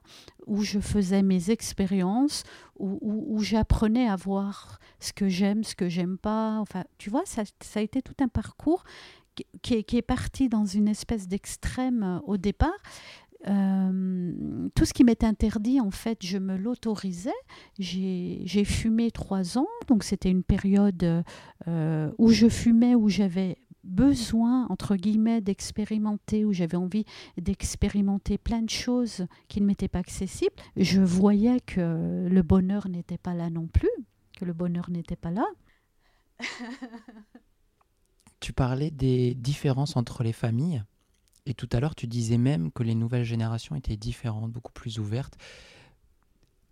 où 0.47 0.63
je 0.63 0.79
faisais 0.79 1.23
mes 1.23 1.51
expériences, 1.51 2.43
où, 2.77 3.39
j'apprenais 3.41 4.07
à 4.07 4.15
voir 4.15 4.79
ce 4.99 5.13
que 5.13 5.29
j'aime, 5.29 5.63
ce 5.63 5.75
que 5.75 5.87
j'aime 5.87 6.17
pas. 6.17 6.57
Enfin, 6.59 6.83
tu 6.97 7.09
vois, 7.09 7.23
ça, 7.25 7.43
ça 7.61 7.79
a 7.79 7.83
été 7.83 8.01
tout 8.01 8.15
un 8.21 8.27
parcours 8.27 8.83
qui 9.61 9.97
est, 9.97 10.01
parti 10.01 10.49
dans 10.49 10.65
une 10.65 10.87
espèce 10.87 11.27
d'extrême 11.27 12.03
euh, 12.03 12.19
au 12.25 12.37
départ. 12.37 12.69
Euh, 13.47 14.69
tout 14.75 14.85
ce 14.85 14.93
qui 14.93 15.03
m'est 15.03 15.23
interdit, 15.23 15.79
en 15.79 15.89
fait, 15.89 16.19
je 16.21 16.37
me 16.37 16.57
l'autorisais. 16.57 17.31
J'ai 17.79 18.65
fumé 18.65 19.09
trois 19.11 19.57
ans, 19.57 19.67
donc 19.87 20.03
c'était 20.03 20.29
une 20.29 20.43
période 20.43 21.23
euh, 21.67 22.11
où 22.17 22.29
je 22.29 22.47
fumais, 22.47 22.93
où 22.93 23.09
j'avais 23.09 23.57
besoin, 23.83 24.67
entre 24.69 24.95
guillemets, 24.95 25.41
d'expérimenter, 25.41 26.45
où 26.45 26.53
j'avais 26.53 26.77
envie 26.77 27.05
d'expérimenter 27.37 28.37
plein 28.37 28.61
de 28.61 28.69
choses 28.69 29.25
qui 29.47 29.61
ne 29.61 29.65
m'étaient 29.65 29.87
pas 29.87 29.99
accessibles. 29.99 30.55
Je 30.77 31.01
voyais 31.01 31.59
que 31.61 32.27
le 32.29 32.41
bonheur 32.41 32.87
n'était 32.87 33.17
pas 33.17 33.33
là 33.33 33.49
non 33.49 33.67
plus, 33.67 33.89
que 34.37 34.45
le 34.45 34.53
bonheur 34.53 34.89
n'était 34.89 35.15
pas 35.15 35.31
là. 35.31 35.45
Tu 38.39 38.53
parlais 38.53 38.89
des 38.89 39.35
différences 39.35 39.95
entre 39.95 40.23
les 40.23 40.33
familles. 40.33 40.83
Et 41.45 41.53
tout 41.53 41.69
à 41.71 41.79
l'heure, 41.79 41.93
tu 41.93 42.07
disais 42.07 42.39
même 42.39 42.71
que 42.71 42.81
les 42.81 42.95
nouvelles 42.95 43.23
générations 43.23 43.75
étaient 43.75 43.97
différentes, 43.97 44.51
beaucoup 44.51 44.71
plus 44.71 44.97
ouvertes. 44.97 45.37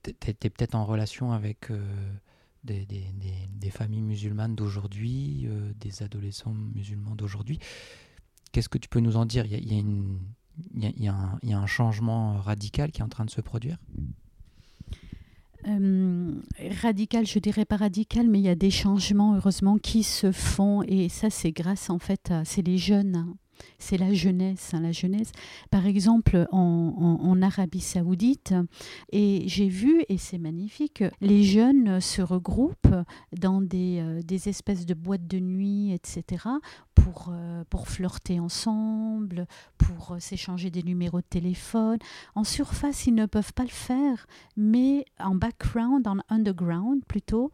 Tu 0.01 0.09
étais 0.09 0.49
peut-être 0.49 0.73
en 0.73 0.83
relation 0.83 1.31
avec 1.31 1.69
euh, 1.69 1.79
des, 2.63 2.85
des, 2.85 3.05
des, 3.49 3.69
familles 3.69 4.01
musulmanes 4.01 4.55
d'aujourd'hui, 4.55 5.45
euh, 5.47 5.71
des 5.79 6.03
adolescents 6.03 6.53
musulmans 6.53 7.15
d'aujourd'hui. 7.15 7.59
Qu'est-ce 8.51 8.69
que 8.69 8.77
tu 8.77 8.89
peux 8.89 8.99
nous 8.99 9.15
en 9.15 9.25
dire? 9.25 9.45
Il 9.45 9.51
y 9.51 9.55
a, 9.55 10.89
y 10.89 11.07
a, 11.07 11.39
il 11.41 11.49
y 11.49 11.53
a 11.53 11.59
un 11.59 11.67
changement 11.67 12.39
radical 12.41 12.91
qui 12.91 13.01
est 13.01 13.03
en 13.03 13.09
train 13.09 13.25
de 13.25 13.29
se 13.29 13.41
produire? 13.41 13.77
Euh, 15.67 16.41
radical, 16.81 17.25
je 17.27 17.39
dirais 17.39 17.65
pas 17.65 17.77
radical, 17.77 18.27
mais 18.27 18.39
il 18.39 18.43
y 18.43 18.49
a 18.49 18.55
des 18.55 18.71
changements, 18.71 19.35
heureusement, 19.35 19.77
qui 19.77 20.03
se 20.03 20.31
font. 20.31 20.83
Et 20.83 21.09
ça, 21.09 21.29
c'est 21.29 21.51
grâce, 21.51 21.89
en 21.89 21.99
fait, 21.99 22.33
c'est 22.45 22.65
les 22.65 22.77
jeunes. 22.77 23.35
C'est 23.77 23.97
la 23.97 24.13
jeunesse, 24.13 24.73
hein, 24.73 24.81
la 24.81 24.91
jeunesse. 24.91 25.31
Par 25.71 25.85
exemple, 25.85 26.47
en, 26.51 27.41
Arabie 27.41 27.79
Saoudite, 27.79 28.53
et 29.11 29.43
j'ai 29.47 29.69
vu, 29.69 30.03
et 30.09 30.17
c'est 30.17 30.37
magnifique, 30.37 31.03
les 31.21 31.43
jeunes 31.43 32.01
se 32.01 32.21
regroupent 32.21 32.95
dans 33.37 33.61
des, 33.61 33.99
euh, 34.01 34.37
espèces 34.45 34.85
de 34.85 34.93
boîtes 34.93 35.27
de 35.27 35.39
nuit, 35.39 35.93
etc., 35.93 36.43
pour, 36.95 37.29
euh, 37.29 37.63
pour 37.69 37.87
flirter 37.87 38.39
ensemble, 38.39 39.47
pour 39.77 40.13
euh, 40.13 40.19
s'échanger 40.19 40.69
des 40.69 40.83
numéros 40.83 41.21
de 41.21 41.25
téléphone. 41.29 41.97
En 42.35 42.43
surface, 42.43 43.07
ils 43.07 43.15
ne 43.15 43.25
peuvent 43.25 43.53
pas 43.53 43.63
le 43.63 43.69
faire, 43.69 44.27
mais 44.57 45.05
en 45.19 45.35
background, 45.35 46.07
en 46.07 46.17
underground 46.29 47.03
plutôt, 47.05 47.51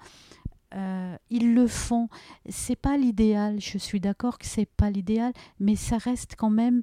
euh, 0.76 1.16
ils 1.30 1.54
le 1.54 1.68
font. 1.68 2.10
C'est 2.50 2.76
pas 2.76 2.98
l'idéal. 2.98 3.60
Je 3.60 3.78
suis 3.78 4.00
d'accord 4.00 4.38
que 4.38 4.46
c'est 4.46 4.66
pas 4.66 4.90
l'idéal, 4.90 5.34
mais 5.60 5.76
ça 5.76 5.98
reste 5.98 6.36
quand 6.38 6.50
même. 6.50 6.82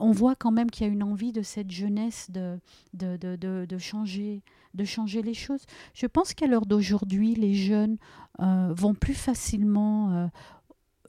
On 0.00 0.12
voit 0.12 0.36
quand 0.36 0.52
même 0.52 0.70
qu'il 0.70 0.86
y 0.86 0.90
a 0.90 0.92
une 0.92 1.02
envie 1.02 1.32
de 1.32 1.42
cette 1.42 1.70
jeunesse 1.70 2.30
de, 2.30 2.58
de, 2.94 3.16
de, 3.16 3.66
de, 3.66 3.78
changer, 3.78 4.42
de 4.74 4.84
changer 4.84 5.22
les 5.22 5.34
choses. 5.34 5.64
Je 5.92 6.06
pense 6.06 6.34
qu'à 6.34 6.46
l'heure 6.46 6.66
d'aujourd'hui, 6.66 7.34
les 7.34 7.54
jeunes 7.54 7.96
vont 8.38 8.94
plus 8.94 9.14
facilement 9.14 10.30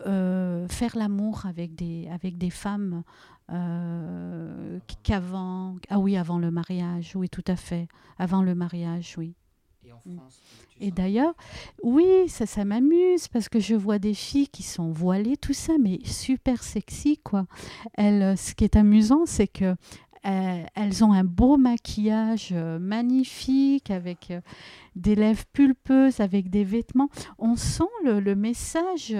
euh, 0.05 0.65
faire 0.69 0.95
l'amour 0.95 1.45
avec 1.45 1.75
des, 1.75 2.07
avec 2.09 2.37
des 2.37 2.49
femmes 2.49 3.03
euh, 3.51 4.79
qu'avant. 5.03 5.75
Ah 5.89 5.99
oui, 5.99 6.15
avant 6.15 6.39
le 6.39 6.51
mariage, 6.51 7.13
oui, 7.15 7.27
tout 7.27 7.43
à 7.47 7.57
fait. 7.57 7.89
Avant 8.17 8.41
le 8.41 8.55
mariage, 8.55 9.15
oui. 9.17 9.35
Et 9.89 9.93
en 9.93 9.99
France 10.17 10.41
Et 10.79 10.91
d'ailleurs, 10.91 11.33
oui, 11.83 12.27
ça, 12.27 12.45
ça 12.45 12.63
m'amuse 12.63 13.27
parce 13.27 13.49
que 13.49 13.59
je 13.59 13.73
vois 13.73 13.97
des 13.97 14.13
filles 14.13 14.47
qui 14.47 14.61
sont 14.61 14.91
voilées, 14.91 15.35
tout 15.35 15.53
ça, 15.53 15.73
mais 15.79 15.99
super 16.05 16.63
sexy, 16.63 17.17
quoi. 17.17 17.47
Elles, 17.95 18.37
ce 18.37 18.53
qui 18.53 18.65
est 18.65 18.75
amusant, 18.75 19.25
c'est 19.25 19.47
que 19.47 19.75
euh, 20.25 20.63
elles 20.75 21.03
ont 21.03 21.13
un 21.13 21.23
beau 21.23 21.57
maquillage 21.57 22.49
euh, 22.51 22.77
magnifique 22.77 23.89
avec 23.89 24.31
euh, 24.31 24.41
des 24.95 25.15
lèvres 25.15 25.45
pulpeuses, 25.53 26.19
avec 26.19 26.49
des 26.49 26.65
vêtements. 26.65 27.09
On 27.37 27.55
sent 27.55 27.83
le, 28.03 28.35
message 28.35 29.15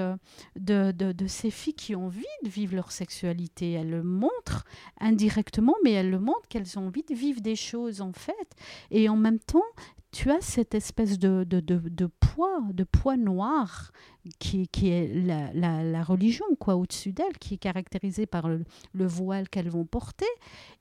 de, 0.58 0.92
de, 0.92 1.28
ces 1.28 1.52
filles 1.52 1.74
qui 1.74 1.96
ont 1.96 2.08
envie 2.08 2.26
de 2.44 2.50
vivre 2.50 2.76
leur 2.76 2.92
sexualité. 2.92 3.74
Elles 3.74 3.90
le 3.90 4.04
montrent 4.04 4.66
indirectement, 5.00 5.76
mais 5.84 5.94
elles 5.94 6.10
le 6.10 6.20
montrent 6.20 6.48
qu'elles 6.50 6.78
ont 6.78 6.88
envie 6.88 7.04
de 7.04 7.16
vivre 7.16 7.40
des 7.40 7.56
choses 7.56 8.02
en 8.02 8.12
fait. 8.12 8.56
Et 8.92 9.08
en 9.08 9.16
même 9.16 9.40
temps, 9.40 9.64
tu 10.12 10.32
as 10.32 10.42
cette 10.42 10.74
espèce 10.74 11.20
de, 11.20 11.44
de, 11.44 11.60
de, 11.60 12.06
poids, 12.08 12.62
de 12.74 12.84
poids 12.84 13.18
noir 13.18 13.92
qui, 14.40 14.68
qui 14.68 14.90
est 14.90 15.14
la, 15.14 15.84
la, 15.84 16.04
religion, 16.04 16.46
quoi, 16.60 16.76
au-dessus 16.76 17.14
d'elle, 17.14 17.38
qui 17.40 17.56
est 17.56 17.58
caractérisée 17.58 18.26
par 18.26 18.48
le, 18.48 18.66
voile 18.94 19.50
qu'elles 19.50 19.70
vont 19.70 19.86
porter. 19.86 20.26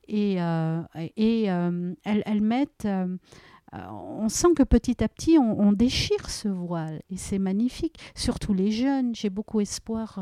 Et, 0.07 0.41
euh, 0.41 0.81
et 1.15 1.51
euh, 1.51 1.93
elles, 2.03 2.23
elles, 2.25 2.41
mettent... 2.41 2.85
Euh, 2.85 3.15
on 3.71 4.29
sent 4.29 4.55
que 4.55 4.63
petit 4.63 5.03
à 5.03 5.07
petit, 5.07 5.37
on, 5.37 5.71
déchire 5.73 6.31
ce 6.31 6.47
voile. 6.47 7.03
Et 7.11 7.17
c'est 7.17 7.37
magnifique. 7.37 7.99
Surtout 8.15 8.55
les 8.55 8.71
jeunes. 8.71 9.13
J'ai 9.13 9.29
beaucoup 9.29 9.61
espoir 9.61 10.19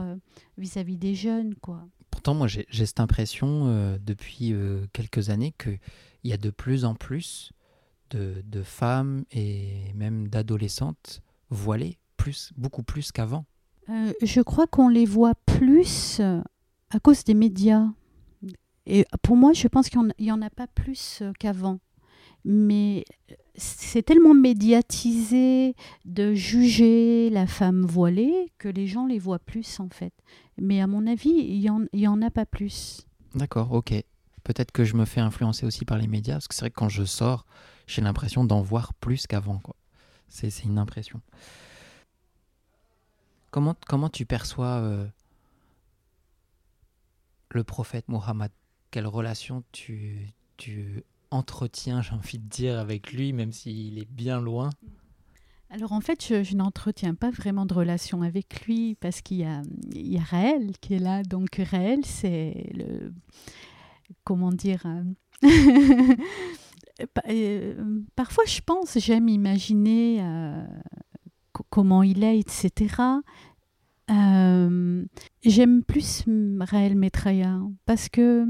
vis-à-vis 0.58 0.98
des 0.98 1.16
jeunes, 1.16 1.56
quoi. 1.56 1.88
Pourtant, 2.12 2.34
moi, 2.34 2.48
j'ai 2.48 2.66
cette 2.86 3.00
impression 3.00 3.98
depuis 4.02 4.54
quelques 4.92 5.30
années 5.30 5.54
qu'il 5.58 5.80
y 6.26 6.34
a 6.34 6.38
de 6.38 6.50
plus 6.50 6.84
en 6.84 6.94
plus 6.94 7.54
de, 8.10 8.64
femmes 8.64 9.24
et 9.32 9.94
même 9.96 10.28
d'adolescentes 10.28 11.22
voilées, 11.50 11.98
plus, 12.18 12.52
beaucoup 12.58 12.84
plus 12.84 13.12
qu'avant. 13.12 13.46
Euh, 13.90 14.12
je 14.22 14.42
crois 14.42 14.68
qu'on 14.68 14.90
les 14.90 15.06
voit 15.06 15.36
plus 15.46 16.20
à 16.90 17.00
cause 17.00 17.24
des 17.24 17.34
médias. 17.34 17.88
Et 18.86 19.06
pour 19.22 19.36
moi, 19.36 19.54
je 19.54 19.68
pense 19.68 19.90
qu'il 19.90 20.00
n'y 20.20 20.32
en, 20.32 20.42
a 20.42 20.50
pas 20.50 20.68
plus 20.68 21.22
qu'avant. 21.40 21.80
Mais 22.46 23.04
c'est 23.56 24.04
tellement 24.04 24.34
médiatisé 24.34 25.76
de 26.06 26.34
juger 26.34 27.30
la 27.30 27.48
femme 27.48 27.86
voilée 27.86 28.52
que 28.58 28.70
les 28.70 28.88
gens 28.88 29.06
les 29.06 29.20
voient 29.20 29.40
plus 29.40 29.80
en 29.80 29.90
fait. 29.90 30.14
Mais 30.58 30.80
à 30.80 30.88
mon 30.88 31.08
avis, 31.08 31.30
il 31.30 31.60
n'y 31.60 31.70
en, 31.70 32.14
en, 32.14 32.22
a 32.22 32.30
pas 32.30 32.46
plus. 32.46 33.06
D'accord, 33.36 33.74
ok. 33.74 33.94
Peut-être 34.44 34.72
que 34.72 34.86
je 34.86 34.96
me 34.96 35.06
fais 35.06 35.20
influencer 35.20 35.66
aussi 35.66 35.84
par 35.84 35.98
les 35.98 36.08
médias, 36.08 36.36
parce 36.36 36.48
que 36.48 36.56
c'est 36.56 36.62
vrai 36.62 36.70
que 36.70 36.76
quand 36.76 36.90
je 36.90 37.04
sors, 37.04 37.46
j'ai 37.88 38.02
l'impression 38.02 38.44
d'en 38.44 38.62
voir 38.62 38.94
plus 38.94 39.26
qu'avant. 39.26 39.62
C'est, 40.28 40.64
une 40.64 40.78
impression. 40.78 41.22
Comment, 43.50 43.76
comment 43.88 44.10
tu 44.10 44.26
perçois 44.26 44.80
euh, 44.82 45.08
le 47.50 47.64
prophète 47.64 48.08
Mohammed? 48.10 48.52
Quelle 48.92 49.08
relation 49.08 49.64
tu, 49.72 50.28
tu 50.58 51.04
entretiens, 51.32 52.02
j'ai 52.02 52.14
envie 52.14 52.40
de 52.40 52.48
dire, 52.48 52.78
avec 52.78 53.14
lui, 53.14 53.32
même 53.34 53.54
s'il 53.54 53.98
est 54.00 54.10
bien 54.12 54.42
loin? 54.42 54.70
Alors 55.70 55.92
en 55.92 56.02
fait, 56.02 56.26
je, 56.26 56.56
n'entretiens 56.56 57.14
pas 57.14 57.30
vraiment 57.30 57.66
de 57.66 57.74
relation 57.74 58.22
avec 58.22 58.66
lui 58.66 58.96
parce 58.96 59.22
qu'il 59.22 59.38
y 59.38 59.46
a, 59.46 59.62
y 59.94 60.18
a 60.18 60.24
Raël 60.24 60.72
qui 60.80 60.94
est 60.94 61.00
là. 61.00 61.24
Donc 61.24 61.62
Raël, 61.72 62.06
c'est 62.06 62.70
le... 62.74 63.14
Comment 64.24 64.52
dire 64.52 64.86
Euh, 64.86 65.04
parfois, 68.16 68.46
je 68.46 68.62
pense, 68.62 68.98
j'aime 68.98 69.30
imaginer 69.30 70.20
euh, 70.22 70.66
comment 71.70 72.04
il 72.04 72.24
est, 72.24 72.40
etc. 72.40 72.96
Euh, 74.10 75.06
j'aime 75.44 75.84
plus 75.84 76.24
Raël 76.60 76.96
Metraya 76.96 77.60
parce 77.86 78.10
que 78.10 78.46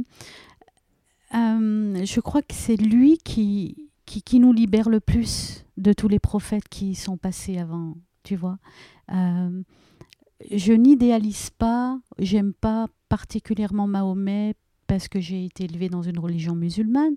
je 1.32 2.20
crois 2.20 2.42
que 2.42 2.54
c'est 2.54 2.78
lui 2.78 3.18
qui, 3.18 3.90
qui, 4.06 4.40
nous 4.40 4.54
libère 4.54 4.90
le 4.90 5.00
plus 5.00 5.66
de 5.78 5.94
tous 5.94 6.08
les 6.08 6.20
prophètes 6.20 6.70
qui 6.70 6.96
sont 6.96 7.18
passés 7.18 7.58
avant, 7.58 7.96
tu 8.24 8.36
vois. 8.36 8.60
je 9.10 10.74
n'idéalise 10.74 11.50
pas, 11.50 12.00
j'aime 12.20 12.54
pas 12.54 12.88
particulièrement 13.10 13.88
Mahomet 13.88 14.56
parce 14.88 15.08
que 15.08 15.20
j'ai 15.20 15.46
été 15.46 15.66
élevée 15.66 15.90
dans 15.90 16.02
une 16.02 16.20
religion 16.20 16.56
musulmane 16.56 17.16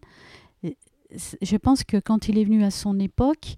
je 1.12 1.56
pense 1.56 1.84
que 1.84 1.98
quand 1.98 2.28
il 2.28 2.38
est 2.38 2.44
venu 2.44 2.64
à 2.64 2.70
son 2.70 2.98
époque, 2.98 3.56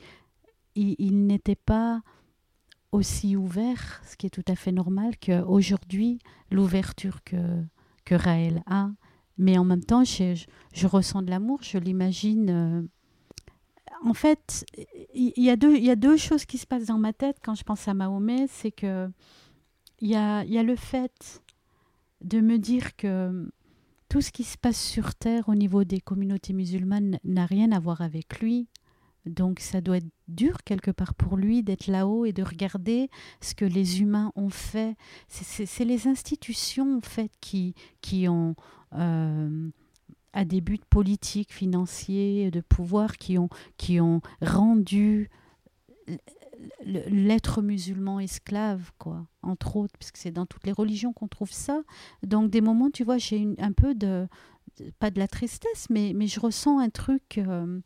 il, 0.75 1.27
n'était 1.27 1.57
pas 1.57 2.03
aussi 2.93 3.37
ouvert, 3.37 4.03
ce 4.07 4.17
qui 4.17 4.27
est 4.27 4.31
tout 4.31 4.45
à 4.49 4.55
fait 4.55 4.73
normal, 4.73 5.15
qu'aujourd'hui, 5.19 6.19
l'ouverture 6.51 7.23
que, 7.25 7.63
que 8.05 8.15
Raël 8.15 8.63
a. 8.67 8.91
Mais 9.39 9.59
en 9.59 9.65
même 9.65 9.85
temps, 9.85 10.05
je, 10.05 10.41
je, 10.73 10.87
ressens 10.87 11.23
de 11.23 11.31
l'amour, 11.31 11.61
je 11.63 11.79
l'imagine. 11.79 12.51
Euh, 12.51 12.83
en 14.05 14.15
fait, 14.15 14.65
il 15.15 15.33
y, 15.37 15.51
a 15.51 15.57
deux, 15.57 15.77
y 15.77 15.91
a 15.91 15.97
deux 15.97 16.17
choses 16.17 16.45
qui 16.45 16.59
se 16.59 16.67
passent 16.67 16.87
dans 16.87 16.99
ma 16.99 17.13
tête 17.13 17.39
quand 17.43 17.55
je 17.55 17.65
pense 17.65 17.89
à 17.89 17.95
Mahomet. 17.95 18.47
C'est 18.49 18.73
que 18.73 19.09
il 20.01 20.09
y 20.09 20.17
a, 20.17 20.45
y 20.45 20.59
a 20.59 20.63
le 20.63 20.77
fait 20.77 21.43
de 22.23 22.41
me 22.41 22.59
dire 22.59 22.97
que 22.97 23.49
tout 24.13 24.21
ce 24.21 24.31
qui 24.31 24.45
se 24.45 24.59
passe 24.59 24.79
sur 24.79 25.15
Terre 25.15 25.49
au 25.49 25.55
niveau 25.55 25.85
des 25.85 25.99
communautés 25.99 26.53
musulmanes 26.53 27.19
n'a 27.25 27.47
rien 27.47 27.73
à 27.73 27.81
voir 27.81 28.03
avec 28.03 28.41
lui. 28.41 28.69
Donc 29.25 29.59
ça 29.59 29.81
doit 29.81 29.97
être 29.97 30.11
dur 30.29 30.59
quelque 30.67 30.91
part 30.91 31.15
pour 31.15 31.39
lui 31.39 31.63
d'être 31.63 31.87
là-haut 31.87 32.27
et 32.27 32.35
de 32.35 32.43
regarder 32.43 33.09
ce 33.41 33.55
que 33.55 33.65
les 33.65 34.03
humains 34.03 34.31
ont 34.37 34.51
fait. 34.51 34.97
C'est 35.29 35.87
les 35.87 36.09
institutions 36.09 36.99
en 36.99 37.01
fait 37.01 37.33
qui, 37.41 37.75
qui 38.03 38.29
ont, 38.29 38.55
euh, 38.99 39.71
à 40.35 40.45
des 40.45 40.61
buts 40.61 40.79
politiques, 40.91 41.51
financiers, 41.51 42.51
de 42.51 42.61
pouvoir, 42.61 43.17
qui 43.17 43.39
ont, 43.39 43.49
qui 43.79 43.99
ont 43.99 44.21
rendu 44.43 45.31
l'être 46.85 47.63
musulman 47.63 48.21
esclave, 48.21 48.91
quoi, 48.99 49.27
entre 49.43 49.77
autres, 49.77 49.95
puisque 49.99 50.17
c'est 50.17 50.31
dans 50.31 50.47
toutes 50.47 50.67
les 50.67 50.73
religions 50.73 51.13
qu'on 51.13 51.29
trouve 51.29 51.53
ça. 51.53 51.83
Donc, 52.23 52.51
des 52.51 52.61
moments, 52.61 52.91
tu 52.91 53.05
vois, 53.05 53.19
j'ai 53.19 53.55
un 53.59 53.73
peu 53.73 53.95
de, 53.95 54.29
pas 54.99 55.11
de 55.11 55.19
la 55.19 55.29
tristesse, 55.29 55.89
mais, 55.91 56.13
mais 56.15 56.27
je 56.27 56.41
ressens 56.41 56.79
un 56.79 56.91
truc. 56.91 57.39
Euh, 57.39 57.81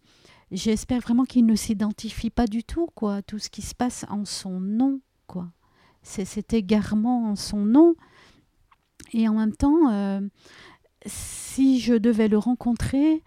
j'espère 0.50 1.00
vraiment 1.00 1.24
qu'il 1.24 1.46
ne 1.46 1.54
s'identifie 1.54 2.30
pas 2.30 2.46
du 2.46 2.64
tout, 2.64 2.88
quoi, 2.94 3.22
tout 3.22 3.38
ce 3.38 3.50
qui 3.50 3.62
se 3.62 3.74
passe 3.74 4.04
en 4.08 4.24
son 4.24 4.60
nom, 4.60 5.00
quoi. 5.26 5.50
C'est 6.02 6.24
cet 6.24 6.52
égarement 6.54 7.30
en 7.30 7.36
son 7.36 7.64
nom. 7.64 7.96
Et 9.12 9.28
en 9.28 9.34
même 9.34 9.54
temps, 9.54 9.90
euh, 9.90 10.20
si 11.04 11.80
je 11.80 11.94
devais 11.94 12.28
le 12.28 12.38
rencontrer, 12.38 13.22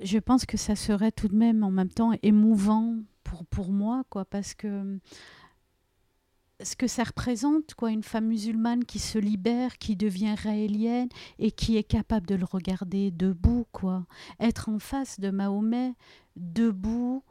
je 0.00 0.18
pense 0.18 0.46
que 0.46 0.56
ça 0.56 0.74
serait 0.74 1.12
tout 1.12 1.28
de 1.28 1.36
même 1.36 1.64
en 1.64 1.70
même 1.70 1.88
temps 1.90 2.12
émouvant 2.22 2.96
pour, 3.26 3.44
pour 3.46 3.72
moi, 3.72 4.04
quoi, 4.08 4.24
parce 4.24 4.54
que 4.54 4.98
ce 6.62 6.76
que 6.76 6.86
ça 6.86 7.04
représente, 7.04 7.74
quoi, 7.74 7.90
une 7.90 8.04
femme 8.04 8.26
musulmane 8.26 8.84
qui 8.84 8.98
se 8.98 9.18
libère, 9.18 9.76
qui 9.78 9.96
devient 9.96 10.34
raélienne 10.34 11.08
et 11.38 11.50
qui 11.50 11.76
est 11.76 11.82
capable 11.82 12.26
de 12.26 12.36
le 12.36 12.44
regarder 12.44 13.10
debout, 13.10 13.66
quoi. 13.72 14.06
Être 14.40 14.68
en 14.68 14.78
face 14.78 15.20
de 15.20 15.30
Mahomet, 15.30 15.94
debout, 16.36 17.24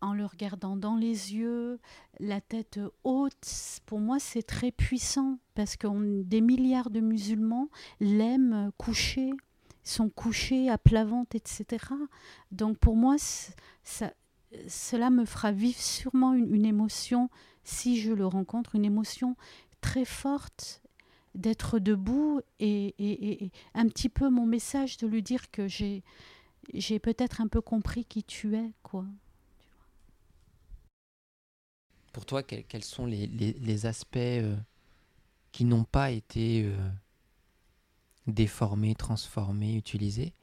en 0.00 0.14
le 0.14 0.24
regardant 0.24 0.76
dans 0.76 0.96
les 0.96 1.34
yeux, 1.34 1.80
la 2.18 2.40
tête 2.40 2.80
haute, 3.04 3.80
pour 3.86 4.00
moi 4.00 4.18
c'est 4.18 4.42
très 4.42 4.72
puissant 4.72 5.38
parce 5.54 5.76
que 5.76 6.22
des 6.22 6.40
milliards 6.40 6.90
de 6.90 7.00
musulmans 7.00 7.68
l'aiment 8.00 8.72
coucher, 8.78 9.32
sont 9.84 10.08
couchés 10.08 10.70
à 10.70 10.78
plat 10.78 11.04
ventre, 11.04 11.36
etc. 11.36 11.84
Donc 12.50 12.78
pour 12.78 12.96
moi, 12.96 13.16
ça, 13.82 14.12
cela 14.68 15.10
me 15.10 15.24
fera 15.24 15.52
vivre 15.52 15.80
sûrement 15.80 16.34
une, 16.34 16.64
émotion, 16.64 17.30
si 17.64 18.00
je 18.00 18.12
le 18.12 18.26
rencontre, 18.26 18.74
une 18.74 18.84
émotion 18.84 19.36
très 19.80 20.04
forte 20.04 20.82
d'être 21.34 21.78
debout 21.78 22.40
et, 22.60 23.50
un 23.74 23.88
petit 23.88 24.08
peu 24.08 24.28
mon 24.28 24.46
message 24.46 24.98
de 24.98 25.06
lui 25.06 25.22
dire 25.22 25.50
que 25.50 25.66
j'ai, 25.68 26.02
peut-être 26.98 27.40
un 27.40 27.48
peu 27.48 27.60
compris 27.60 28.04
qui 28.04 28.22
tu 28.22 28.56
es, 28.56 28.72
quoi. 28.82 29.06
Pour 32.12 32.26
toi, 32.26 32.42
quels, 32.42 32.84
sont 32.84 33.06
les, 33.06 33.86
aspects 33.86 34.16
euh, 34.16 34.54
qui 35.50 35.64
n'ont 35.64 35.84
pas 35.84 36.10
été 36.10 36.64
euh, 36.66 36.90
déformés, 38.26 38.94
transformés, 38.94 39.76
utilisés, 39.76 40.34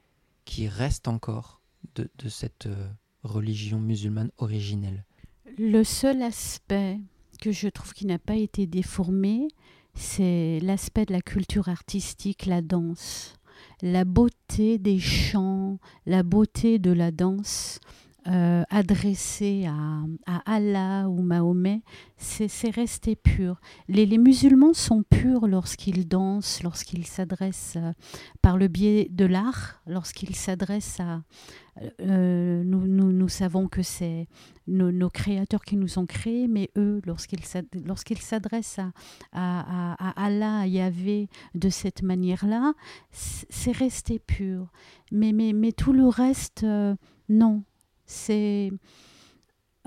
qui 0.45 0.67
restent 0.67 1.07
encore 1.07 1.61
de, 1.93 2.09
cette... 2.27 2.65
Euh, 2.65 2.89
religion 3.23 3.79
musulmane 3.79 4.31
originelle 4.37 5.05
Le 5.57 5.83
seul 5.83 6.21
aspect 6.21 6.99
que 7.41 7.51
je 7.51 7.67
trouve 7.67 7.93
qui 7.93 8.05
n'a 8.05 8.19
pas 8.19 8.35
été 8.35 8.67
déformé, 8.67 9.47
c'est 9.93 10.59
l'aspect 10.61 11.05
de 11.05 11.13
la 11.13 11.21
culture 11.21 11.69
artistique, 11.69 12.45
la 12.45 12.61
danse. 12.61 13.35
La 13.81 14.05
beauté 14.05 14.77
des 14.77 14.99
chants, 14.99 15.79
la 16.05 16.23
beauté 16.23 16.79
de 16.79 16.91
la 16.91 17.11
danse 17.11 17.79
euh, 18.29 18.63
adressée 18.69 19.65
à, 19.65 20.03
Allah 20.45 21.09
ou 21.09 21.23
Mahomet, 21.23 21.81
c'est 22.17 22.69
resté 22.69 23.15
pur. 23.15 23.59
Les, 23.87 24.05
musulmans 24.19 24.73
sont 24.73 25.01
purs 25.01 25.47
lorsqu'ils 25.47 26.07
dansent, 26.07 26.61
lorsqu'ils 26.61 27.07
s'adressent 27.07 27.77
euh, 27.77 27.91
par 28.43 28.57
le 28.57 28.67
biais 28.67 29.07
de 29.09 29.25
l'art, 29.25 29.81
lorsqu'ils 29.87 30.35
s'adressent 30.35 30.99
à, 30.99 31.23
euh, 32.01 32.63
nous, 32.63 32.85
nous, 32.85 33.29
savons 33.29 33.67
que 33.67 33.81
c'est 33.81 34.27
nos, 34.67 35.09
créateurs 35.09 35.63
qui 35.63 35.75
nous 35.75 35.97
ont 35.97 36.05
créés, 36.05 36.47
mais 36.47 36.69
eux, 36.77 37.01
lorsqu'ils 37.05 38.21
s'adressent 38.21 38.79
à, 38.79 38.91
à, 39.31 39.95
à, 40.09 40.25
Allah, 40.25 40.59
à 40.59 40.67
Yahvé 40.67 41.29
de 41.55 41.69
cette 41.69 42.03
manière-là, 42.03 42.73
c'est 43.11 43.75
resté 43.75 44.19
pur. 44.19 44.71
Mais, 45.11 45.31
mais, 45.31 45.53
mais 45.53 45.71
tout 45.71 45.93
le 45.93 46.07
reste, 46.07 46.63
non. 47.27 47.63
C'est 48.11 48.71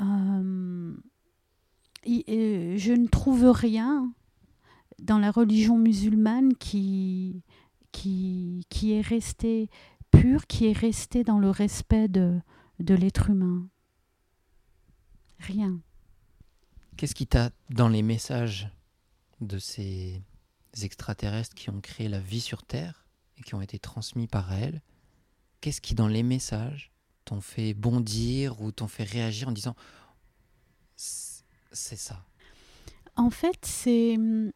euh, 0.00 0.94
je 1.96 2.92
ne 2.92 3.08
trouve 3.08 3.50
rien 3.50 4.12
dans 5.00 5.18
la 5.18 5.32
religion 5.32 5.76
musulmane 5.76 6.54
qui, 6.54 7.42
qui, 7.90 8.64
qui 8.70 8.92
est 8.92 9.00
resté 9.00 9.68
pur, 10.12 10.46
qui 10.46 10.66
est 10.66 10.78
resté 10.78 11.24
dans 11.24 11.40
le 11.40 11.50
respect 11.50 12.06
de, 12.06 12.40
de 12.78 12.94
l'être 12.94 13.28
humain. 13.28 13.66
Rien. 15.40 15.80
Qu'est-ce 16.96 17.16
qui 17.16 17.26
t'a, 17.26 17.50
dans 17.70 17.88
les 17.88 18.02
messages 18.02 18.70
de 19.40 19.58
ces 19.58 20.22
extraterrestres 20.80 21.56
qui 21.56 21.70
ont 21.70 21.80
créé 21.80 22.08
la 22.08 22.20
vie 22.20 22.40
sur 22.40 22.62
Terre 22.62 23.04
et 23.36 23.42
qui 23.42 23.56
ont 23.56 23.62
été 23.62 23.80
transmis 23.80 24.28
par 24.28 24.52
elles, 24.52 24.80
qu'est-ce 25.60 25.80
qui, 25.80 25.96
dans 25.96 26.06
les 26.06 26.22
messages, 26.22 26.91
t'ont 27.24 27.40
fait 27.40 27.74
bondir 27.74 28.60
ou 28.60 28.72
t'ont 28.72 28.88
fait 28.88 29.04
réagir 29.04 29.48
en 29.48 29.52
disant 29.52 29.74
c'est 30.96 31.96
ça 31.96 32.22
En 33.16 33.30
fait, 33.30 33.58
c'est 33.62 34.16
hum, 34.16 34.52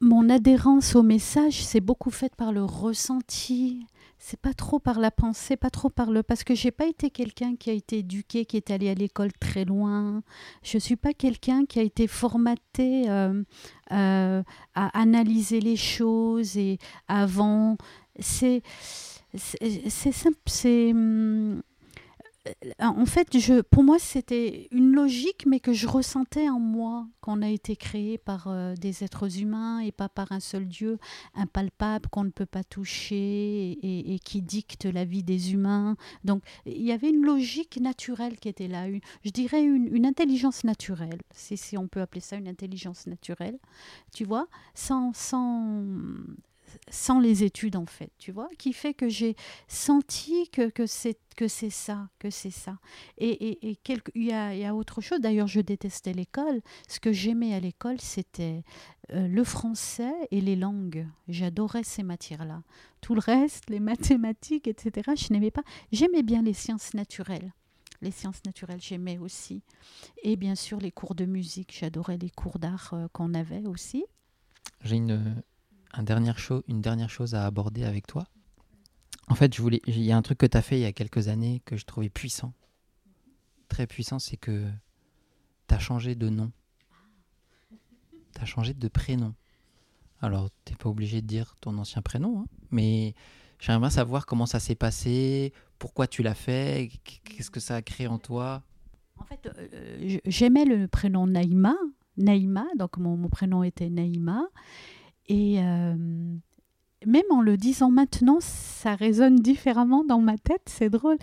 mon 0.00 0.28
adhérence 0.30 0.96
au 0.96 1.02
message, 1.02 1.64
c'est 1.64 1.80
beaucoup 1.80 2.10
faite 2.10 2.34
par 2.34 2.52
le 2.52 2.64
ressenti. 2.64 3.86
C'est 4.18 4.38
pas 4.38 4.54
trop 4.54 4.78
par 4.78 5.00
la 5.00 5.10
pensée, 5.10 5.56
pas 5.56 5.70
trop 5.70 5.90
par 5.90 6.10
le. 6.10 6.22
Parce 6.22 6.44
que 6.44 6.54
j'ai 6.54 6.70
pas 6.70 6.86
été 6.86 7.10
quelqu'un 7.10 7.56
qui 7.56 7.70
a 7.70 7.72
été 7.72 7.98
éduqué, 7.98 8.44
qui 8.44 8.56
est 8.56 8.70
allé 8.70 8.88
à 8.88 8.94
l'école 8.94 9.32
très 9.32 9.64
loin. 9.64 10.22
Je 10.62 10.78
suis 10.78 10.96
pas 10.96 11.12
quelqu'un 11.12 11.66
qui 11.66 11.80
a 11.80 11.82
été 11.82 12.06
formaté 12.06 13.10
euh, 13.10 13.42
euh, 13.90 14.42
à 14.74 15.00
analyser 15.00 15.60
les 15.60 15.76
choses 15.76 16.56
et 16.56 16.78
avant. 17.08 17.76
C'est. 18.18 18.62
C'est 19.34 20.12
simple. 20.12 20.38
C'est. 20.46 20.90
Hum, 20.92 21.62
euh, 22.48 22.52
en 22.80 23.06
fait, 23.06 23.38
je, 23.38 23.60
pour 23.60 23.84
moi, 23.84 23.98
c'était 23.98 24.68
une 24.72 24.92
logique, 24.92 25.46
mais 25.46 25.60
que 25.60 25.72
je 25.72 25.86
ressentais 25.86 26.48
en 26.48 26.58
moi, 26.58 27.06
qu'on 27.20 27.40
a 27.40 27.48
été 27.48 27.76
créé 27.76 28.18
par 28.18 28.48
euh, 28.48 28.74
des 28.74 29.04
êtres 29.04 29.38
humains 29.40 29.78
et 29.80 29.92
pas 29.92 30.08
par 30.08 30.32
un 30.32 30.40
seul 30.40 30.66
Dieu 30.66 30.98
impalpable 31.34 32.08
qu'on 32.08 32.24
ne 32.24 32.30
peut 32.30 32.46
pas 32.46 32.64
toucher 32.64 33.78
et, 33.82 34.18
qui 34.18 34.42
dicte 34.42 34.86
la 34.86 35.04
vie 35.04 35.22
des 35.22 35.52
humains. 35.52 35.96
Donc, 36.24 36.42
il 36.66 36.82
y 36.82 36.92
avait 36.92 37.10
une 37.10 37.24
logique 37.24 37.80
naturelle 37.80 38.38
qui 38.38 38.48
était 38.48 38.68
là, 38.68 38.86
je 39.24 39.30
dirais 39.30 39.62
une, 39.62 40.04
intelligence 40.04 40.64
naturelle, 40.64 41.20
si, 41.32 41.56
si, 41.56 41.78
on 41.78 41.86
peut 41.86 42.00
appeler 42.00 42.20
ça 42.20 42.36
une 42.36 42.48
intelligence 42.48 43.06
naturelle, 43.06 43.58
tu 44.12 44.24
vois, 44.24 44.48
sans, 44.74 45.12
sans, 45.14 45.84
sans 46.90 47.20
les 47.20 47.44
études 47.44 47.76
en 47.76 47.86
fait, 47.86 48.10
tu 48.18 48.32
vois, 48.32 48.48
qui 48.58 48.72
fait 48.72 48.94
que 48.94 49.08
j'ai 49.08 49.36
senti 49.68 50.48
que, 50.50 50.68
que 50.68 50.86
c'est 50.86 51.18
que 51.36 51.48
c'est 51.48 51.70
ça, 51.70 52.08
que 52.18 52.30
c'est 52.30 52.50
ça. 52.50 52.78
Et, 53.18 53.30
et, 53.30 53.70
et 53.70 53.78
il, 54.14 54.24
y 54.24 54.32
a, 54.32 54.74
autre 54.74 55.00
chose, 55.00 55.20
d'ailleurs 55.20 55.46
je 55.46 55.60
détestais 55.60 56.12
l'école, 56.12 56.60
ce 56.88 57.00
que 57.00 57.12
j'aimais 57.12 57.54
à 57.54 57.60
l'école 57.60 58.00
c'était 58.00 58.64
euh, 59.12 59.26
le 59.26 59.44
français 59.44 60.12
et 60.30 60.40
les 60.40 60.56
langues, 60.56 61.06
j'adorais 61.28 61.84
ces 61.84 62.02
matières-là. 62.02 62.62
Tout 63.00 63.14
le 63.14 63.20
reste, 63.20 63.68
les 63.68 63.80
mathématiques, 63.80 64.68
etc., 64.68 65.10
je 65.16 65.32
n'aimais 65.32 65.50
pas. 65.50 65.62
J'aimais 65.90 66.22
bien 66.22 66.42
les 66.42 66.54
sciences 66.54 66.94
naturelles. 66.94 67.52
Les 68.00 68.10
sciences 68.10 68.42
naturelles, 68.44 68.80
j'aimais 68.80 69.18
aussi. 69.18 69.62
Et 70.22 70.36
bien 70.36 70.54
sûr, 70.54 70.78
les 70.78 70.90
cours 70.90 71.14
de 71.14 71.24
musique, 71.24 71.76
j'adorais 71.78 72.16
les 72.16 72.30
cours 72.30 72.58
d'art 72.58 72.90
euh, 72.94 73.08
qu'on 73.12 73.34
avait 73.34 73.66
aussi. 73.66 74.04
J'ai 74.84 74.96
une, 74.96 75.42
une 75.98 76.80
dernière 76.80 77.10
chose 77.10 77.34
à 77.34 77.46
aborder 77.46 77.84
avec 77.84 78.06
toi. 78.06 78.26
En 79.28 79.34
fait, 79.34 79.54
je 79.54 79.62
voulais, 79.62 79.80
il 79.86 80.02
y 80.02 80.12
a 80.12 80.16
un 80.16 80.22
truc 80.22 80.38
que 80.38 80.46
tu 80.46 80.56
as 80.56 80.62
fait 80.62 80.78
il 80.78 80.82
y 80.82 80.86
a 80.86 80.92
quelques 80.92 81.28
années 81.28 81.62
que 81.64 81.76
je 81.76 81.84
trouvais 81.84 82.10
puissant. 82.10 82.52
Très 83.68 83.86
puissant, 83.86 84.18
c'est 84.18 84.36
que 84.36 84.68
tu 85.68 85.74
as 85.74 85.78
changé 85.78 86.14
de 86.14 86.28
nom. 86.28 86.52
Tu 88.34 88.40
as 88.40 88.44
changé 88.44 88.74
de 88.74 88.88
prénom. 88.88 89.34
Alors, 90.20 90.50
tu 90.64 90.72
n'es 90.72 90.76
pas 90.76 90.88
obligé 90.88 91.20
de 91.20 91.26
dire 91.26 91.56
ton 91.60 91.76
ancien 91.78 92.02
prénom, 92.02 92.40
hein, 92.40 92.46
mais 92.70 93.14
j'aimerais 93.58 93.90
savoir 93.90 94.26
comment 94.26 94.46
ça 94.46 94.60
s'est 94.60 94.74
passé, 94.74 95.52
pourquoi 95.78 96.06
tu 96.06 96.22
l'as 96.22 96.34
fait, 96.34 96.90
qu'est-ce 97.24 97.50
que 97.50 97.60
ça 97.60 97.76
a 97.76 97.82
créé 97.82 98.06
en 98.06 98.18
toi. 98.18 98.62
En 99.16 99.24
fait, 99.24 99.46
euh, 99.46 100.18
j'aimais 100.26 100.64
le 100.64 100.88
prénom 100.88 101.26
Naïma. 101.26 101.74
Naïma, 102.16 102.66
donc 102.78 102.98
mon 102.98 103.28
prénom 103.28 103.62
était 103.62 103.88
Naïma. 103.88 104.42
Et 105.32 105.60
euh, 105.60 105.94
même 107.06 107.24
en 107.30 107.40
le 107.40 107.56
disant 107.56 107.90
maintenant, 107.90 108.36
ça 108.40 108.94
résonne 108.94 109.36
différemment 109.36 110.04
dans 110.04 110.20
ma 110.20 110.36
tête, 110.36 110.64
c'est 110.66 110.90
drôle. 110.90 111.16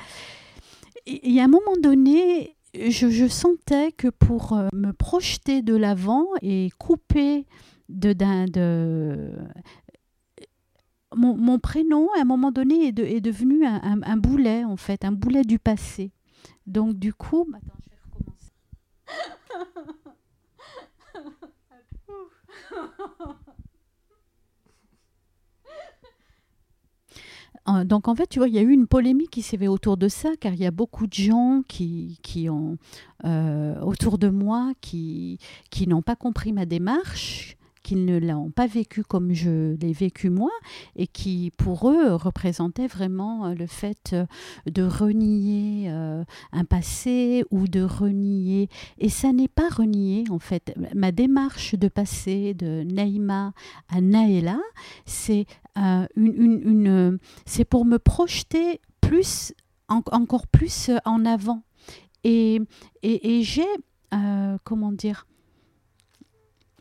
Y 1.05 1.39
a 1.39 1.43
un 1.43 1.47
moment 1.47 1.77
donné, 1.79 2.57
je, 2.73 3.27
sentais 3.27 3.91
que 3.91 4.07
pour 4.07 4.53
euh, 4.53 4.67
me 4.73 4.93
projeter 4.93 5.61
de 5.61 5.75
l'avant 5.75 6.25
et 6.41 6.71
couper 6.79 7.45
de, 7.87 8.13
de 8.13 9.31
mon, 11.15 11.37
mon, 11.37 11.59
prénom, 11.59 12.09
à 12.17 12.21
un 12.21 12.25
moment 12.25 12.51
donné, 12.51 12.87
est, 12.87 12.97
est 12.97 13.21
devenu 13.21 13.63
un, 13.63 14.01
un, 14.01 14.17
boulet, 14.17 14.63
en 14.65 14.75
fait, 14.75 15.05
un 15.05 15.11
boulet 15.11 15.43
du 15.43 15.59
passé. 15.59 16.13
Donc, 16.65 16.95
du 16.97 17.13
coup. 17.13 17.47
Attends, 17.53 17.77
je 17.85 17.91
vais 17.91 17.97
recommencer. 18.03 18.53
donc 27.85 28.07
en 28.07 28.15
fait, 28.15 28.27
tu 28.27 28.39
vois, 28.39 28.47
il 28.47 28.55
y 28.55 28.57
a 28.57 28.61
eu 28.61 28.71
une 28.71 28.87
polémique 28.87 29.29
qui 29.29 29.41
s'est 29.41 29.57
faite 29.57 29.69
autour 29.69 29.97
de 29.97 30.07
ça, 30.07 30.29
car 30.39 30.53
il 30.53 30.59
y 30.59 30.65
a 30.65 30.71
beaucoup 30.71 31.07
de 31.07 31.13
gens 31.13 31.61
qui, 31.67 32.19
qui 32.23 32.49
ont 32.49 32.77
euh, 33.25 33.79
autour 33.81 34.17
de 34.17 34.29
moi 34.29 34.71
qui, 34.81 35.39
qui 35.69 35.87
n'ont 35.87 36.01
pas 36.01 36.15
compris 36.15 36.51
ma 36.51 36.65
démarche, 36.65 37.57
ne 37.95 38.17
l'ont 38.17 38.51
pas 38.51 38.67
vécu 38.67 39.03
comme 39.03 39.33
je 39.33 39.75
l'ai 39.75 39.93
vécu 39.93 40.29
moi 40.29 40.51
et 40.95 41.07
qui 41.07 41.51
pour 41.57 41.89
eux 41.89 42.13
représentait 42.15 42.87
vraiment 42.87 43.45
euh, 43.45 43.53
le 43.53 43.67
fait 43.67 44.11
euh, 44.13 44.25
de 44.65 44.83
renier 44.83 45.89
euh, 45.89 46.23
un 46.51 46.65
passé 46.65 47.43
ou 47.51 47.67
de 47.67 47.81
renier. 47.81 48.69
Et 48.97 49.09
ça 49.09 49.31
n'est 49.31 49.47
pas 49.47 49.69
renier 49.69 50.23
en 50.29 50.39
fait. 50.39 50.73
Ma 50.95 51.11
démarche 51.11 51.75
de 51.75 51.87
passer 51.87 52.53
de 52.53 52.83
Naïma 52.83 53.53
à 53.89 54.01
Naëla 54.01 54.59
c'est 55.05 55.45
une, 56.17 57.19
c'est 57.45 57.63
pour 57.63 57.85
me 57.85 57.99
projeter 57.99 58.81
plus 58.99 59.53
encore 59.87 60.47
plus 60.47 60.91
en 61.05 61.25
avant. 61.25 61.63
Et, 62.25 62.59
et 63.01 63.43
j'ai 63.43 63.65
comment 64.65 64.91
dire 64.91 65.25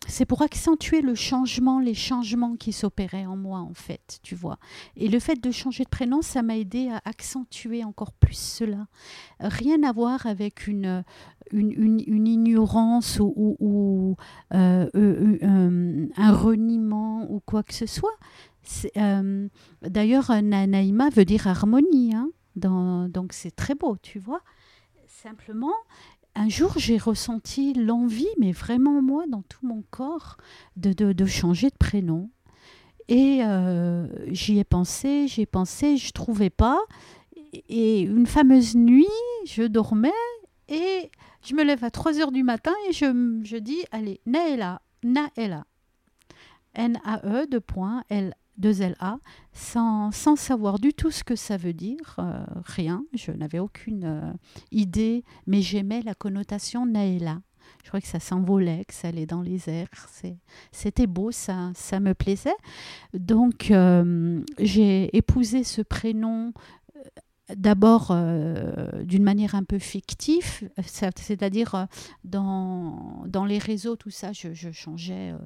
c'est 0.08 0.24
pour 0.24 0.42
accentuer 0.42 1.02
le 1.02 1.14
changement, 1.14 1.78
les 1.78 1.94
changements 1.94 2.56
qui 2.56 2.72
s'opéraient 2.72 3.26
en 3.26 3.36
moi, 3.36 3.60
en 3.60 3.74
fait, 3.74 4.18
tu 4.22 4.34
vois. 4.34 4.58
Et 4.96 5.08
le 5.08 5.20
fait 5.20 5.36
de 5.36 5.50
changer 5.50 5.84
de 5.84 5.88
prénom, 5.88 6.22
ça 6.22 6.42
m'a 6.42 6.56
aidé 6.56 6.88
à 6.88 7.00
accentuer 7.04 7.84
encore 7.84 8.12
plus 8.12 8.38
cela. 8.38 8.86
Rien 9.38 9.82
à 9.82 9.92
voir 9.92 10.26
avec 10.26 10.66
une, 10.66 11.04
une, 11.52 12.26
ignorance 12.26 13.18
ou, 13.20 14.16
euh, 14.54 14.88
euh, 14.94 15.38
euh, 15.42 16.08
un 16.16 16.32
reniement 16.32 17.30
ou 17.30 17.40
quoi 17.40 17.62
que 17.62 17.74
ce 17.74 17.86
soit. 17.86 18.16
D'ailleurs, 19.82 20.42
Naïma 20.42 21.10
veut 21.10 21.24
dire 21.24 21.46
harmonie, 21.46 22.14
hein, 22.14 22.30
donc 22.56 23.32
c'est 23.32 23.54
très 23.54 23.74
beau, 23.74 23.96
tu 24.02 24.18
vois. 24.18 24.40
Simplement, 25.06 25.74
un 26.38 26.48
jour, 26.48 26.72
j'ai 26.76 26.98
ressenti 26.98 27.74
l'envie, 27.74 28.28
mais 28.38 28.52
vraiment 28.52 29.02
moi, 29.02 29.24
dans 29.28 29.42
tout 29.42 29.66
mon 29.66 29.82
corps, 29.90 30.36
de, 30.76 31.26
changer 31.26 31.68
de 31.68 31.76
prénom. 31.76 32.30
Et 33.08 33.40
euh, 33.42 34.06
j'y 34.32 34.58
ai 34.58 34.64
pensé, 34.64 35.26
j'y 35.26 35.46
pensé, 35.46 35.96
je 35.96 36.12
trouvais 36.12 36.50
pas. 36.50 36.78
Et 37.68 38.02
une 38.02 38.26
fameuse 38.26 38.76
nuit, 38.76 39.06
je 39.46 39.64
dormais 39.64 40.12
et 40.68 41.10
je 41.42 41.54
me 41.54 41.64
lève 41.64 41.82
à 41.82 41.90
3 41.90 42.20
heures 42.20 42.30
du 42.30 42.44
matin 42.44 42.74
et 42.88 42.92
je, 42.92 43.40
je 43.42 43.56
dis, 43.56 43.82
allez, 43.90 44.20
Naela, 44.24 44.80
Naela. 45.02 45.64
N 46.74 47.00
A 47.04 47.20
E 47.26 47.46
de 47.46 47.58
point 47.58 48.04
L 48.10 48.34
2LA, 48.60 49.18
sans, 49.52 50.10
sans, 50.10 50.36
savoir 50.36 50.78
du 50.78 50.92
tout 50.92 51.10
ce 51.10 51.24
que 51.24 51.36
ça 51.36 51.56
veut 51.56 51.72
dire, 51.72 52.16
euh, 52.18 52.44
rien, 52.64 53.04
je 53.14 53.32
n'avais 53.32 53.58
aucune 53.58 54.04
euh, 54.04 54.32
idée, 54.72 55.24
mais 55.46 55.62
j'aimais 55.62 56.02
la 56.02 56.14
connotation 56.14 56.86
Naëla. 56.86 57.40
Je 57.84 57.88
crois 57.88 58.00
que 58.00 58.06
ça 58.06 58.20
s'envolait, 58.20 58.84
que 58.86 58.94
ça 58.94 59.08
allait 59.08 59.26
dans 59.26 59.42
les 59.42 59.68
airs. 59.68 59.88
C'était 60.72 61.06
beau, 61.06 61.30
ça, 61.30 61.70
ça 61.74 62.00
me 62.00 62.14
plaisait. 62.14 62.56
Donc, 63.14 63.70
euh, 63.70 64.42
j'ai 64.58 65.16
épousé 65.16 65.64
ce 65.64 65.82
prénom 65.82 66.52
d'abord 67.56 68.08
euh, 68.10 69.02
d'une 69.04 69.22
manière 69.22 69.54
un 69.54 69.64
peu 69.64 69.78
fictive, 69.78 70.70
c'est-à-dire 70.84 71.74
euh, 71.74 71.84
dans, 72.24 73.24
dans 73.26 73.44
les 73.44 73.58
réseaux, 73.58 73.96
tout 73.96 74.10
ça, 74.10 74.32
je, 74.32 74.70
changeais, 74.72 75.32
euh, 75.32 75.38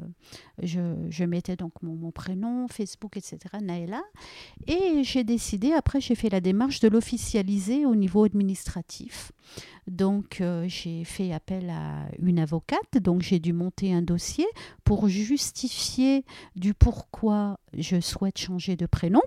je, 0.63 0.81
je, 1.11 1.25
mettais 1.25 1.57
donc 1.57 1.73
mon, 1.83 2.11
prénom, 2.11 2.67
Facebook, 2.69 3.17
etc., 3.17 3.39
Naëla. 3.61 4.03
Et 4.67 5.05
j'ai 5.05 5.25
décidé, 5.25 5.73
après 5.73 6.01
j'ai 6.01 6.15
fait 6.15 6.29
la 6.29 6.41
démarche 6.41 6.81
de 6.81 6.89
l'officialiser 6.89 7.87
au 7.87 7.95
niveau 7.95 8.25
administratif. 8.25 9.33
Donc 9.87 10.43
j'ai 10.67 11.05
fait 11.05 11.33
appel 11.33 11.71
à 11.71 12.07
une 12.21 12.39
avocate, 12.39 12.99
donc 12.99 13.23
j'ai 13.23 13.41
dû 13.41 13.53
monter 13.53 13.93
un 13.93 14.03
dossier 14.03 14.47
pour 14.85 15.09
justifier 15.09 16.25
du 16.55 16.75
pourquoi 16.75 17.59
je 17.77 18.01
souhaite 18.01 18.39
changer 18.39 18.77
de 18.77 18.87
prénom. 18.87 19.23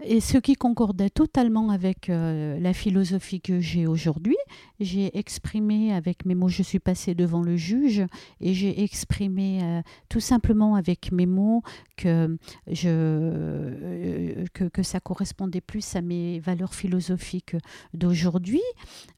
Et 0.00 0.20
ce 0.20 0.38
qui 0.38 0.54
concordait 0.54 1.10
totalement 1.10 1.70
avec 1.70 2.08
euh, 2.08 2.60
la 2.60 2.72
philosophie 2.72 3.40
que 3.40 3.58
j'ai 3.58 3.88
aujourd'hui, 3.88 4.36
j'ai 4.78 5.18
exprimé 5.18 5.92
avec 5.92 6.24
mes 6.24 6.36
mots, 6.36 6.48
je 6.48 6.62
suis 6.62 6.78
passée 6.78 7.16
devant 7.16 7.42
le 7.42 7.56
juge 7.56 8.04
et 8.40 8.54
j'ai 8.54 8.84
exprimé 8.84 9.60
euh, 9.60 9.82
tout 10.08 10.20
simplement 10.20 10.76
avec 10.76 11.10
mes 11.10 11.26
mots 11.26 11.62
que, 11.96 12.38
je, 12.68 12.88
euh, 12.88 14.44
que, 14.52 14.82
ça 14.84 15.00
correspondait 15.00 15.60
plus 15.60 15.96
à 15.96 16.00
mes 16.00 16.38
valeurs 16.38 16.74
philosophiques 16.74 17.56
d'aujourd'hui, 17.92 18.62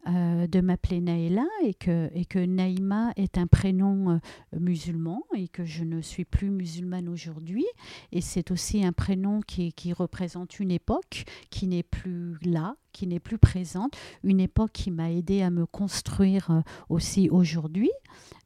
de 0.07 0.61
m'appeler 0.61 1.01
Naïla 1.01 1.47
et 1.63 1.75
que, 1.75 2.11
et 2.15 2.25
que 2.25 2.39
Naïma 2.39 3.13
est 3.17 3.37
un 3.37 3.47
prénom 3.47 4.19
musulman 4.59 5.23
et 5.37 5.49
que 5.49 5.65
je 5.65 5.85
ne 5.85 6.01
suis 6.01 6.25
plus 6.25 6.49
musulmane 6.49 7.09
aujourd'hui. 7.09 7.67
Et 8.13 8.23
c'est 8.23 8.51
aussi 8.51 8.83
un 8.83 8.93
prénom 8.93 9.41
qui, 9.41 9.75
qui 9.75 9.93
représente 9.93 10.59
une 10.59 10.70
époque 10.71 11.25
qui 11.51 11.67
n'est 11.67 11.83
plus 11.83 12.37
là, 12.43 12.77
qui 12.93 13.07
n'est 13.07 13.21
plus 13.21 13.39
présente, 13.39 13.97
une 14.23 14.41
époque 14.41 14.73
qui 14.73 14.91
m'a 14.91 15.11
aidé 15.11 15.43
à 15.43 15.51
me 15.51 15.67
construire 15.67 16.51
euh, 16.51 16.61
aussi 16.89 17.29
aujourd'hui, 17.31 17.91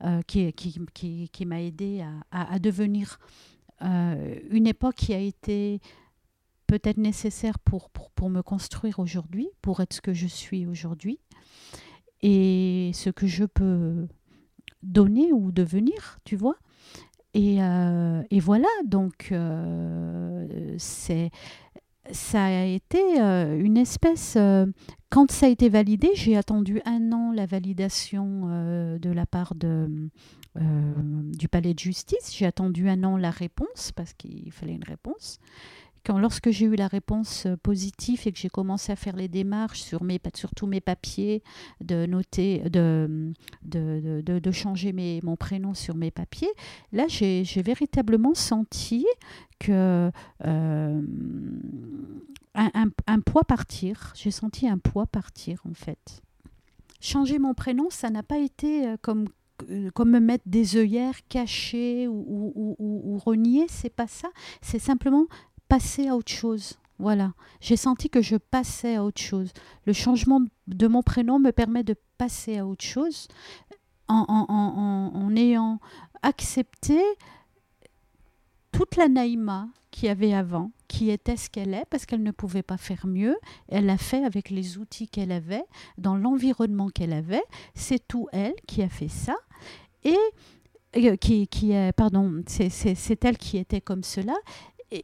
euh, 0.04 0.22
qui, 0.22 0.52
qui, 0.52 1.28
qui, 1.28 1.46
m'a 1.46 1.62
aidé 1.62 2.04
à, 2.30 2.52
à, 2.52 2.58
devenir 2.58 3.18
euh, 3.82 4.38
une 4.50 4.66
époque 4.66 4.96
qui 4.96 5.14
a 5.14 5.18
été 5.18 5.80
peut-être 6.66 6.98
nécessaire 6.98 7.58
pour, 7.58 7.90
pour, 7.90 8.10
pour 8.10 8.30
me 8.30 8.42
construire 8.42 8.98
aujourd'hui, 8.98 9.48
pour 9.62 9.80
être 9.80 9.92
ce 9.92 10.00
que 10.00 10.14
je 10.14 10.26
suis 10.26 10.66
aujourd'hui, 10.66 11.18
et 12.22 12.90
ce 12.94 13.10
que 13.10 13.26
je 13.26 13.44
peux 13.44 14.06
donner 14.82 15.32
ou 15.32 15.52
devenir, 15.52 16.18
tu 16.24 16.36
vois. 16.36 16.56
Et, 17.34 17.56
et, 17.56 18.40
voilà, 18.40 18.68
donc 18.84 19.34
c'est 20.78 21.30
ça 22.10 22.44
a 22.44 22.64
été 22.64 23.20
euh, 23.20 23.58
une 23.58 23.76
espèce. 23.76 24.34
Euh, 24.36 24.66
quand 25.10 25.30
ça 25.30 25.46
a 25.46 25.48
été 25.48 25.68
validé, 25.68 26.10
j'ai 26.14 26.36
attendu 26.36 26.80
un 26.84 27.12
an 27.12 27.32
la 27.32 27.46
validation 27.46 28.48
euh, 28.48 28.98
de 28.98 29.10
la 29.10 29.26
part 29.26 29.54
de, 29.54 30.10
du 30.56 31.48
palais 31.48 31.74
de 31.74 31.78
justice. 31.78 32.34
J'ai 32.36 32.46
attendu 32.46 32.88
un 32.88 33.04
an 33.04 33.16
la 33.16 33.30
réponse 33.30 33.92
parce 33.94 34.12
qu'il 34.12 34.50
fallait 34.52 34.74
une 34.74 34.84
réponse 34.84 35.38
quand, 36.04 36.18
lorsque 36.18 36.50
j'ai 36.50 36.66
eu 36.66 36.76
la 36.76 36.88
réponse 36.88 37.46
euh, 37.46 37.56
positive 37.56 38.22
et 38.26 38.32
que 38.32 38.38
j'ai 38.38 38.48
commencé 38.48 38.92
à 38.92 38.96
faire 38.96 39.16
les 39.16 39.28
démarches 39.28 39.80
sur, 39.80 40.04
mes, 40.04 40.20
sur 40.34 40.54
tous 40.54 40.66
mes 40.66 40.80
papiers, 40.80 41.42
de 41.80 42.06
noter, 42.06 42.60
de, 42.70 43.32
de, 43.62 44.22
de, 44.24 44.38
de 44.38 44.50
changer 44.50 44.92
mes, 44.92 45.20
mon 45.22 45.36
prénom 45.36 45.74
sur 45.74 45.94
mes 45.94 46.10
papiers, 46.10 46.52
là 46.92 47.06
j'ai 47.08 47.44
véritablement 47.62 48.34
senti 48.34 49.06
que 49.58 50.10
euh, 50.44 51.02
un, 52.54 52.88
un, 53.06 53.20
poids 53.20 53.44
partir. 53.44 54.12
J'ai 54.14 54.30
senti 54.30 54.68
un 54.68 54.78
poids 54.78 55.06
partir 55.06 55.62
en 55.68 55.74
fait. 55.74 56.22
Changer 57.00 57.38
mon 57.38 57.54
prénom, 57.54 57.88
ça 57.90 58.10
n'a 58.10 58.22
pas 58.22 58.38
été 58.38 58.86
euh, 58.86 58.96
comme 59.00 59.26
comme 59.94 60.10
me 60.10 60.18
mettre 60.18 60.44
des 60.46 60.76
œillères 60.76 61.26
cachées 61.28 62.08
ou, 62.08 62.52
ou, 62.56 62.76
ou, 62.78 63.02
ou 63.04 63.18
renier, 63.18 63.66
c'est 63.68 63.94
pas 63.94 64.08
ça. 64.08 64.28
C'est 64.62 64.80
simplement 64.80 65.26
passer 65.68 66.08
à 66.08 66.16
autre 66.16 66.32
chose. 66.32 66.74
Voilà, 66.98 67.32
j'ai 67.60 67.76
senti 67.76 68.08
que 68.08 68.22
je 68.22 68.36
passais 68.36 68.96
à 68.96 69.04
autre 69.04 69.20
chose. 69.20 69.52
Le 69.84 69.92
changement 69.92 70.40
de 70.68 70.86
mon 70.86 71.02
prénom 71.02 71.38
me 71.38 71.50
permet 71.50 71.82
de 71.82 71.96
passer 72.18 72.58
à 72.58 72.66
autre 72.66 72.84
chose 72.84 73.26
en, 74.08 74.24
en, 75.14 75.36
ayant 75.36 75.80
accepté 76.22 77.00
toute 78.70 78.96
la 78.96 79.08
Naïma 79.08 79.68
qui 79.90 80.08
avait 80.08 80.34
avant, 80.34 80.70
qui 80.88 81.10
était 81.10 81.36
ce 81.36 81.48
qu'elle 81.48 81.74
est, 81.74 81.84
parce 81.90 82.06
qu'elle 82.06 82.22
ne 82.22 82.30
pouvait 82.30 82.62
pas 82.62 82.76
faire 82.76 83.06
mieux. 83.06 83.36
Elle 83.68 83.86
l'a 83.86 83.98
fait 83.98 84.24
avec 84.24 84.50
les 84.50 84.78
outils 84.78 85.08
qu'elle 85.08 85.32
avait, 85.32 85.64
dans 85.98 86.16
l'environnement 86.16 86.88
qu'elle 86.90 87.12
avait. 87.12 87.44
C'est 87.74 88.06
tout 88.06 88.28
elle 88.32 88.54
qui 88.66 88.82
a 88.82 88.88
fait 88.88 89.08
ça. 89.08 89.36
Et 90.02 90.18
euh, 90.96 91.16
qui, 91.16 91.48
qui 91.48 91.72
est, 91.72 91.92
pardon, 91.92 92.42
c'est 92.46 93.24
elle 93.24 93.38
qui 93.38 93.58
était 93.58 93.80
comme 93.80 94.02
cela 94.02 94.34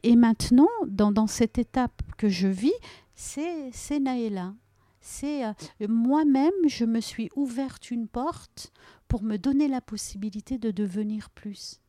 et, 0.03 0.15
maintenant, 0.15 0.69
dans, 0.87 1.27
cette 1.27 1.57
étape 1.57 2.01
que 2.17 2.29
je 2.29 2.47
vis, 2.47 2.73
c'est 3.15 3.99
Naëla. 3.99 4.53
C'est 4.99 5.45
euh, 5.45 5.53
moi-même, 5.87 6.53
je 6.67 6.85
me 6.85 6.99
suis 6.99 7.29
ouverte 7.35 7.89
une 7.89 8.07
porte 8.07 8.71
pour 9.07 9.23
me 9.23 9.37
donner 9.37 9.67
la 9.67 9.81
possibilité 9.81 10.59
de 10.59 10.69
devenir 10.69 11.31
plus. 11.31 11.81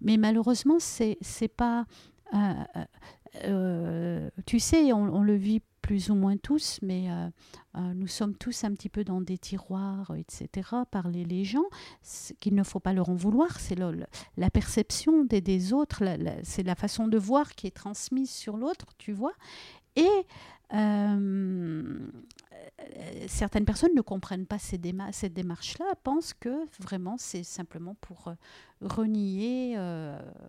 Mais 0.00 0.16
malheureusement, 0.16 0.78
c'est 0.78 1.18
c'est 1.20 1.48
pas. 1.48 1.84
Euh, 2.32 2.64
euh, 3.42 4.30
tu 4.46 4.60
sais, 4.60 4.92
on, 4.92 5.22
le 5.22 5.34
vit 5.34 5.60
plus 5.82 6.10
ou 6.10 6.14
moins 6.14 6.36
tous, 6.36 6.78
mais 6.82 7.10
euh, 7.10 7.28
euh, 7.76 7.94
nous 7.94 8.06
sommes 8.06 8.34
tous 8.34 8.64
un 8.64 8.72
petit 8.72 8.88
peu 8.88 9.04
dans 9.04 9.20
des 9.20 9.38
tiroirs, 9.38 10.12
etc., 10.16 10.68
par 10.90 11.08
les, 11.08 11.44
gens, 11.44 11.64
qu'il 12.40 12.54
ne 12.54 12.62
faut 12.62 12.80
pas 12.80 12.92
leur 12.92 13.08
en 13.10 13.14
vouloir. 13.14 13.58
C'est 13.60 13.78
la 14.36 14.50
perception 14.50 15.24
des, 15.24 15.72
autres, 15.72 16.02
c'est 16.42 16.62
la 16.62 16.74
façon 16.74 17.08
de 17.08 17.18
voir 17.18 17.54
qui 17.54 17.66
est 17.66 17.74
transmise 17.76 18.30
sur 18.30 18.56
l'autre, 18.56 18.86
tu 18.98 19.12
vois. 19.12 19.34
Et 19.96 20.26
certaines 23.28 23.64
personnes 23.64 23.94
ne 23.94 24.00
comprennent 24.00 24.46
pas 24.46 24.58
ces 24.58 24.80
cette 25.12 25.34
démarche-là, 25.34 25.86
pensent 26.02 26.34
que 26.34 26.66
vraiment 26.80 27.16
c'est 27.18 27.44
simplement 27.44 27.96
pour 28.00 28.32
renier, 28.80 29.76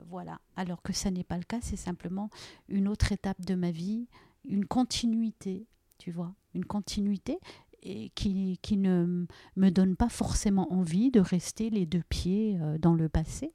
voilà. 0.09 0.39
Alors 0.55 0.81
que 0.81 0.93
ça 0.93 1.11
n'est 1.11 1.23
pas 1.23 1.37
le 1.37 1.43
cas, 1.43 1.59
c'est 1.61 1.75
simplement 1.75 2.29
une 2.67 2.87
autre 2.87 3.11
étape 3.11 3.41
de 3.41 3.55
ma 3.55 3.71
vie, 3.71 4.07
une 4.43 4.65
continuité, 4.65 5.67
tu 5.97 6.11
vois, 6.11 6.33
une 6.53 6.65
continuité 6.65 7.39
et 7.85 8.09
qui, 8.15 8.59
qui 8.61 8.77
ne 8.77 9.25
me 9.55 9.69
donne 9.69 9.95
pas 9.95 10.09
forcément 10.09 10.73
envie 10.73 11.11
de 11.11 11.19
rester 11.19 11.69
les 11.69 11.85
deux 11.85 12.03
pieds 12.09 12.57
euh, 12.59 12.77
dans 12.79 12.95
le 12.95 13.07
passé. 13.07 13.53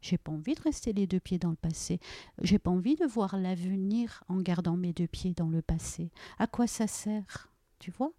J'ai 0.00 0.18
pas 0.18 0.32
envie 0.32 0.54
de 0.54 0.62
rester 0.62 0.92
les 0.92 1.06
deux 1.06 1.20
pieds 1.20 1.38
dans 1.38 1.50
le 1.50 1.56
passé. 1.56 2.00
J'ai 2.40 2.58
pas 2.58 2.70
envie 2.70 2.96
de 2.96 3.04
voir 3.04 3.36
l'avenir 3.36 4.24
en 4.28 4.40
gardant 4.40 4.76
mes 4.76 4.92
deux 4.92 5.06
pieds 5.06 5.34
dans 5.34 5.48
le 5.48 5.62
passé. 5.62 6.10
À 6.38 6.46
quoi 6.46 6.66
ça 6.66 6.88
sert, 6.88 7.52
tu 7.78 7.92
vois? 7.92 8.12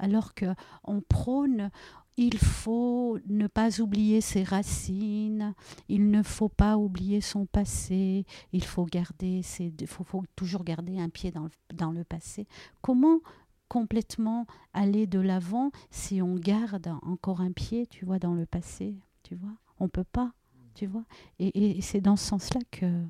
Alors 0.00 0.34
que 0.34 0.46
on 0.82 1.00
prône, 1.00 1.70
il 2.16 2.38
faut 2.38 3.18
ne 3.28 3.46
pas 3.46 3.80
oublier 3.80 4.20
ses 4.20 4.42
racines, 4.42 5.54
il 5.88 6.10
ne 6.10 6.22
faut 6.22 6.48
pas 6.48 6.76
oublier 6.76 7.20
son 7.20 7.46
passé, 7.46 8.26
il 8.52 8.64
faut 8.64 8.84
garder 8.84 9.42
ses, 9.42 9.72
faut, 9.86 10.24
toujours 10.36 10.64
garder 10.64 10.98
un 10.98 11.08
pied 11.08 11.30
dans 11.30 11.44
le, 11.44 11.50
dans 11.74 11.92
le 11.92 12.04
passé. 12.04 12.46
Comment 12.82 13.20
complètement 13.68 14.46
aller 14.74 15.06
de 15.06 15.20
l'avant 15.20 15.70
si 15.90 16.20
on 16.20 16.34
garde 16.34 16.92
encore 17.02 17.40
un 17.40 17.52
pied, 17.52 17.86
tu 17.86 18.04
vois, 18.04 18.18
dans 18.18 18.34
le 18.34 18.44
passé, 18.44 18.96
tu 19.22 19.36
vois? 19.36 19.54
On 19.78 19.88
peut 19.88 20.04
pas, 20.04 20.32
tu 20.74 20.86
vois? 20.86 21.04
Et, 21.38 21.80
c'est 21.80 22.00
dans 22.00 22.16
ce 22.16 22.26
sens-là 22.26 22.60
que 22.70 23.02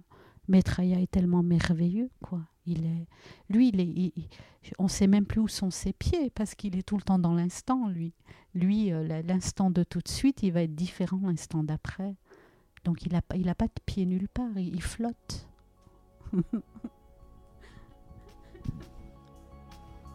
Maitreya 0.48 1.00
est 1.00 1.10
tellement 1.10 1.42
merveilleux, 1.42 2.10
quoi. 2.22 2.42
Il 2.66 3.06
lui, 3.48 3.68
il 3.68 3.80
est, 3.80 4.12
on 4.78 4.84
ne 4.84 4.88
sait 4.88 5.06
même 5.06 5.26
plus 5.26 5.40
où 5.40 5.48
sont 5.48 5.70
ses 5.70 5.92
pieds 5.92 6.30
parce 6.30 6.54
qu'il 6.54 6.76
est 6.76 6.82
tout 6.82 6.96
le 6.96 7.02
temps 7.02 7.18
dans 7.18 7.34
l'instant, 7.34 7.88
lui. 7.88 8.14
Lui, 8.54 8.92
euh, 8.92 9.22
l'instant 9.22 9.70
de 9.70 9.82
tout 9.82 10.00
de 10.00 10.08
suite, 10.08 10.42
il 10.42 10.52
va 10.52 10.62
être 10.62 10.74
différent 10.74 11.20
l'instant 11.22 11.62
d'après. 11.64 12.16
Donc 12.84 13.02
il 13.04 13.12
n'a 13.12 13.22
il 13.34 13.54
pas 13.54 13.66
de 13.66 13.80
pieds 13.84 14.06
nulle 14.06 14.28
part, 14.28 14.56
il, 14.56 14.82
flotte. 14.82 15.48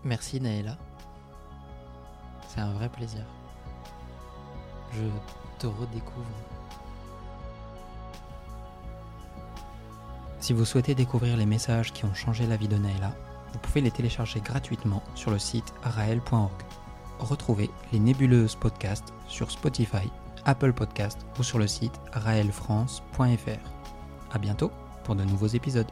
Merci 0.03 0.39
Naëla. 0.41 0.77
C'est 2.47 2.59
un 2.59 2.73
vrai 2.73 2.89
plaisir. 2.89 3.25
Je 4.93 5.03
te 5.59 5.67
redécouvre. 5.67 6.54
Si 10.39 10.53
vous 10.53 10.65
souhaitez 10.65 10.95
découvrir 10.95 11.37
les 11.37 11.45
messages 11.45 11.91
qui 11.93 12.05
ont 12.05 12.13
changé 12.13 12.45
la 12.45 12.57
vie 12.57 12.67
de 12.67 12.77
Naëla, 12.77 13.13
vous 13.51 13.59
pouvez 13.59 13.81
les 13.81 13.91
télécharger 13.91 14.41
gratuitement 14.41 15.01
sur 15.15 15.31
le 15.31 15.39
site 15.39 15.73
rael.org. 15.83 16.51
Retrouvez 17.19 17.69
les 17.93 17.99
nébuleuses 17.99 18.55
podcasts 18.55 19.13
sur 19.27 19.49
Spotify, 19.49 20.11
Apple 20.45 20.73
Podcasts 20.73 21.25
ou 21.39 21.43
sur 21.43 21.57
le 21.57 21.67
site 21.67 21.99
raelfrance.fr. 22.11 23.71
A 24.31 24.37
bientôt 24.37 24.71
pour 25.03 25.15
de 25.15 25.23
nouveaux 25.23 25.47
épisodes. 25.47 25.87